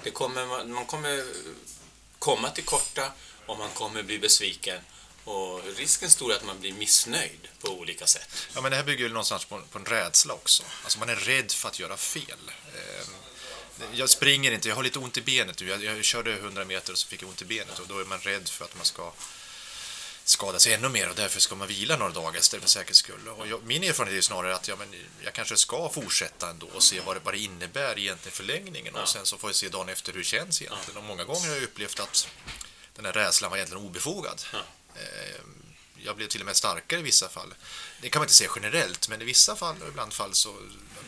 Det 0.03 0.11
kommer, 0.11 0.45
man 0.65 0.85
kommer 0.85 1.25
komma 2.19 2.49
till 2.49 2.63
korta 2.63 3.11
och 3.45 3.57
man 3.57 3.69
kommer 3.69 4.03
bli 4.03 4.19
besviken 4.19 4.81
och 5.23 5.61
risken 5.77 6.09
stor 6.09 6.33
att 6.33 6.43
man 6.45 6.59
blir 6.59 6.73
missnöjd 6.73 7.47
på 7.61 7.67
olika 7.69 8.07
sätt. 8.07 8.27
Ja, 8.55 8.61
men 8.61 8.71
det 8.71 8.77
här 8.77 8.83
bygger 8.83 9.03
ju 9.03 9.09
någonstans 9.09 9.45
på, 9.45 9.61
på 9.71 9.77
en 9.79 9.85
rädsla 9.85 10.33
också. 10.33 10.63
Alltså 10.83 10.99
man 10.99 11.09
är 11.09 11.15
rädd 11.15 11.51
för 11.51 11.67
att 11.69 11.79
göra 11.79 11.97
fel. 11.97 12.51
Eh, 12.75 13.07
Jag 13.93 14.09
springer 14.09 14.51
inte, 14.51 14.67
jag 14.69 14.75
har 14.75 14.83
lite 14.83 14.99
ont 14.99 15.17
i 15.17 15.21
benet 15.21 15.61
nu. 15.61 15.67
Jag, 15.69 15.83
jag 15.83 16.03
körde 16.03 16.33
100 16.33 16.65
meter 16.65 16.91
och 16.93 16.99
så 16.99 17.07
fick 17.07 17.21
jag 17.21 17.29
ont 17.29 17.41
i 17.41 17.45
benet 17.45 17.79
och 17.79 17.87
då 17.87 17.99
är 17.99 18.05
man 18.05 18.19
rädd 18.19 18.49
för 18.49 18.65
att 18.65 18.75
man 18.75 18.85
ska 18.85 19.11
skada 20.23 20.59
sig 20.59 20.73
ännu 20.73 20.89
mer 20.89 21.09
och 21.09 21.15
därför 21.15 21.39
ska 21.39 21.55
man 21.55 21.67
vila 21.67 21.97
några 21.97 22.11
dagar 22.11 22.39
istället 22.39 22.63
för 22.63 22.69
säkerhets 22.69 22.99
skull. 22.99 23.27
Och 23.27 23.47
jag, 23.47 23.63
min 23.63 23.83
erfarenhet 23.83 24.17
är 24.17 24.21
snarare 24.21 24.55
att 24.55 24.67
ja, 24.67 24.75
men 24.75 24.95
jag 25.23 25.33
kanske 25.33 25.57
ska 25.57 25.89
fortsätta 25.89 26.49
ändå 26.49 26.67
och 26.67 26.83
se 26.83 26.99
vad 26.99 27.15
det, 27.15 27.19
vad 27.23 27.33
det 27.33 27.39
innebär 27.39 27.99
egentligen 27.99 28.35
förlängningen 28.35 28.95
och 28.95 29.09
sen 29.09 29.25
så 29.25 29.37
får 29.37 29.49
jag 29.49 29.55
se 29.55 29.69
dagen 29.69 29.89
efter 29.89 30.11
hur 30.13 30.19
det 30.19 30.25
känns 30.25 30.61
egentligen. 30.61 30.97
Och 30.97 31.03
många 31.03 31.23
gånger 31.23 31.47
har 31.47 31.55
jag 31.55 31.63
upplevt 31.63 31.99
att 31.99 32.27
den 32.95 33.05
här 33.05 33.13
rädslan 33.13 33.49
var 33.51 33.57
egentligen 33.57 33.83
obefogad. 33.83 34.41
Eh, 34.95 35.41
jag 36.05 36.15
blev 36.15 36.27
till 36.27 36.41
och 36.41 36.45
med 36.45 36.55
starkare 36.55 36.99
i 36.99 37.03
vissa 37.03 37.29
fall. 37.29 37.53
Det 38.01 38.09
kan 38.09 38.19
man 38.19 38.25
inte 38.25 38.33
säga 38.33 38.49
generellt, 38.55 39.07
men 39.09 39.21
i 39.21 39.25
vissa 39.25 39.55
fall 39.55 39.75
och 39.81 39.87
ibland 39.87 40.13
fall 40.13 40.33
så... 40.33 40.55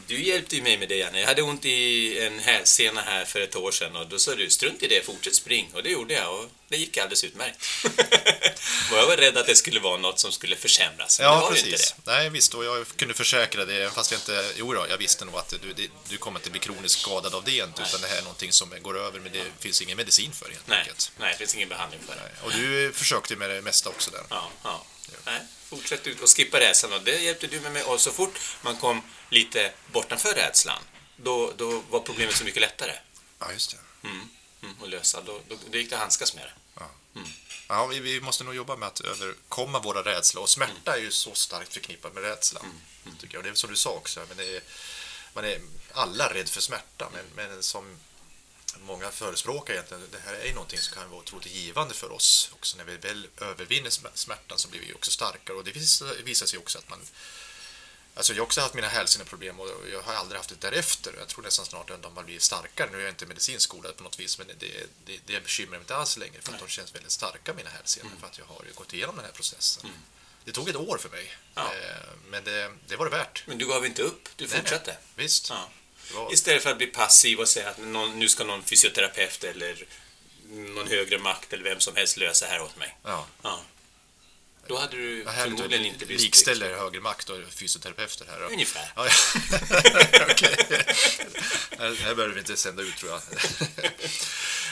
Du 0.07 0.23
hjälpte 0.23 0.55
ju 0.55 0.61
mig 0.61 0.77
med 0.77 0.89
det, 0.89 0.95
Janne. 0.95 1.19
Jag 1.19 1.27
hade 1.27 1.41
ont 1.41 1.65
i 1.65 2.19
en 2.19 2.39
hälsena 2.39 3.01
här 3.01 3.25
för 3.25 3.39
ett 3.39 3.55
år 3.55 3.71
sedan 3.71 3.95
och 3.95 4.07
då 4.07 4.19
sa 4.19 4.35
du 4.35 4.49
strunt 4.49 4.83
i 4.83 4.87
det, 4.87 5.05
fortsätt 5.05 5.35
spring. 5.35 5.71
Och 5.73 5.83
det 5.83 5.89
gjorde 5.89 6.13
jag 6.13 6.39
och 6.39 6.49
det 6.67 6.77
gick 6.77 6.97
alldeles 6.97 7.23
utmärkt. 7.23 7.65
och 8.91 8.97
jag 8.97 9.07
var 9.07 9.17
rädd 9.17 9.37
att 9.37 9.45
det 9.47 9.55
skulle 9.55 9.79
vara 9.79 9.97
något 9.97 10.19
som 10.19 10.31
skulle 10.31 10.55
försämras, 10.55 11.19
men 11.19 11.27
det 11.29 11.33
Ja, 11.35 11.41
var 11.41 11.51
ju 11.51 11.57
inte 11.57 11.71
precis. 11.71 11.95
det. 12.03 12.11
Nej, 12.11 12.29
visst. 12.29 12.53
Och 12.53 12.65
jag 12.65 12.87
kunde 12.87 13.13
försäkra 13.13 13.65
det, 13.65 13.91
fast 13.95 14.11
jag 14.11 14.19
inte... 14.19 14.51
Jo 14.57 14.73
då, 14.73 14.85
jag 14.89 14.97
visste 14.97 15.25
nog 15.25 15.35
att 15.35 15.53
du, 15.61 15.73
det, 15.73 15.89
du 16.09 16.17
kommer 16.17 16.39
inte 16.39 16.49
bli 16.49 16.59
kroniskt 16.59 17.01
skadad 17.01 17.35
av 17.35 17.43
det 17.43 17.51
inte, 17.57 17.81
utan 17.81 18.01
det 18.01 18.07
här 18.07 18.17
är 18.17 18.21
någonting 18.21 18.51
som 18.51 18.73
går 18.81 18.99
över, 18.99 19.19
men 19.19 19.31
det 19.31 19.43
finns 19.59 19.81
ingen 19.81 19.97
medicin 19.97 20.31
för 20.31 20.49
helt 20.49 20.67
Nej, 20.67 20.79
enkelt. 20.79 21.11
nej, 21.19 21.31
det 21.31 21.37
finns 21.37 21.55
ingen 21.55 21.69
behandling 21.69 22.01
för 22.07 22.15
det. 22.15 22.21
Nej. 22.21 22.31
Och 22.43 22.51
du 22.51 22.91
försökte 22.93 23.35
med 23.35 23.49
det 23.49 23.61
mesta 23.61 23.89
också 23.89 24.11
där. 24.11 24.21
Ja, 24.29 24.49
ja. 24.63 24.85
Nej, 25.25 25.41
fortsätt 25.69 26.07
ut 26.07 26.21
och 26.21 26.29
skippa 26.29 26.59
rädslan 26.59 26.93
och 26.93 27.01
det 27.01 27.21
hjälpte 27.21 27.47
du 27.47 27.59
mig 27.59 27.71
med. 27.71 27.83
Och 27.83 27.99
så 28.01 28.11
fort 28.11 28.39
man 28.61 28.75
kom 28.75 29.01
lite 29.29 29.71
bortanför 29.91 30.33
rädslan, 30.33 30.81
då, 31.15 31.53
då 31.57 31.83
var 31.89 31.99
problemet 31.99 32.35
så 32.35 32.43
mycket 32.43 32.61
lättare 32.61 32.93
Ja, 33.39 33.51
just 33.51 33.71
det. 33.71 34.07
mm, 34.07 34.29
mm, 34.61 34.75
att 34.83 34.89
lösa. 34.89 35.21
Då, 35.21 35.39
då, 35.49 35.55
då 35.71 35.77
gick 35.77 35.89
det 35.89 35.95
att 35.95 36.01
handskas 36.01 36.35
med 36.35 36.43
det. 36.43 36.81
Ja, 37.67 37.85
vi, 37.85 37.99
vi 37.99 38.21
måste 38.21 38.43
nog 38.43 38.55
jobba 38.55 38.75
med 38.75 38.87
att 38.87 38.99
överkomma 39.01 39.79
våra 39.79 40.01
rädslor. 40.03 40.43
Och 40.43 40.49
smärta 40.49 40.95
är 40.97 41.01
ju 41.01 41.11
så 41.11 41.33
starkt 41.33 41.73
förknippad 41.73 42.13
med 42.13 42.23
rädsla. 42.23 42.61
Tycker 43.19 43.33
jag. 43.33 43.39
Och 43.39 43.43
det 43.43 43.49
är 43.49 43.53
som 43.53 43.69
du 43.69 43.75
sa 43.75 43.89
också, 43.89 44.25
men 44.29 44.39
är, 44.39 44.61
man 45.33 45.45
är 45.45 45.61
alla 45.93 46.33
rädd 46.33 46.49
för 46.49 46.61
smärta. 46.61 47.09
Men, 47.13 47.25
men 47.35 47.63
som 47.63 47.97
många 48.81 49.11
förespråkar 49.11 49.73
egentligen, 49.73 50.07
det 50.11 50.19
här 50.25 50.33
är 50.33 50.45
ju 50.45 50.53
någonting 50.53 50.79
som 50.79 50.93
kan 50.95 51.09
vara 51.09 51.19
otroligt 51.19 51.47
givande 51.47 51.93
för 51.93 52.11
oss. 52.11 52.49
Också 52.53 52.77
när 52.77 52.83
vi 52.83 52.97
väl 52.97 53.27
övervinner 53.37 53.89
sm- 53.89 54.11
smärtan 54.13 54.57
så 54.59 54.67
blir 54.67 54.79
vi 54.79 54.93
också 54.93 55.11
starkare. 55.11 55.57
Och 55.57 55.63
det 55.63 55.71
visar, 56.23 56.45
sig 56.45 56.59
också 56.59 56.77
att 56.77 56.89
man 56.89 56.99
Alltså 58.15 58.33
jag 58.33 58.39
har 58.39 58.45
också 58.45 58.61
haft 58.61 58.73
mina 58.73 58.87
hälseneproblem 58.87 59.59
och 59.59 59.69
jag 59.91 60.01
har 60.01 60.13
aldrig 60.13 60.37
haft 60.37 60.49
det 60.49 60.55
därefter. 60.69 61.13
Jag 61.19 61.27
tror 61.27 61.43
nästan 61.43 61.65
snart 61.65 61.89
att 61.89 62.13
man 62.15 62.25
blir 62.25 62.39
starkare. 62.39 62.89
Nu 62.91 62.97
är 62.97 63.01
jag 63.01 63.09
inte 63.09 63.25
medicinskt 63.25 63.63
skolad 63.63 63.97
på 63.97 64.03
något 64.03 64.19
vis, 64.19 64.37
men 64.37 64.47
det, 64.47 64.55
det, 65.05 65.19
det 65.25 65.41
bekymrar 65.43 65.71
mig 65.71 65.79
inte 65.79 65.95
alls 65.95 66.17
längre 66.17 66.41
för 66.41 66.53
att 66.53 66.59
de 66.59 66.67
känns 66.67 66.95
väldigt 66.95 67.11
starka, 67.11 67.53
mina 67.53 67.69
hälsenor, 67.69 68.11
för 68.19 68.27
att 68.27 68.37
jag 68.37 68.45
har 68.45 68.63
ju 68.67 68.73
gått 68.73 68.93
igenom 68.93 69.15
den 69.15 69.25
här 69.25 69.31
processen. 69.31 69.89
Det 70.45 70.51
tog 70.51 70.69
ett 70.69 70.75
år 70.75 70.97
för 70.97 71.09
mig, 71.09 71.35
Ja. 71.55 71.61
eh, 71.73 71.95
men 72.29 72.43
det, 72.43 72.71
det 72.87 72.95
var 72.95 73.05
det 73.05 73.11
värt. 73.11 73.43
Men 73.47 73.57
du 73.57 73.67
gav 73.67 73.85
inte 73.85 74.01
upp, 74.01 74.29
du 74.35 74.47
fortsatte. 74.47 74.91
nej. 74.91 74.97
Visst. 75.15 75.49
Ja. 75.49 75.69
Det 76.11 76.33
Istället 76.33 76.63
för 76.63 76.71
att 76.71 76.77
bli 76.77 76.87
passiv 76.87 77.39
och 77.39 77.47
säga 77.47 77.69
att 77.69 77.77
någon, 77.77 78.19
nu 78.19 78.29
ska 78.29 78.43
någon 78.43 78.63
fysioterapeut 78.63 79.43
eller 79.43 79.85
någon 80.49 80.87
högre 80.87 81.17
makt 81.17 81.53
eller 81.53 81.63
vem 81.63 81.79
som 81.79 81.95
helst 81.95 82.17
lösa 82.17 82.45
här 82.45 82.61
åt 82.61 82.77
mig. 82.77 82.97
Ja. 83.03 83.27
Ja. 83.41 83.61
Då 84.67 84.77
hade 84.77 84.97
du 84.97 85.25
härligt 85.27 85.57
förmodligen 85.57 85.85
inte 85.85 86.05
blivit 86.05 86.23
likställer 86.23 86.77
högre 86.77 87.01
makt 87.01 87.29
och 87.29 87.37
fysioterapeuter 87.49 88.25
här. 88.29 88.39
då. 88.39 88.45
Ungefär. 88.45 88.91
Ja, 88.95 89.07
ja. 89.07 90.25
Okej. 90.31 90.55
här, 91.79 92.15
behöver 92.15 92.33
vi 92.33 92.39
inte 92.39 92.57
sända 92.57 92.83
ut 92.83 92.97
tror 92.97 93.11
jag. 93.11 93.21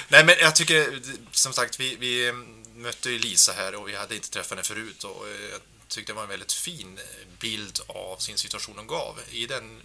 Nej 0.08 0.26
men 0.26 0.36
jag 0.40 0.56
tycker, 0.56 1.02
som 1.32 1.54
sagt, 1.54 1.80
vi, 1.80 1.96
vi 1.96 2.32
mötte 2.76 3.10
Lisa 3.10 3.54
här 3.54 3.76
och 3.76 3.90
vi 3.90 3.96
hade 3.96 4.16
inte 4.16 4.30
träffat 4.30 4.50
henne 4.50 4.64
förut 4.64 5.04
och 5.04 5.28
eh, 5.28 5.50
jag 5.52 5.62
tyckte 5.88 6.12
det 6.12 6.16
var 6.16 6.24
en 6.24 6.30
väldigt 6.30 6.54
fin 6.54 7.00
bild 7.40 7.80
av 7.88 8.18
sin 8.18 8.38
situation 8.38 8.76
hon 8.78 8.88
gav. 8.88 9.20
I 9.32 9.46
den 9.46 9.82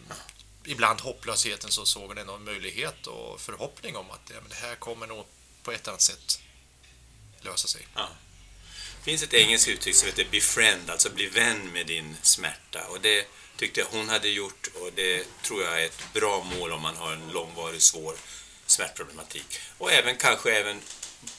ibland 0.67 1.01
hopplösheten 1.01 1.71
så 1.71 1.87
såg 1.87 2.09
hon 2.09 2.19
ändå 2.19 2.35
en 2.35 2.45
möjlighet 2.45 3.07
och 3.07 3.41
förhoppning 3.41 3.97
om 3.97 4.11
att 4.11 4.31
ja, 4.35 4.41
men 4.41 4.49
det 4.49 4.67
här 4.67 4.77
kommer 4.77 5.07
nog 5.07 5.27
på 5.63 5.73
ett 5.73 5.89
annat 5.89 6.03
sätt 6.03 6.41
lösa 7.41 7.69
sig. 7.69 7.87
Ja. 7.95 8.09
Det 8.99 9.11
finns 9.11 9.23
ett 9.23 9.35
engelskt 9.35 9.69
uttryck 9.69 9.97
som 9.97 10.07
heter 10.07 10.27
befriend, 10.31 10.91
alltså 10.91 11.11
bli 11.11 11.27
vän 11.27 11.73
med 11.73 11.87
din 11.87 12.17
smärta. 12.23 12.87
Och 12.89 13.01
det 13.01 13.27
tyckte 13.57 13.81
jag 13.81 13.87
hon 13.87 14.09
hade 14.09 14.29
gjort 14.29 14.69
och 14.75 14.93
det 14.95 15.27
tror 15.43 15.63
jag 15.63 15.83
är 15.83 15.87
ett 15.87 16.03
bra 16.13 16.47
mål 16.59 16.73
om 16.73 16.83
man 16.83 16.97
har 16.97 17.13
en 17.13 17.29
långvarig 17.33 17.83
svår 17.83 18.17
smärtproblematik. 18.67 19.61
Och 19.79 19.93
även 19.93 20.17
kanske 20.17 20.53
även 20.53 20.81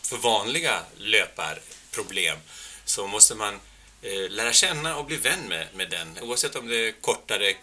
för 0.02 0.18
vanliga 0.18 0.84
löparproblem 0.98 2.38
så 2.86 3.08
måste 3.08 3.36
man 3.36 3.60
eh, 4.02 4.30
lära 4.30 4.54
känna 4.54 4.96
och 4.96 5.06
bli 5.06 5.18
vän 5.18 5.48
med, 5.48 5.68
med 5.74 5.90
den 5.90 6.20
oavsett 6.22 6.56
om 6.56 6.68
det 6.68 6.88
är 6.88 6.92
kortare 7.02 7.54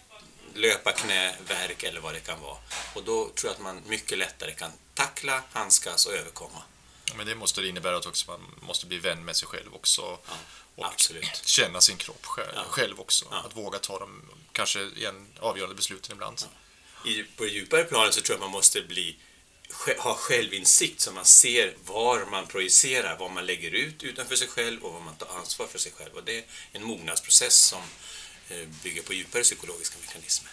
löparknäverk 0.55 1.83
eller 1.83 1.99
vad 2.01 2.13
det 2.13 2.19
kan 2.19 2.41
vara. 2.41 2.57
Och 2.93 3.03
då 3.03 3.29
tror 3.29 3.49
jag 3.49 3.51
att 3.51 3.61
man 3.61 3.81
mycket 3.85 4.17
lättare 4.17 4.51
kan 4.53 4.71
tackla, 4.93 5.43
handskas 5.51 6.05
och 6.05 6.13
överkomma. 6.13 6.63
Men 7.15 7.27
det 7.27 7.35
måste 7.35 7.61
innebära 7.61 7.97
att 7.97 8.05
också 8.05 8.31
man 8.31 8.41
måste 8.61 8.85
bli 8.85 8.97
vän 8.97 9.25
med 9.25 9.35
sig 9.35 9.47
själv 9.47 9.75
också. 9.75 10.01
Ja, 10.27 10.33
och 10.75 10.85
absolut. 10.85 11.41
känna 11.45 11.81
sin 11.81 11.97
kropp 11.97 12.25
själv, 12.25 12.51
Ja. 12.55 12.63
själv 12.69 12.99
också. 12.99 13.25
Att 13.45 13.55
våga 13.55 13.79
ta 13.79 13.99
de 13.99 14.29
kanske 14.51 14.81
igen 14.83 15.27
avgörande 15.39 15.75
besluten 15.75 16.11
ibland. 16.11 16.41
I, 17.05 17.23
på 17.23 17.43
det 17.43 17.49
djupare 17.49 17.83
planet 17.83 18.13
så 18.13 18.21
tror 18.21 18.35
jag 18.35 18.41
man 18.41 18.51
måste 18.51 18.81
bli, 18.81 19.17
ha 19.97 20.15
självinsikt 20.15 21.01
så 21.01 21.11
man 21.11 21.25
ser 21.25 21.75
var 21.83 22.25
man 22.25 22.47
projicerar, 22.47 23.17
vad 23.17 23.31
man 23.31 23.45
lägger 23.45 23.71
ut 23.71 24.03
utanför 24.03 24.35
sig 24.35 24.47
själv 24.47 24.83
och 24.83 24.93
vad 24.93 25.01
man 25.01 25.15
tar 25.15 25.37
ansvar 25.39 25.67
för 25.67 25.79
sig 25.79 25.91
själv. 25.97 26.13
Och 26.13 26.23
det 26.23 26.37
är 26.37 26.43
en 26.71 26.83
mognadsprocess 26.83 27.55
som 27.55 27.81
bygger 28.83 29.01
på 29.01 29.13
djupare 29.13 29.43
psykologiska 29.43 29.95
mekanismer. 30.01 30.51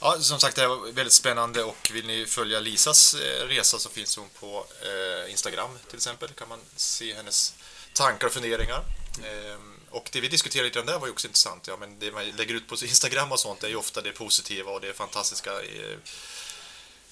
Ja, 0.00 0.18
som 0.20 0.40
sagt, 0.40 0.56
det 0.56 0.66
var 0.66 0.92
väldigt 0.92 1.12
spännande 1.12 1.64
och 1.64 1.90
vill 1.92 2.06
ni 2.06 2.26
följa 2.26 2.60
Lisas 2.60 3.14
eh, 3.14 3.46
resa 3.46 3.78
så 3.78 3.88
finns 3.88 4.16
hon 4.16 4.28
på 4.40 4.66
eh, 4.82 5.30
Instagram 5.30 5.78
till 5.88 5.96
exempel. 5.96 6.28
kan 6.28 6.48
man 6.48 6.58
se 6.76 7.14
hennes 7.14 7.54
tankar 7.94 8.26
och 8.26 8.32
funderingar. 8.32 8.84
Ehm, 9.24 9.80
och 9.90 10.08
det 10.12 10.20
vi 10.20 10.28
diskuterade 10.28 10.68
lite 10.68 10.80
om 10.80 10.86
där 10.86 10.98
var 10.98 11.06
ju 11.06 11.12
också 11.12 11.26
intressant. 11.26 11.66
Ja, 11.66 11.76
men 11.76 11.98
det 11.98 12.12
man 12.12 12.30
lägger 12.30 12.54
ut 12.54 12.68
på 12.68 12.74
Instagram 12.82 13.32
och 13.32 13.40
sånt 13.40 13.64
är 13.64 13.68
ju 13.68 13.76
ofta 13.76 14.00
det 14.00 14.12
positiva 14.12 14.70
och 14.70 14.80
det 14.80 14.92
fantastiska 14.92 15.50
eh, 15.62 15.98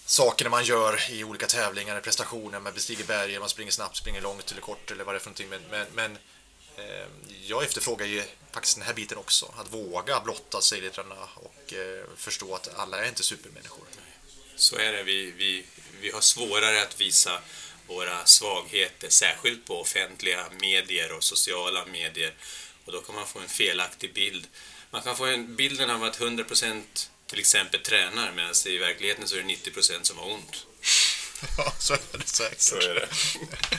sakerna 0.04 0.50
man 0.50 0.64
gör 0.64 1.10
i 1.10 1.24
olika 1.24 1.46
tävlingar, 1.46 2.00
prestationer, 2.00 2.60
man 2.60 2.74
bestiger 2.74 3.04
berg, 3.04 3.38
man 3.38 3.48
springer 3.48 3.72
snabbt, 3.72 3.96
springer 3.96 4.20
långt 4.20 4.50
eller 4.50 4.60
kort 4.60 4.90
eller 4.90 5.04
vad 5.04 5.14
det 5.14 5.18
är 5.18 5.20
för 5.20 5.30
någonting. 5.30 5.48
Men, 5.48 5.62
men, 5.70 5.86
men 5.94 6.12
eh, 6.12 6.18
Ehm, 6.80 7.10
jag 7.46 7.64
efterfrågar 7.64 8.06
ju 8.06 8.22
faktiskt 8.52 8.76
den 8.76 8.86
här 8.86 8.94
biten 8.94 9.18
också. 9.18 9.54
Att 9.56 9.72
våga 9.72 10.20
blotta 10.20 10.60
sig 10.60 10.80
lite 10.80 10.96
grann 10.96 11.12
och 11.34 11.72
eh, 11.72 12.04
förstå 12.16 12.54
att 12.54 12.74
alla 12.76 13.04
är 13.04 13.08
inte 13.08 13.22
supermänniskor. 13.22 13.84
Så 14.56 14.76
är 14.76 14.92
det. 14.92 15.02
Vi, 15.02 15.30
vi, 15.30 15.64
vi 16.00 16.10
har 16.10 16.20
svårare 16.20 16.82
att 16.82 17.00
visa 17.00 17.42
våra 17.86 18.26
svagheter, 18.26 19.08
särskilt 19.08 19.64
på 19.64 19.80
offentliga 19.80 20.46
medier 20.60 21.12
och 21.12 21.24
sociala 21.24 21.86
medier. 21.86 22.34
Och 22.84 22.92
då 22.92 23.00
kan 23.00 23.14
man 23.14 23.26
få 23.26 23.38
en 23.38 23.48
felaktig 23.48 24.14
bild. 24.14 24.48
Man 24.90 25.02
kan 25.02 25.16
få 25.16 25.24
en 25.24 25.56
bilden 25.56 25.90
av 25.90 26.04
att 26.04 26.18
100% 26.18 26.82
till 27.26 27.38
exempel 27.38 27.80
tränar, 27.80 28.32
medan 28.32 28.54
i 28.66 28.78
verkligheten 28.78 29.28
så 29.28 29.36
är 29.36 29.42
det 29.42 29.48
90% 29.48 30.02
som 30.02 30.18
har 30.18 30.32
ont. 30.32 30.66
Ja, 31.56 31.72
så 31.78 31.94
är 31.94 32.00
det 32.12 32.28
säkert. 32.28 32.60
Så 32.60 32.76
är 32.76 32.94
det. 32.94 33.08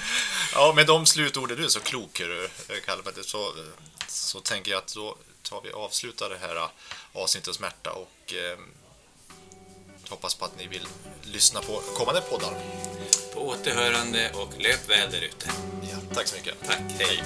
Ja, 0.53 0.73
med 0.75 0.87
de 0.87 1.05
slutorden 1.05 1.57
du 1.57 1.63
är 1.65 1.69
så 1.69 1.79
klok, 1.79 2.19
hörru, 2.19 2.49
Kalle, 2.85 3.03
så, 3.23 3.53
så 4.07 4.39
tänker 4.39 4.71
jag 4.71 4.77
att 4.77 4.93
då 4.93 5.17
tar 5.41 5.61
vi 5.61 5.71
och 5.71 5.83
avslutar 5.83 6.29
det 6.29 6.37
här 6.37 6.69
avsnittet 7.13 7.55
smärta 7.55 7.91
och 7.91 8.33
eh, 8.33 8.57
hoppas 10.09 10.35
på 10.35 10.45
att 10.45 10.57
ni 10.57 10.67
vill 10.67 10.87
lyssna 11.21 11.61
på 11.61 11.81
kommande 11.97 12.21
poddar. 12.21 12.53
På 13.33 13.47
återhörande 13.47 14.31
och 14.33 14.53
löp 14.59 14.89
väl 14.89 15.11
där 15.11 15.21
ute. 15.21 15.51
Ja, 15.81 15.97
tack 16.13 16.27
så 16.27 16.35
mycket. 16.35 16.55
Tack, 16.65 16.81
hej. 16.99 17.23